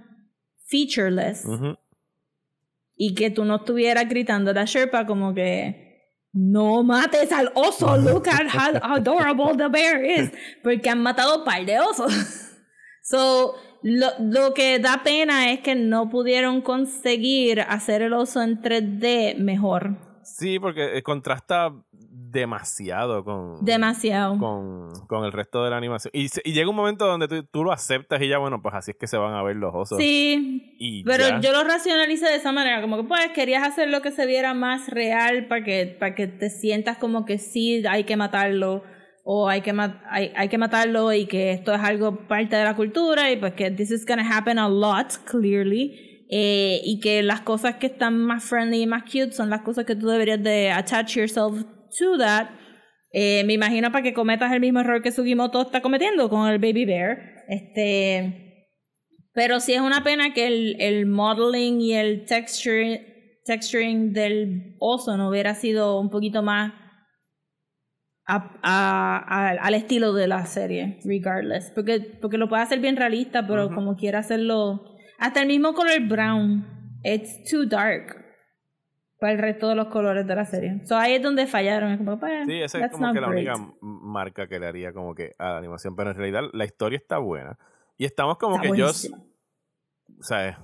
featureless 0.66 1.46
y 2.96 3.14
que 3.14 3.30
tú 3.30 3.44
no 3.44 3.56
estuvieras 3.56 4.08
gritando 4.08 4.50
a 4.50 4.54
la 4.54 4.64
Sherpa 4.64 5.06
como 5.06 5.34
que 5.34 5.81
no 6.32 6.82
mates 6.82 7.32
al 7.32 7.52
oso, 7.54 7.96
look 7.98 8.28
at 8.28 8.48
how 8.48 8.96
adorable 8.96 9.56
the 9.56 9.68
bear 9.68 10.04
is, 10.04 10.30
porque 10.62 10.90
han 10.90 11.02
matado 11.02 11.38
un 11.38 11.44
par 11.44 11.64
de 11.64 11.78
osos. 11.80 12.12
So, 13.04 13.56
lo, 13.82 14.06
lo 14.20 14.54
que 14.54 14.78
da 14.78 15.02
pena 15.02 15.50
es 15.50 15.58
que 15.58 15.74
no 15.74 16.08
pudieron 16.08 16.62
conseguir 16.62 17.60
hacer 17.62 18.00
el 18.00 18.12
oso 18.12 18.40
en 18.42 18.62
3D 18.62 19.38
mejor. 19.38 19.96
Sí, 20.22 20.60
porque 20.60 20.96
eh, 20.96 21.02
contrasta 21.02 21.72
demasiado 22.32 23.24
con, 23.24 23.64
Demasiado. 23.64 24.38
con, 24.38 24.90
con 25.06 25.24
el 25.24 25.32
resto 25.32 25.62
de 25.62 25.70
la 25.70 25.76
animación. 25.76 26.10
Y, 26.14 26.26
y 26.44 26.52
llega 26.52 26.68
un 26.70 26.76
momento 26.76 27.06
donde 27.06 27.28
tú, 27.28 27.42
tú 27.44 27.62
lo 27.64 27.72
aceptas 27.72 28.20
y 28.22 28.28
ya, 28.28 28.38
bueno, 28.38 28.60
pues 28.62 28.74
así 28.74 28.92
es 28.92 28.96
que 28.96 29.06
se 29.06 29.16
van 29.16 29.34
a 29.34 29.42
ver 29.42 29.56
los 29.56 29.72
osos. 29.74 29.98
Sí, 29.98 30.74
Y 30.78 31.04
pero 31.04 31.28
ya. 31.28 31.40
yo 31.40 31.52
lo 31.52 31.62
racionalicé 31.64 32.26
de 32.26 32.36
esa 32.36 32.52
manera, 32.52 32.80
como 32.80 32.96
que 32.96 33.04
pues 33.04 33.20
querías 33.34 33.62
hacer 33.66 33.88
lo 33.90 34.00
que 34.02 34.10
se 34.10 34.26
viera 34.26 34.54
más 34.54 34.88
real 34.88 35.46
para 35.46 35.62
que, 35.62 35.96
para 36.00 36.14
que 36.14 36.26
te 36.26 36.50
sientas 36.50 36.96
como 36.98 37.24
que 37.24 37.38
sí 37.38 37.84
hay 37.86 38.04
que 38.04 38.16
matarlo 38.16 38.82
o 39.24 39.48
hay 39.48 39.60
que, 39.60 39.72
hay, 40.10 40.32
hay 40.34 40.48
que 40.48 40.58
matarlo 40.58 41.12
y 41.12 41.26
que 41.26 41.52
esto 41.52 41.72
es 41.72 41.80
algo 41.80 42.26
parte 42.26 42.56
de 42.56 42.64
la 42.64 42.74
cultura 42.74 43.30
y 43.30 43.36
pues 43.36 43.52
que 43.54 43.70
this 43.70 43.90
is 43.92 44.04
gonna 44.04 44.26
happen 44.36 44.58
a 44.58 44.68
lot, 44.68 45.12
clearly. 45.24 46.26
eh, 46.34 46.80
y 46.84 46.98
que 47.00 47.22
las 47.22 47.42
cosas 47.42 47.76
que 47.76 47.86
están 47.88 48.18
más 48.18 48.42
friendly 48.42 48.82
y 48.82 48.86
más 48.86 49.02
cute 49.04 49.32
son 49.32 49.50
las 49.50 49.60
cosas 49.60 49.84
que 49.84 49.94
tú 49.94 50.06
deberías 50.08 50.42
de 50.42 50.70
attach 50.72 51.14
yourself 51.16 51.62
to 51.98 52.18
that. 52.18 52.48
Eh, 53.12 53.44
me 53.44 53.52
imagino 53.52 53.92
para 53.92 54.02
que 54.02 54.14
cometas 54.14 54.52
el 54.52 54.60
mismo 54.60 54.80
error 54.80 55.02
que 55.02 55.12
Sugimoto 55.12 55.60
está 55.62 55.82
cometiendo 55.82 56.28
con 56.30 56.48
el 56.48 56.58
Baby 56.58 56.86
Bear. 56.86 57.44
Este, 57.48 58.68
pero 59.34 59.60
sí 59.60 59.74
es 59.74 59.80
una 59.80 60.02
pena 60.02 60.32
que 60.32 60.46
el, 60.46 60.76
el 60.80 61.06
modeling 61.06 61.80
y 61.80 61.92
el 61.94 62.24
texture, 62.24 63.40
texturing 63.44 64.12
del 64.12 64.76
oso 64.78 65.16
no 65.16 65.28
hubiera 65.28 65.54
sido 65.54 66.00
un 66.00 66.08
poquito 66.10 66.42
más 66.42 66.72
a- 68.26 68.58
a- 68.62 69.18
a- 69.18 69.50
al 69.50 69.74
estilo 69.74 70.12
de 70.14 70.28
la 70.28 70.46
serie, 70.46 70.98
regardless. 71.04 71.70
Porque, 71.74 72.00
porque 72.20 72.38
lo 72.38 72.48
puede 72.48 72.62
hacer 72.62 72.80
bien 72.80 72.96
realista, 72.96 73.46
pero 73.46 73.74
como 73.74 73.96
quiera 73.96 74.20
hacerlo. 74.20 74.96
Hasta 75.18 75.40
el 75.42 75.48
mismo 75.48 75.74
color 75.74 76.00
brown, 76.08 76.64
it's 77.04 77.42
too 77.50 77.66
dark 77.66 78.21
para 79.22 79.34
el 79.34 79.38
resto 79.38 79.68
de 79.68 79.76
los 79.76 79.86
colores 79.86 80.26
de 80.26 80.34
la 80.34 80.44
serie. 80.44 80.84
So 80.84 80.96
ahí 80.96 81.14
es 81.14 81.22
donde 81.22 81.46
fallaron. 81.46 81.92
Es 81.92 81.98
como, 81.98 82.18
pues, 82.18 82.44
Sí, 82.44 82.60
esa 82.60 82.84
es 82.84 82.90
como 82.90 83.12
que 83.12 83.20
la 83.20 83.28
única 83.28 83.54
marca 83.80 84.48
que 84.48 84.58
le 84.58 84.66
haría 84.66 84.92
como 84.92 85.14
que 85.14 85.30
a 85.38 85.50
la 85.50 85.58
animación. 85.58 85.94
Pero 85.94 86.10
en 86.10 86.16
realidad 86.16 86.42
la 86.52 86.64
historia 86.64 86.96
está 86.96 87.18
buena. 87.18 87.56
Y 87.96 88.04
estamos 88.04 88.36
como 88.36 88.56
Está 88.56 88.68
que 88.68 88.76
yo, 88.76 88.88
o 88.88 90.22
sea, 90.24 90.58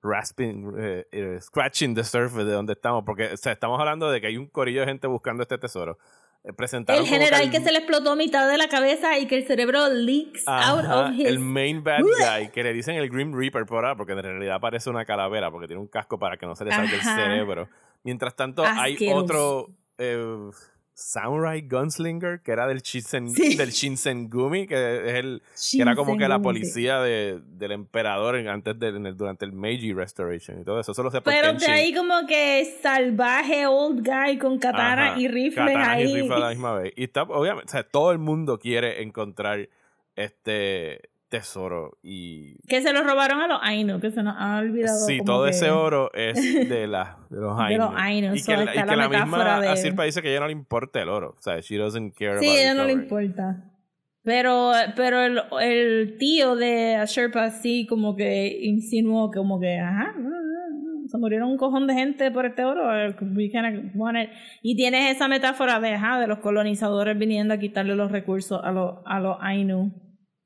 rasping, 0.00 0.72
eh, 0.78 1.06
eh, 1.12 1.38
scratching 1.38 1.94
the 1.94 2.02
surface 2.02 2.46
de 2.46 2.52
donde 2.52 2.72
estamos. 2.72 3.04
Porque, 3.04 3.26
o 3.26 3.36
sea, 3.36 3.52
estamos 3.52 3.78
hablando 3.78 4.10
de 4.10 4.22
que 4.22 4.28
hay 4.28 4.38
un 4.38 4.46
corillo 4.46 4.80
de 4.80 4.86
gente 4.86 5.06
buscando 5.06 5.42
este 5.42 5.58
tesoro. 5.58 5.98
Eh, 6.44 6.54
presentaron 6.54 7.02
El 7.02 7.08
general 7.10 7.42
el- 7.42 7.50
que 7.50 7.60
se 7.60 7.70
le 7.72 7.78
explotó 7.78 8.12
a 8.12 8.16
mitad 8.16 8.48
de 8.48 8.56
la 8.56 8.68
cabeza 8.68 9.18
y 9.18 9.26
que 9.26 9.36
el 9.36 9.46
cerebro 9.46 9.86
leaks 9.90 10.44
out 10.46 10.86
of 10.86 11.12
his... 11.12 11.26
el 11.26 11.40
main 11.40 11.84
bad 11.84 12.00
guy 12.00 12.48
que 12.52 12.62
le 12.62 12.72
dicen 12.72 12.94
el 12.94 13.10
Grim 13.10 13.34
Reaper 13.34 13.66
por 13.66 13.84
ahora 13.84 13.96
porque 13.96 14.12
en 14.12 14.22
realidad 14.22 14.60
parece 14.60 14.88
una 14.88 15.04
calavera 15.04 15.50
porque 15.50 15.66
tiene 15.66 15.82
un 15.82 15.88
casco 15.88 16.18
para 16.18 16.36
que 16.38 16.46
no 16.46 16.54
se 16.54 16.64
le 16.64 16.70
salga 16.70 16.94
el 16.94 17.02
cerebro. 17.02 17.68
Mientras 18.04 18.34
tanto 18.36 18.64
hay 18.64 18.92
Asqueroso. 18.94 19.18
otro 19.24 19.68
eh, 19.98 20.50
Samurai 20.94 21.60
Gunslinger 21.62 22.40
que 22.42 22.50
era 22.52 22.66
del 22.66 22.80
Shinsen, 22.82 23.28
Sí. 23.30 23.54
del 23.56 23.70
Shinsengumi 23.70 24.66
que 24.66 24.74
es 25.08 25.14
el 25.14 25.42
que 25.72 25.82
era 25.82 25.94
como 25.94 26.16
que 26.18 26.26
la 26.26 26.40
policía 26.40 27.00
de, 27.00 27.40
del 27.44 27.70
emperador 27.72 28.34
en- 28.36 28.48
antes 28.48 28.76
del 28.78 28.96
en 28.96 29.06
el- 29.06 29.16
durante 29.16 29.44
el 29.44 29.52
Meiji 29.52 29.92
Restoration 29.92 30.60
y 30.60 30.64
todo 30.64 30.80
eso. 30.80 30.90
Eso 30.92 31.02
lo 31.04 31.10
sé 31.12 31.20
por 31.20 31.32
Pero 31.32 31.52
de 31.52 31.66
ahí 31.66 31.94
como 31.94 32.26
que 32.26 32.64
salvaje 32.82 33.66
old 33.68 34.04
guy 34.04 34.38
con 34.38 34.58
katana 34.58 35.12
Ajá, 35.12 35.20
y 35.20 35.28
rifles 35.28 35.76
ahí. 35.76 36.02
y 36.10 36.14
rifles 36.22 36.30
a 36.32 36.38
la 36.40 36.48
misma 36.48 36.74
vez. 36.74 36.92
Y 36.96 37.04
está, 37.04 37.22
obviamente, 37.22 37.66
o 37.68 37.70
sea, 37.70 37.84
todo 37.84 38.10
el 38.10 38.18
mundo 38.18 38.58
quiere 38.58 39.02
encontrar 39.02 39.68
este 40.16 41.07
tesoro 41.28 41.98
y 42.02 42.56
Que 42.66 42.80
se 42.82 42.92
lo 42.92 43.02
robaron 43.02 43.40
a 43.40 43.46
los 43.46 43.58
Ainu, 43.62 44.00
que 44.00 44.10
se 44.10 44.22
nos 44.22 44.34
ha 44.38 44.58
olvidado. 44.58 45.06
Sí, 45.06 45.20
todo 45.24 45.44
que- 45.44 45.50
ese 45.50 45.70
oro 45.70 46.10
es 46.14 46.34
de, 46.68 46.86
la, 46.86 47.18
de 47.30 47.40
los 47.40 47.58
Ainu. 47.58 47.68
De 47.72 47.78
los 47.78 47.94
Ainu, 47.96 48.34
Y 48.34 48.38
so 48.40 48.52
que, 48.52 48.56
la, 48.56 48.62
y 48.64 48.78
que 48.78 48.86
la 48.86 48.96
la 48.96 49.08
misma 49.08 49.60
de- 49.60 49.68
Asirpa 49.68 50.04
dice 50.04 50.22
que 50.22 50.28
a 50.28 50.30
ella 50.32 50.40
no 50.40 50.46
le 50.46 50.52
importa 50.52 51.00
el 51.02 51.08
oro. 51.08 51.34
O 51.38 51.42
sea, 51.42 51.60
she 51.60 51.76
doesn't 51.76 52.14
care 52.16 52.38
Sí, 52.40 52.46
about 52.46 52.58
ella 52.60 52.74
no 52.74 52.84
le 52.84 52.92
importa. 52.92 53.64
Pero, 54.22 54.72
pero 54.96 55.22
el, 55.22 55.40
el 55.62 56.18
tío 56.18 56.54
de 56.56 57.02
Sherpa 57.06 57.50
sí 57.50 57.86
como 57.86 58.14
que 58.16 58.58
insinuó 58.62 59.30
como 59.30 59.58
que, 59.58 59.78
ajá, 59.78 60.12
no, 60.18 60.28
no, 60.28 61.00
no, 61.02 61.08
se 61.08 61.16
murieron 61.16 61.48
un 61.50 61.56
cojón 61.56 61.86
de 61.86 61.94
gente 61.94 62.30
por 62.30 62.44
este 62.44 62.62
oro. 62.64 62.88
we 63.34 63.48
kinda 63.48 63.72
want 63.94 64.18
it. 64.18 64.28
Y 64.62 64.76
tienes 64.76 65.14
esa 65.14 65.28
metáfora 65.28 65.80
de, 65.80 65.94
ajá, 65.94 66.20
de 66.20 66.26
los 66.26 66.40
colonizadores 66.40 67.16
viniendo 67.18 67.54
a 67.54 67.58
quitarle 67.58 67.94
los 67.96 68.12
recursos 68.12 68.60
a 68.62 68.70
los, 68.70 68.96
a 69.06 69.18
los 69.20 69.38
Ainu 69.40 69.92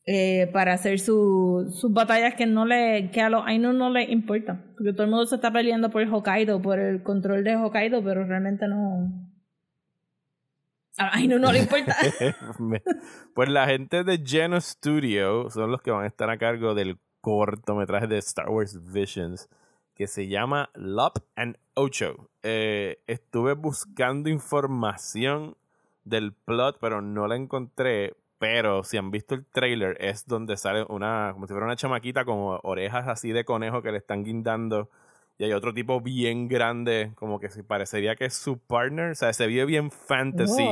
eh, 0.07 0.51
para 0.53 0.73
hacer 0.75 0.99
su- 0.99 1.69
sus 1.71 1.93
batallas 1.93 2.35
que 2.35 2.47
no 2.47 2.65
le 2.65 3.11
que 3.13 3.21
a 3.21 3.31
los 3.31 3.45
Ainu 3.47 3.73
no 3.73 3.91
les 3.91 4.09
importa. 4.11 4.61
Porque 4.77 4.93
todo 4.93 5.05
el 5.05 5.11
mundo 5.11 5.27
se 5.27 5.37
está 5.37 5.53
peleando 5.53 5.91
por 5.91 6.03
Hokkaido, 6.03 6.61
por 6.61 6.79
el 6.79 7.03
control 7.03 7.45
de 7.45 7.57
Hokkaido, 7.57 8.03
pero 8.03 8.25
realmente 8.25 8.67
no... 8.69 9.11
A 10.99 11.17
Ainu 11.17 11.39
no 11.39 11.53
le 11.53 11.61
importa. 11.61 11.97
Pues 13.35 13.49
la 13.49 13.67
gente 13.67 14.05
de 14.05 14.23
Geno 14.25 14.61
Studio 14.61 15.49
son 15.51 15.71
los 15.71 15.81
que 15.81 15.91
van 15.91 16.05
a 16.05 16.07
estar 16.07 16.29
a 16.29 16.37
cargo 16.37 16.75
del 16.75 16.99
cortometraje 17.23 18.07
de 18.09 18.19
Star 18.19 18.49
Wars 18.51 18.93
Visions 18.93 19.49
que 19.95 20.07
se 20.07 20.27
llama 20.29 20.71
Lop 20.75 21.19
and 21.37 21.57
Ocho. 21.75 22.29
Eh, 22.43 22.99
estuve 23.07 23.55
buscando 23.55 24.29
información 24.29 25.57
del 26.05 26.33
plot, 26.33 26.79
pero 26.81 27.01
no 27.01 27.27
la 27.29 27.37
encontré. 27.37 28.15
Pero 28.43 28.83
si 28.83 28.97
han 28.97 29.13
visto 29.13 29.37
el 29.37 29.47
trailer, 29.47 29.97
es 30.01 30.27
donde 30.27 30.57
sale 30.57 30.85
una, 30.89 31.31
como 31.33 31.47
si 31.47 31.53
fuera 31.53 31.65
una 31.65 31.77
chamaquita 31.77 32.25
con 32.25 32.59
orejas 32.65 33.07
así 33.07 33.31
de 33.31 33.45
conejo 33.45 33.83
que 33.83 33.93
le 33.93 33.99
están 33.99 34.25
guindando. 34.25 34.91
Y 35.39 35.45
hay 35.45 35.53
otro 35.53 35.73
tipo 35.73 36.01
bien 36.01 36.49
grande, 36.49 37.13
como 37.15 37.39
que 37.39 37.49
parecería 37.63 38.17
que 38.17 38.25
es 38.25 38.35
su 38.35 38.59
partner. 38.59 39.13
O 39.13 39.15
sea, 39.15 39.33
se 39.33 39.47
ve 39.47 39.65
bien 39.65 39.93
fantasy 39.93 40.67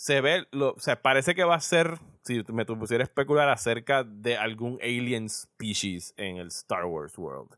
se 0.00 0.22
ve, 0.22 0.46
lo, 0.52 0.70
o 0.70 0.78
sea, 0.78 1.02
parece 1.02 1.34
que 1.34 1.44
va 1.44 1.56
a 1.56 1.60
ser, 1.60 1.98
si 2.24 2.42
me 2.54 2.64
pusiera 2.64 3.02
a 3.02 3.04
especular 3.04 3.50
acerca 3.50 4.02
de 4.02 4.34
algún 4.34 4.78
alien 4.80 5.28
species 5.28 6.14
en 6.16 6.38
el 6.38 6.46
Star 6.46 6.86
Wars 6.86 7.18
World. 7.18 7.54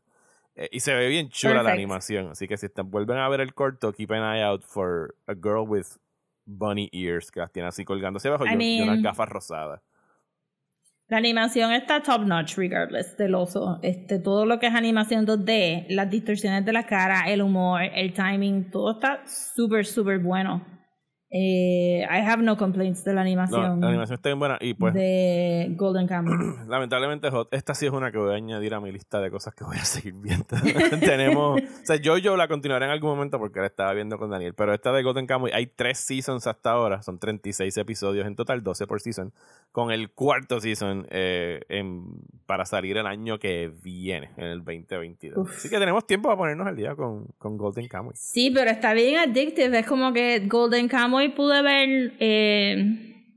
Eh, 0.55 0.67
y 0.73 0.81
se 0.81 0.93
ve 0.93 1.07
bien 1.07 1.29
chula 1.29 1.63
la 1.63 1.71
animación, 1.71 2.31
así 2.31 2.49
que 2.49 2.57
si 2.57 2.67
te 2.67 2.81
vuelven 2.81 3.17
a 3.17 3.29
ver 3.29 3.39
el 3.39 3.53
corto, 3.53 3.93
keep 3.93 4.11
an 4.11 4.35
eye 4.35 4.43
out 4.43 4.61
for 4.61 5.15
a 5.25 5.33
girl 5.33 5.65
with 5.65 5.87
bunny 6.45 6.89
ears, 6.91 7.31
que 7.31 7.39
las 7.39 7.51
tiene 7.51 7.67
así 7.69 7.85
colgándose 7.85 8.27
abajo 8.27 8.45
I 8.45 8.49
y, 8.51 8.55
un- 8.55 8.61
y 8.61 8.81
unas 8.81 9.01
gafas 9.01 9.29
rosadas. 9.29 9.81
La 11.09 11.17
animación 11.17 11.71
está 11.73 12.01
top 12.01 12.21
notch, 12.25 12.55
regardless 12.57 13.15
del 13.17 13.35
oso. 13.35 13.79
Este, 13.83 14.19
todo 14.19 14.45
lo 14.45 14.59
que 14.59 14.67
es 14.67 14.73
animación 14.73 15.25
2D, 15.25 15.85
las 15.89 16.09
distorsiones 16.09 16.65
de 16.65 16.71
la 16.73 16.85
cara, 16.85 17.29
el 17.31 17.41
humor, 17.41 17.81
el 17.83 18.13
timing, 18.13 18.71
todo 18.71 18.93
está 18.93 19.21
súper, 19.27 19.85
súper 19.85 20.19
bueno. 20.19 20.65
Eh, 21.35 22.03
I 22.11 22.19
have 22.29 22.43
no 22.43 22.55
complaints 22.57 23.03
de 23.03 23.11
la 23.11 23.21
No, 23.21 23.25
animación, 23.25 23.81
la 23.81 23.87
animación 23.87 24.13
está 24.15 24.29
bien 24.29 24.37
buena 24.37 24.59
y 24.61 24.75
pues 24.75 24.93
de 24.93 25.67
Golden 25.75 26.05
Kamuy. 26.05 26.35
lamentablemente 26.67 27.27
esta 27.49 27.73
sí 27.73 27.87
es 27.87 27.91
una 27.91 28.11
que 28.11 28.19
voy 28.19 28.33
a 28.33 28.35
añadir 28.35 28.75
a 28.75 28.79
mi 28.79 28.91
lista 28.91 29.19
de 29.19 29.31
cosas 29.31 29.55
que 29.55 29.63
voy 29.63 29.77
a 29.77 29.83
seguir 29.83 30.13
viendo. 30.13 30.45
Tenemos, 30.99 31.59
o 31.59 31.85
sea, 31.85 31.95
yo 31.95 32.19
yo 32.19 32.37
la 32.37 32.47
continuaré 32.47 32.85
en 32.85 32.91
algún 32.91 33.09
momento 33.09 33.39
porque 33.39 33.59
la 33.61 33.65
estaba 33.65 33.91
viendo 33.93 34.19
con 34.19 34.29
Daniel, 34.29 34.53
pero 34.53 34.75
esta 34.75 34.91
de 34.91 35.01
Golden 35.01 35.25
Kamuy 35.25 35.49
hay 35.53 35.65
tres 35.65 35.97
seasons 35.97 36.45
hasta 36.45 36.69
ahora, 36.71 37.01
son 37.01 37.17
36 37.17 37.75
episodios 37.77 38.27
en 38.27 38.35
total, 38.35 38.61
12 38.61 38.85
por 38.85 39.01
season, 39.01 39.33
con 39.71 39.91
el 39.91 40.11
cuarto 40.11 40.59
season 40.61 41.07
eh, 41.09 41.61
en- 41.69 42.03
para 42.45 42.65
salir 42.65 42.97
el 42.97 43.07
año 43.07 43.39
que 43.39 43.71
viene, 43.81 44.29
en 44.37 44.43
el 44.45 44.59
2022. 44.63 45.37
Uf. 45.39 45.57
Así 45.57 45.69
que 45.69 45.79
tenemos 45.79 46.05
tiempo 46.05 46.27
para 46.29 46.37
ponernos 46.37 46.67
al 46.67 46.75
día 46.75 46.93
con, 46.95 47.25
con 47.39 47.57
Golden 47.57 47.87
Kamuy. 47.87 48.13
Sí, 48.15 48.51
pero 48.53 48.69
está 48.69 48.93
bien 48.93 49.17
addictive. 49.17 49.79
Es 49.79 49.87
como 49.87 50.13
que 50.13 50.41
Golden 50.45 50.87
Kamuy 50.87 51.22
pude 51.29 51.61
ver. 51.61 52.13
Eh, 52.19 53.35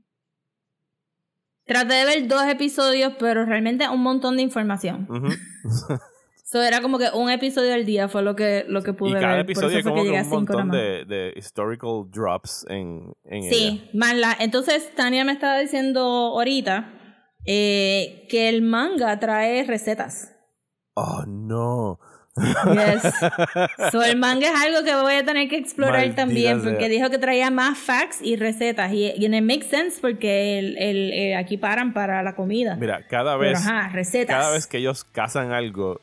traté 1.65 1.93
de 1.93 2.05
ver 2.05 2.27
dos 2.27 2.45
episodios, 2.45 3.13
pero 3.19 3.45
realmente 3.45 3.87
un 3.89 4.01
montón 4.01 4.37
de 4.37 4.43
información. 4.43 5.07
So 6.49 6.63
era 6.63 6.81
como 6.81 6.97
que 6.97 7.09
un 7.13 7.29
episodio 7.29 7.73
al 7.73 7.85
día 7.85 8.07
fue 8.07 8.21
lo 8.21 8.33
que, 8.33 8.63
lo 8.69 8.81
que 8.81 8.93
pude 8.93 9.09
Y 9.09 9.13
cada 9.15 9.33
ver. 9.33 9.41
Episodio 9.41 9.79
es 9.79 9.83
como 9.83 10.01
que 10.01 10.11
un 10.11 10.29
montón 10.29 10.71
de, 10.71 11.03
de 11.03 11.33
historical 11.35 12.05
drops 12.09 12.65
en, 12.69 13.11
en 13.25 13.43
ella. 13.43 13.53
Sí, 13.53 13.89
más 13.93 14.15
la. 14.15 14.33
Entonces, 14.39 14.95
Tania 14.95 15.25
me 15.25 15.33
estaba 15.33 15.59
diciendo 15.59 15.99
ahorita 15.99 16.93
eh, 17.45 18.25
que 18.29 18.47
el 18.47 18.61
manga 18.61 19.19
trae 19.19 19.65
recetas. 19.65 20.33
Oh, 20.93 21.25
no. 21.27 21.99
Yes. 22.37 23.11
so, 23.91 24.03
el 24.03 24.17
manga 24.17 24.47
es 24.47 24.55
algo 24.55 24.83
que 24.83 24.95
voy 24.95 25.15
a 25.15 25.25
tener 25.25 25.49
que 25.49 25.57
explorar 25.57 25.99
Maldita 25.99 26.15
también 26.15 26.61
sea. 26.61 26.71
porque 26.71 26.89
dijo 26.89 27.09
que 27.09 27.17
traía 27.17 27.49
más 27.51 27.77
facts 27.77 28.19
y 28.21 28.35
recetas. 28.35 28.91
Y, 28.93 29.11
y 29.15 29.25
it 29.25 29.43
makes 29.43 29.67
sense 29.67 29.99
porque 29.99 30.59
el, 30.59 30.77
el, 30.77 31.13
eh, 31.13 31.35
aquí 31.35 31.57
paran 31.57 31.93
para 31.93 32.21
la 32.23 32.35
comida. 32.35 32.75
Mira, 32.75 33.01
cada 33.07 33.37
Pero 33.37 33.51
vez, 33.51 33.65
ajá, 33.65 33.89
recetas. 33.89 34.35
cada 34.35 34.51
vez 34.51 34.67
que 34.67 34.77
ellos 34.77 35.03
cazan 35.03 35.51
algo, 35.51 35.99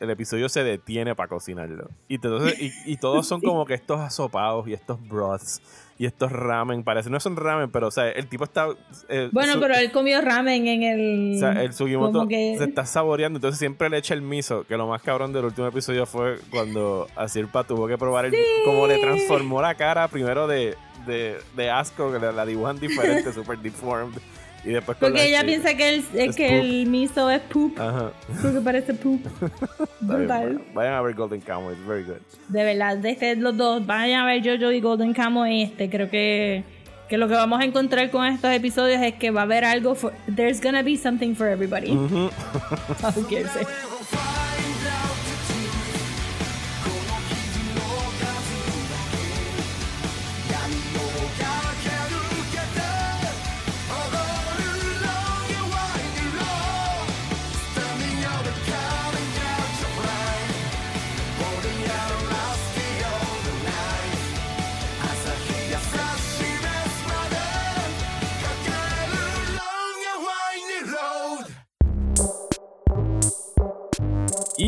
el 0.00 0.10
episodio 0.10 0.48
se 0.48 0.64
detiene 0.64 1.14
para 1.14 1.28
cocinarlo. 1.28 1.88
Y, 2.08 2.16
entonces, 2.16 2.60
y, 2.60 2.72
y 2.84 2.96
todos 2.96 3.26
son 3.26 3.40
como 3.42 3.64
que 3.64 3.74
estos 3.74 4.00
asopados 4.00 4.66
y 4.68 4.72
estos 4.72 5.00
broths 5.08 5.60
y 5.98 6.06
estos 6.06 6.30
ramen. 6.32 6.84
Parece, 6.84 7.08
no 7.10 7.18
son 7.20 7.36
ramen, 7.36 7.70
pero 7.70 7.86
o 7.88 7.90
sea, 7.90 8.10
el 8.10 8.26
tipo 8.28 8.44
está... 8.44 8.68
eh, 9.08 9.28
Bueno, 9.32 9.54
su- 9.54 9.60
pero 9.60 9.74
él 9.74 9.90
comió 9.92 10.20
ramen 10.20 10.66
en 10.66 10.82
el. 10.82 11.36
O 11.36 11.38
sea, 11.38 11.62
el 11.62 11.72
Sugimoto 11.72 12.26
que- 12.28 12.56
se 12.58 12.64
está 12.64 12.84
saboreando, 12.84 13.38
entonces 13.38 13.58
siempre 13.58 13.88
le 13.88 13.98
echa 13.98 14.14
el 14.14 14.22
miso, 14.22 14.64
que 14.66 14.76
lo 14.76 14.86
más 14.86 15.00
cabrón 15.02 15.32
del 15.32 15.44
último 15.46 15.66
episodio 15.66 16.04
fue 16.06 16.38
cuando 16.50 17.06
Asirpa 17.16 17.64
tuvo 17.64 17.86
que 17.88 17.96
probar 17.96 18.26
el 18.26 18.34
cómo 18.64 18.86
le 18.86 18.98
transformó 18.98 19.62
la 19.62 19.74
cara 19.74 20.08
primero 20.08 20.46
de, 20.46 20.74
de, 21.06 21.36
de 21.56 21.70
asco, 21.70 22.12
que 22.12 22.18
la, 22.18 22.32
la 22.32 22.44
dibujan 22.44 22.78
diferente, 22.78 23.32
super 23.34 23.58
deformed, 23.58 24.18
y 24.66 24.72
después 24.72 24.98
con 24.98 25.08
Porque 25.08 25.20
la- 25.22 25.24
ella 25.28 25.44
piensa 25.44 25.74
que 25.74 25.88
el, 25.88 26.04
es 26.14 26.36
que 26.36 26.48
poop. 26.48 26.58
el 26.64 26.86
miso 26.86 27.30
es 27.30 27.40
poop. 27.42 27.78
Ajá. 27.80 28.10
Porque 28.42 28.60
parece 28.60 28.94
poop. 28.94 29.20
Brutal. 30.00 30.60
Vayan 30.74 30.94
a 30.94 31.02
ver 31.02 31.14
Golden 31.14 31.40
Kamuy, 31.40 31.72
it's 31.74 31.86
very 31.86 32.02
good. 32.02 32.16
De 32.48 32.64
verdad, 32.64 32.96
de 32.96 33.10
este, 33.10 33.36
los 33.36 33.56
dos, 33.56 33.86
vayan 33.86 34.22
a 34.22 34.26
ver 34.26 34.42
Jojo 34.44 34.72
y 34.72 34.80
Golden 34.80 35.12
Camo 35.14 35.46
este. 35.46 35.88
Creo 35.88 36.10
que, 36.10 36.64
que 37.08 37.16
lo 37.18 37.28
que 37.28 37.34
vamos 37.34 37.60
a 37.60 37.64
encontrar 37.64 38.10
con 38.10 38.26
estos 38.26 38.50
episodios 38.52 39.00
es 39.02 39.14
que 39.14 39.30
va 39.30 39.40
a 39.40 39.44
haber 39.44 39.64
algo. 39.64 39.94
For, 39.94 40.12
there's 40.34 40.60
gonna 40.60 40.82
be 40.82 40.96
something 40.96 41.34
for 41.34 41.46
everybody. 41.48 41.92
Ujú. 41.92 42.30
Who 43.16 43.95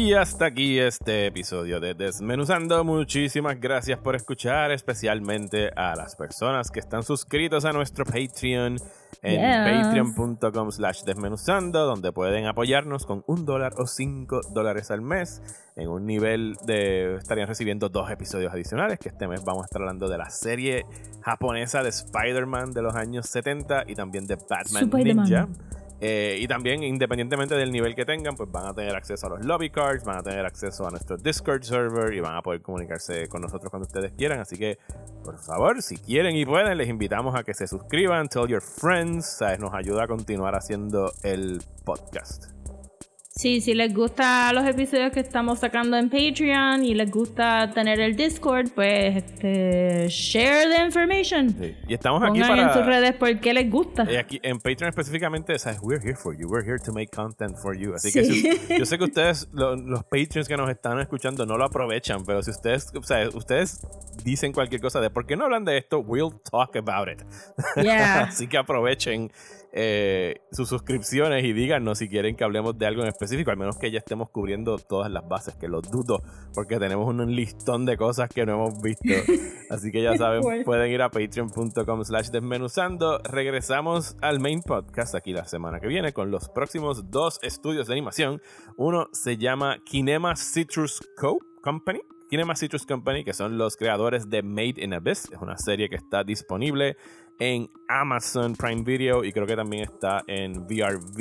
Y 0.09 0.15
hasta 0.15 0.47
aquí 0.47 0.79
este 0.79 1.27
episodio 1.27 1.81
de 1.81 1.93
Desmenuzando. 1.93 2.83
Muchísimas 2.83 3.61
gracias 3.61 3.99
por 3.99 4.17
escuchar, 4.17 4.71
especialmente 4.71 5.69
a 5.77 5.95
las 5.97 6.17
personas 6.17 6.71
que 6.71 6.81
están 6.81 7.03
suscritos 7.03 7.67
a 7.67 7.73
nuestro 7.73 8.07
Patreon 8.07 8.79
en 9.21 9.41
Yes. 9.41 9.85
patreon.com 9.85 10.71
slash 10.73 11.03
desmenuzando, 11.03 11.85
donde 11.85 12.11
pueden 12.11 12.47
apoyarnos 12.47 13.05
con 13.05 13.23
un 13.27 13.45
dólar 13.45 13.75
o 13.77 13.87
cinco 13.87 14.41
dólares 14.55 14.91
al 14.91 15.03
mes. 15.03 15.43
En 15.77 15.91
un 15.91 16.07
nivel 16.07 16.57
de... 16.65 17.17
estarían 17.17 17.47
recibiendo 17.47 17.91
dos 17.91 18.11
episodios 18.11 18.51
adicionales, 18.51 18.99
que 18.99 19.11
este 19.11 19.29
mes 19.29 19.45
vamos 19.45 19.65
a 19.65 19.67
estar 19.67 19.83
hablando 19.83 20.09
de 20.09 20.17
la 20.17 20.31
serie 20.31 20.87
japonesa 21.21 21.83
de 21.83 21.91
Spider-Man 21.91 22.73
de 22.73 22.81
los 22.81 22.95
años 22.95 23.27
70 23.27 23.85
y 23.87 23.95
también 23.95 24.27
de 24.27 24.37
Batman 24.37 24.85
Spider-Man. 24.85 25.27
Ninja. 25.27 25.49
Eh, 26.01 26.39
y 26.41 26.47
también, 26.47 26.83
independientemente 26.83 27.55
del 27.55 27.73
nivel 27.73 27.95
que 27.95 28.05
tengan, 28.05 28.37
pues 28.37 28.51
van 28.51 28.67
a 28.67 28.75
tener 28.75 28.95
acceso 28.95 29.27
a 29.27 29.31
los 29.31 29.45
lobby 29.45 29.71
cards, 29.71 30.05
van 30.05 30.19
a 30.19 30.23
tener 30.23 30.47
acceso 30.47 30.87
a 30.87 30.91
nuestro 30.91 31.17
Discord 31.17 31.63
server 31.63 32.15
y 32.15 32.21
van 32.21 32.37
a 32.37 32.43
poder 32.43 32.63
comunicarse 32.63 33.29
con 33.29 33.43
nosotros 33.43 33.71
cuando 33.71 33.87
ustedes 33.87 34.13
quieran. 34.13 34.41
Así 34.41 34.57
que, 34.57 34.79
por 35.25 35.39
favor, 35.39 35.83
si 35.83 35.97
quieren 35.97 36.37
y 36.37 36.45
pueden, 36.45 36.77
les 36.79 36.89
invitamos 36.89 37.35
a 37.35 37.43
que 37.43 37.55
se 37.55 37.67
suscriban, 37.67 38.29
tell 38.29 38.47
your 38.47 38.63
friends, 38.63 39.27
¿sabes? 39.39 39.59
Nos 39.59 39.75
ayuda 39.75 40.05
a 40.05 40.07
continuar 40.07 40.55
haciendo 40.55 41.13
el 41.23 41.63
podcast. 41.85 42.58
Sí, 43.39 43.61
si 43.61 43.73
les 43.73 43.95
gusta 43.95 44.53
los 44.53 44.67
episodios 44.67 45.13
que 45.13 45.21
estamos 45.21 45.61
sacando 45.61 45.97
en 45.97 46.11
Patreon 46.11 46.85
y 46.85 46.93
les 46.95 47.09
gusta 47.09 47.71
tener 47.73 48.01
el 48.01 48.17
Discord, 48.17 48.71
pues 48.75 49.15
este, 49.15 50.09
share 50.09 50.67
the 50.75 50.83
information. 50.85 51.51
Sí. 51.51 51.73
Y 51.87 51.95
estamos 51.95 52.21
aquí 52.25 52.41
Pongan 52.41 52.59
en 52.59 52.65
sus 52.71 52.79
para. 52.79 52.87
redes 52.99 53.13
por 53.15 53.39
qué 53.39 53.55
les 53.55 53.71
gusta. 53.71 54.03
eh, 54.11 54.19
aquí 54.19 54.41
en 54.43 54.59
Patreon 54.59 54.89
específicamente, 54.89 55.57
¿sabes? 55.61 55.79
We're 55.81 56.03
here 56.05 56.17
for 56.17 56.37
you. 56.37 56.49
We're 56.49 56.67
here 56.69 56.81
to 56.85 56.93
make 56.93 57.13
content 57.15 57.57
for 57.57 57.77
you. 57.79 57.95
Así 57.95 58.11
que 58.13 58.25
Sí. 58.25 58.41
si- 58.43 58.59
yo 58.81 58.85
sé 58.85 58.99
que 58.99 59.05
ustedes, 59.05 59.49
lo- 59.53 59.77
los 59.77 60.03
Patreons 60.03 60.49
que 60.49 60.57
nos 60.57 60.69
están 60.69 60.99
escuchando, 60.99 61.47
no 61.47 61.57
lo 61.57 61.65
aprovechan, 61.65 62.25
pero 62.25 62.43
si 62.43 62.51
ustedes, 62.51 62.93
o 62.93 63.03
sea, 63.05 63.29
ustedes 63.29 63.81
dicen 64.25 64.53
cualquier 64.53 64.81
cosa 64.81 65.01
de 65.01 65.11
por 65.11 65.27
qué 65.27 65.37
no 65.37 65.45
hablan 65.45 65.65
de 65.65 65.79
esto, 65.79 66.01
we'll 66.01 66.33
talk 66.51 66.75
about 66.75 67.09
it. 67.09 67.23
Yeah. 67.81 68.23
Así 68.31 68.49
que 68.49 68.59
aprovechen 68.59 69.31
eh, 69.73 70.41
sus 70.51 70.69
suscripciones 70.69 71.45
y 71.45 71.53
díganos 71.53 71.99
si 71.99 72.09
quieren 72.09 72.37
que 72.37 72.45
hablemos 72.45 72.79
de 72.79 72.87
algo 72.87 73.03
en 73.03 73.09
específico, 73.09 73.51
al 73.51 73.57
menos 73.57 73.77
que 73.79 73.91
ya 73.91 73.99
estemos 73.99 74.31
cubriendo 74.31 74.79
todas 74.79 75.11
las 75.11 75.27
bases, 75.29 75.57
que 75.57 75.69
lo 75.69 75.81
dudo, 75.81 76.23
porque 76.55 76.79
tenemos 76.79 77.07
un 77.07 77.35
listón 77.35 77.85
de 77.85 77.97
cosas 77.97 78.29
que 78.31 78.47
no 78.47 78.55
hemos 78.55 78.81
visto. 78.81 79.05
Así 79.71 79.93
que 79.93 80.03
ya 80.03 80.17
saben, 80.17 80.43
pueden 80.65 80.91
ir 80.91 81.03
a 81.03 81.11
patreon.com 81.11 82.05
slash 82.05 82.29
desmenuzando. 82.29 83.19
Regresamos 83.19 84.17
al 84.23 84.41
main 84.41 84.63
podcast 84.63 85.15
aquí 85.15 85.33
la 85.33 85.45
semana 85.45 85.81
que 85.81 85.87
viene 85.87 86.13
con 86.13 86.31
los 86.31 86.49
próximos 86.49 87.11
dos 87.11 87.39
estudios 87.43 87.87
de 87.87 87.95
animación. 87.95 88.41
Uno 88.77 89.09
se 89.13 89.37
llama 89.37 89.79
Kinema 89.85 90.37
Citrus 90.37 91.01
Co. 91.17 91.39
Company. 91.63 92.01
Kinema 92.31 92.57
Citrus 92.57 92.85
Company, 92.85 93.25
que 93.25 93.33
son 93.33 93.57
los 93.57 93.77
creadores 93.77 94.29
de 94.29 94.43
Made 94.43 94.75
in 94.77 94.93
Abyss. 94.93 95.31
Es 95.33 95.39
una 95.41 95.57
serie 95.57 95.89
que 95.89 95.97
está 95.97 96.25
disponible 96.25 96.97
en 97.41 97.69
Amazon 97.89 98.55
Prime 98.57 98.83
Video 98.83 99.25
y 99.25 99.33
creo 99.33 99.47
que 99.47 99.57
también 99.57 99.85
está 99.85 100.23
en 100.27 100.67
VRV 100.67 101.21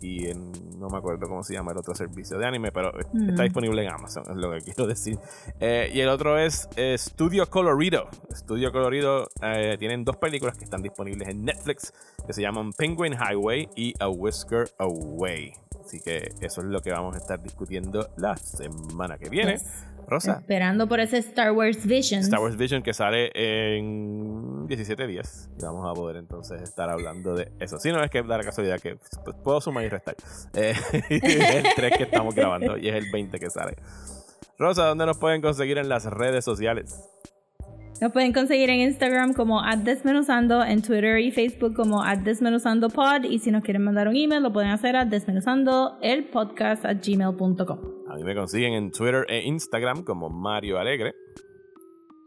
y 0.00 0.26
en 0.28 0.50
no 0.78 0.88
me 0.88 0.98
acuerdo 0.98 1.28
cómo 1.28 1.42
se 1.44 1.54
llama 1.54 1.72
el 1.72 1.78
otro 1.78 1.94
servicio 1.94 2.38
de 2.38 2.46
anime, 2.46 2.72
pero 2.72 2.90
Mm. 3.12 3.30
está 3.30 3.42
disponible 3.44 3.84
en 3.84 3.92
Amazon, 3.92 4.24
es 4.28 4.36
lo 4.36 4.50
que 4.52 4.58
quiero 4.60 4.86
decir. 4.86 5.18
Eh, 5.60 5.90
y 5.94 6.00
el 6.00 6.08
otro 6.08 6.38
es 6.38 6.68
eh, 6.76 6.96
Studio 6.98 7.48
Colorido. 7.48 8.08
Studio 8.32 8.72
Colorido 8.72 9.28
eh, 9.42 9.76
tienen 9.78 10.04
dos 10.04 10.16
películas 10.16 10.58
que 10.58 10.64
están 10.64 10.82
disponibles 10.82 11.28
en 11.28 11.44
Netflix 11.44 11.92
que 12.26 12.32
se 12.32 12.42
llaman 12.42 12.72
Penguin 12.72 13.12
Highway 13.14 13.68
y 13.76 13.94
A 14.00 14.08
Whisker 14.08 14.70
Away. 14.78 15.52
Así 15.84 16.00
que 16.00 16.30
eso 16.40 16.60
es 16.60 16.66
lo 16.68 16.80
que 16.80 16.90
vamos 16.92 17.14
a 17.14 17.18
estar 17.18 17.42
discutiendo 17.42 18.08
la 18.16 18.36
semana 18.36 19.18
que 19.18 19.28
viene. 19.28 19.52
Yes. 19.54 19.86
Rosa, 20.12 20.38
Esperando 20.40 20.86
por 20.86 21.00
ese 21.00 21.18
Star 21.18 21.52
Wars 21.52 21.86
Vision. 21.86 22.20
Star 22.20 22.40
Wars 22.40 22.56
Vision 22.56 22.82
que 22.82 22.92
sale 22.92 23.30
en 23.34 24.66
17 24.66 25.06
días. 25.06 25.48
Y 25.58 25.64
vamos 25.64 25.90
a 25.90 25.94
poder 25.94 26.16
entonces 26.16 26.60
estar 26.60 26.90
hablando 26.90 27.34
de 27.34 27.50
eso. 27.60 27.78
Si 27.78 27.90
no 27.90 28.02
es 28.04 28.10
que 28.10 28.22
da 28.22 28.36
la 28.36 28.44
casualidad 28.44 28.78
que 28.78 28.96
pues, 29.24 29.36
puedo 29.42 29.60
sumar 29.60 29.84
y 29.84 29.88
restar. 29.88 30.14
Eh, 30.54 30.74
es 31.08 31.54
el 31.54 31.66
3 31.74 31.96
que 31.96 32.02
estamos 32.04 32.34
grabando 32.34 32.76
y 32.76 32.88
es 32.88 32.94
el 32.94 33.10
20 33.10 33.38
que 33.38 33.48
sale. 33.48 33.76
Rosa, 34.58 34.84
¿dónde 34.84 35.06
nos 35.06 35.18
pueden 35.18 35.40
conseguir 35.40 35.78
en 35.78 35.88
las 35.88 36.04
redes 36.04 36.44
sociales? 36.44 37.00
Nos 38.00 38.12
pueden 38.12 38.32
conseguir 38.32 38.68
en 38.70 38.80
Instagram 38.80 39.32
como 39.32 39.62
desmenuzando, 39.78 40.64
en 40.64 40.82
Twitter 40.82 41.18
y 41.18 41.30
Facebook 41.30 41.74
como 41.74 42.02
desmenuzandopod 42.04 43.24
y 43.24 43.38
si 43.38 43.50
nos 43.50 43.62
quieren 43.62 43.84
mandar 43.84 44.08
un 44.08 44.16
email 44.16 44.42
lo 44.42 44.52
pueden 44.52 44.70
hacer 44.70 44.96
a 44.96 45.04
desmenuzando 45.04 45.98
el 46.02 46.24
podcast 46.24 46.84
at 46.84 46.96
gmail.com. 47.04 47.78
A 48.08 48.16
mí 48.16 48.24
me 48.24 48.34
consiguen 48.34 48.74
en 48.74 48.90
Twitter 48.90 49.24
e 49.28 49.46
Instagram 49.46 50.02
como 50.02 50.28
Mario 50.28 50.78
Alegre. 50.78 51.14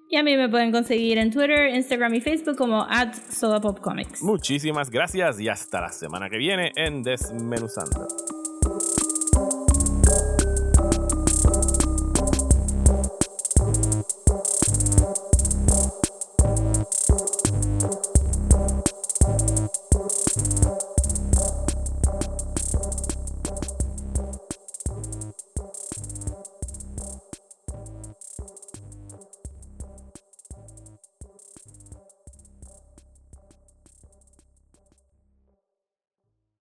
Y 0.07 0.17
a 0.17 0.23
mí 0.23 0.37
me 0.37 0.47
pueden 0.49 0.71
conseguir 0.71 1.17
en 1.17 1.31
Twitter, 1.31 1.73
Instagram 1.73 2.13
y 2.13 2.21
Facebook 2.21 2.55
como 2.55 2.83
at 2.83 3.13
Sodapopcomics. 3.13 4.21
Muchísimas 4.21 4.89
gracias 4.89 5.39
y 5.39 5.49
hasta 5.49 5.81
la 5.81 5.89
semana 5.89 6.29
que 6.29 6.37
viene 6.37 6.71
en 6.75 7.01
Desmenuzando. 7.01 8.07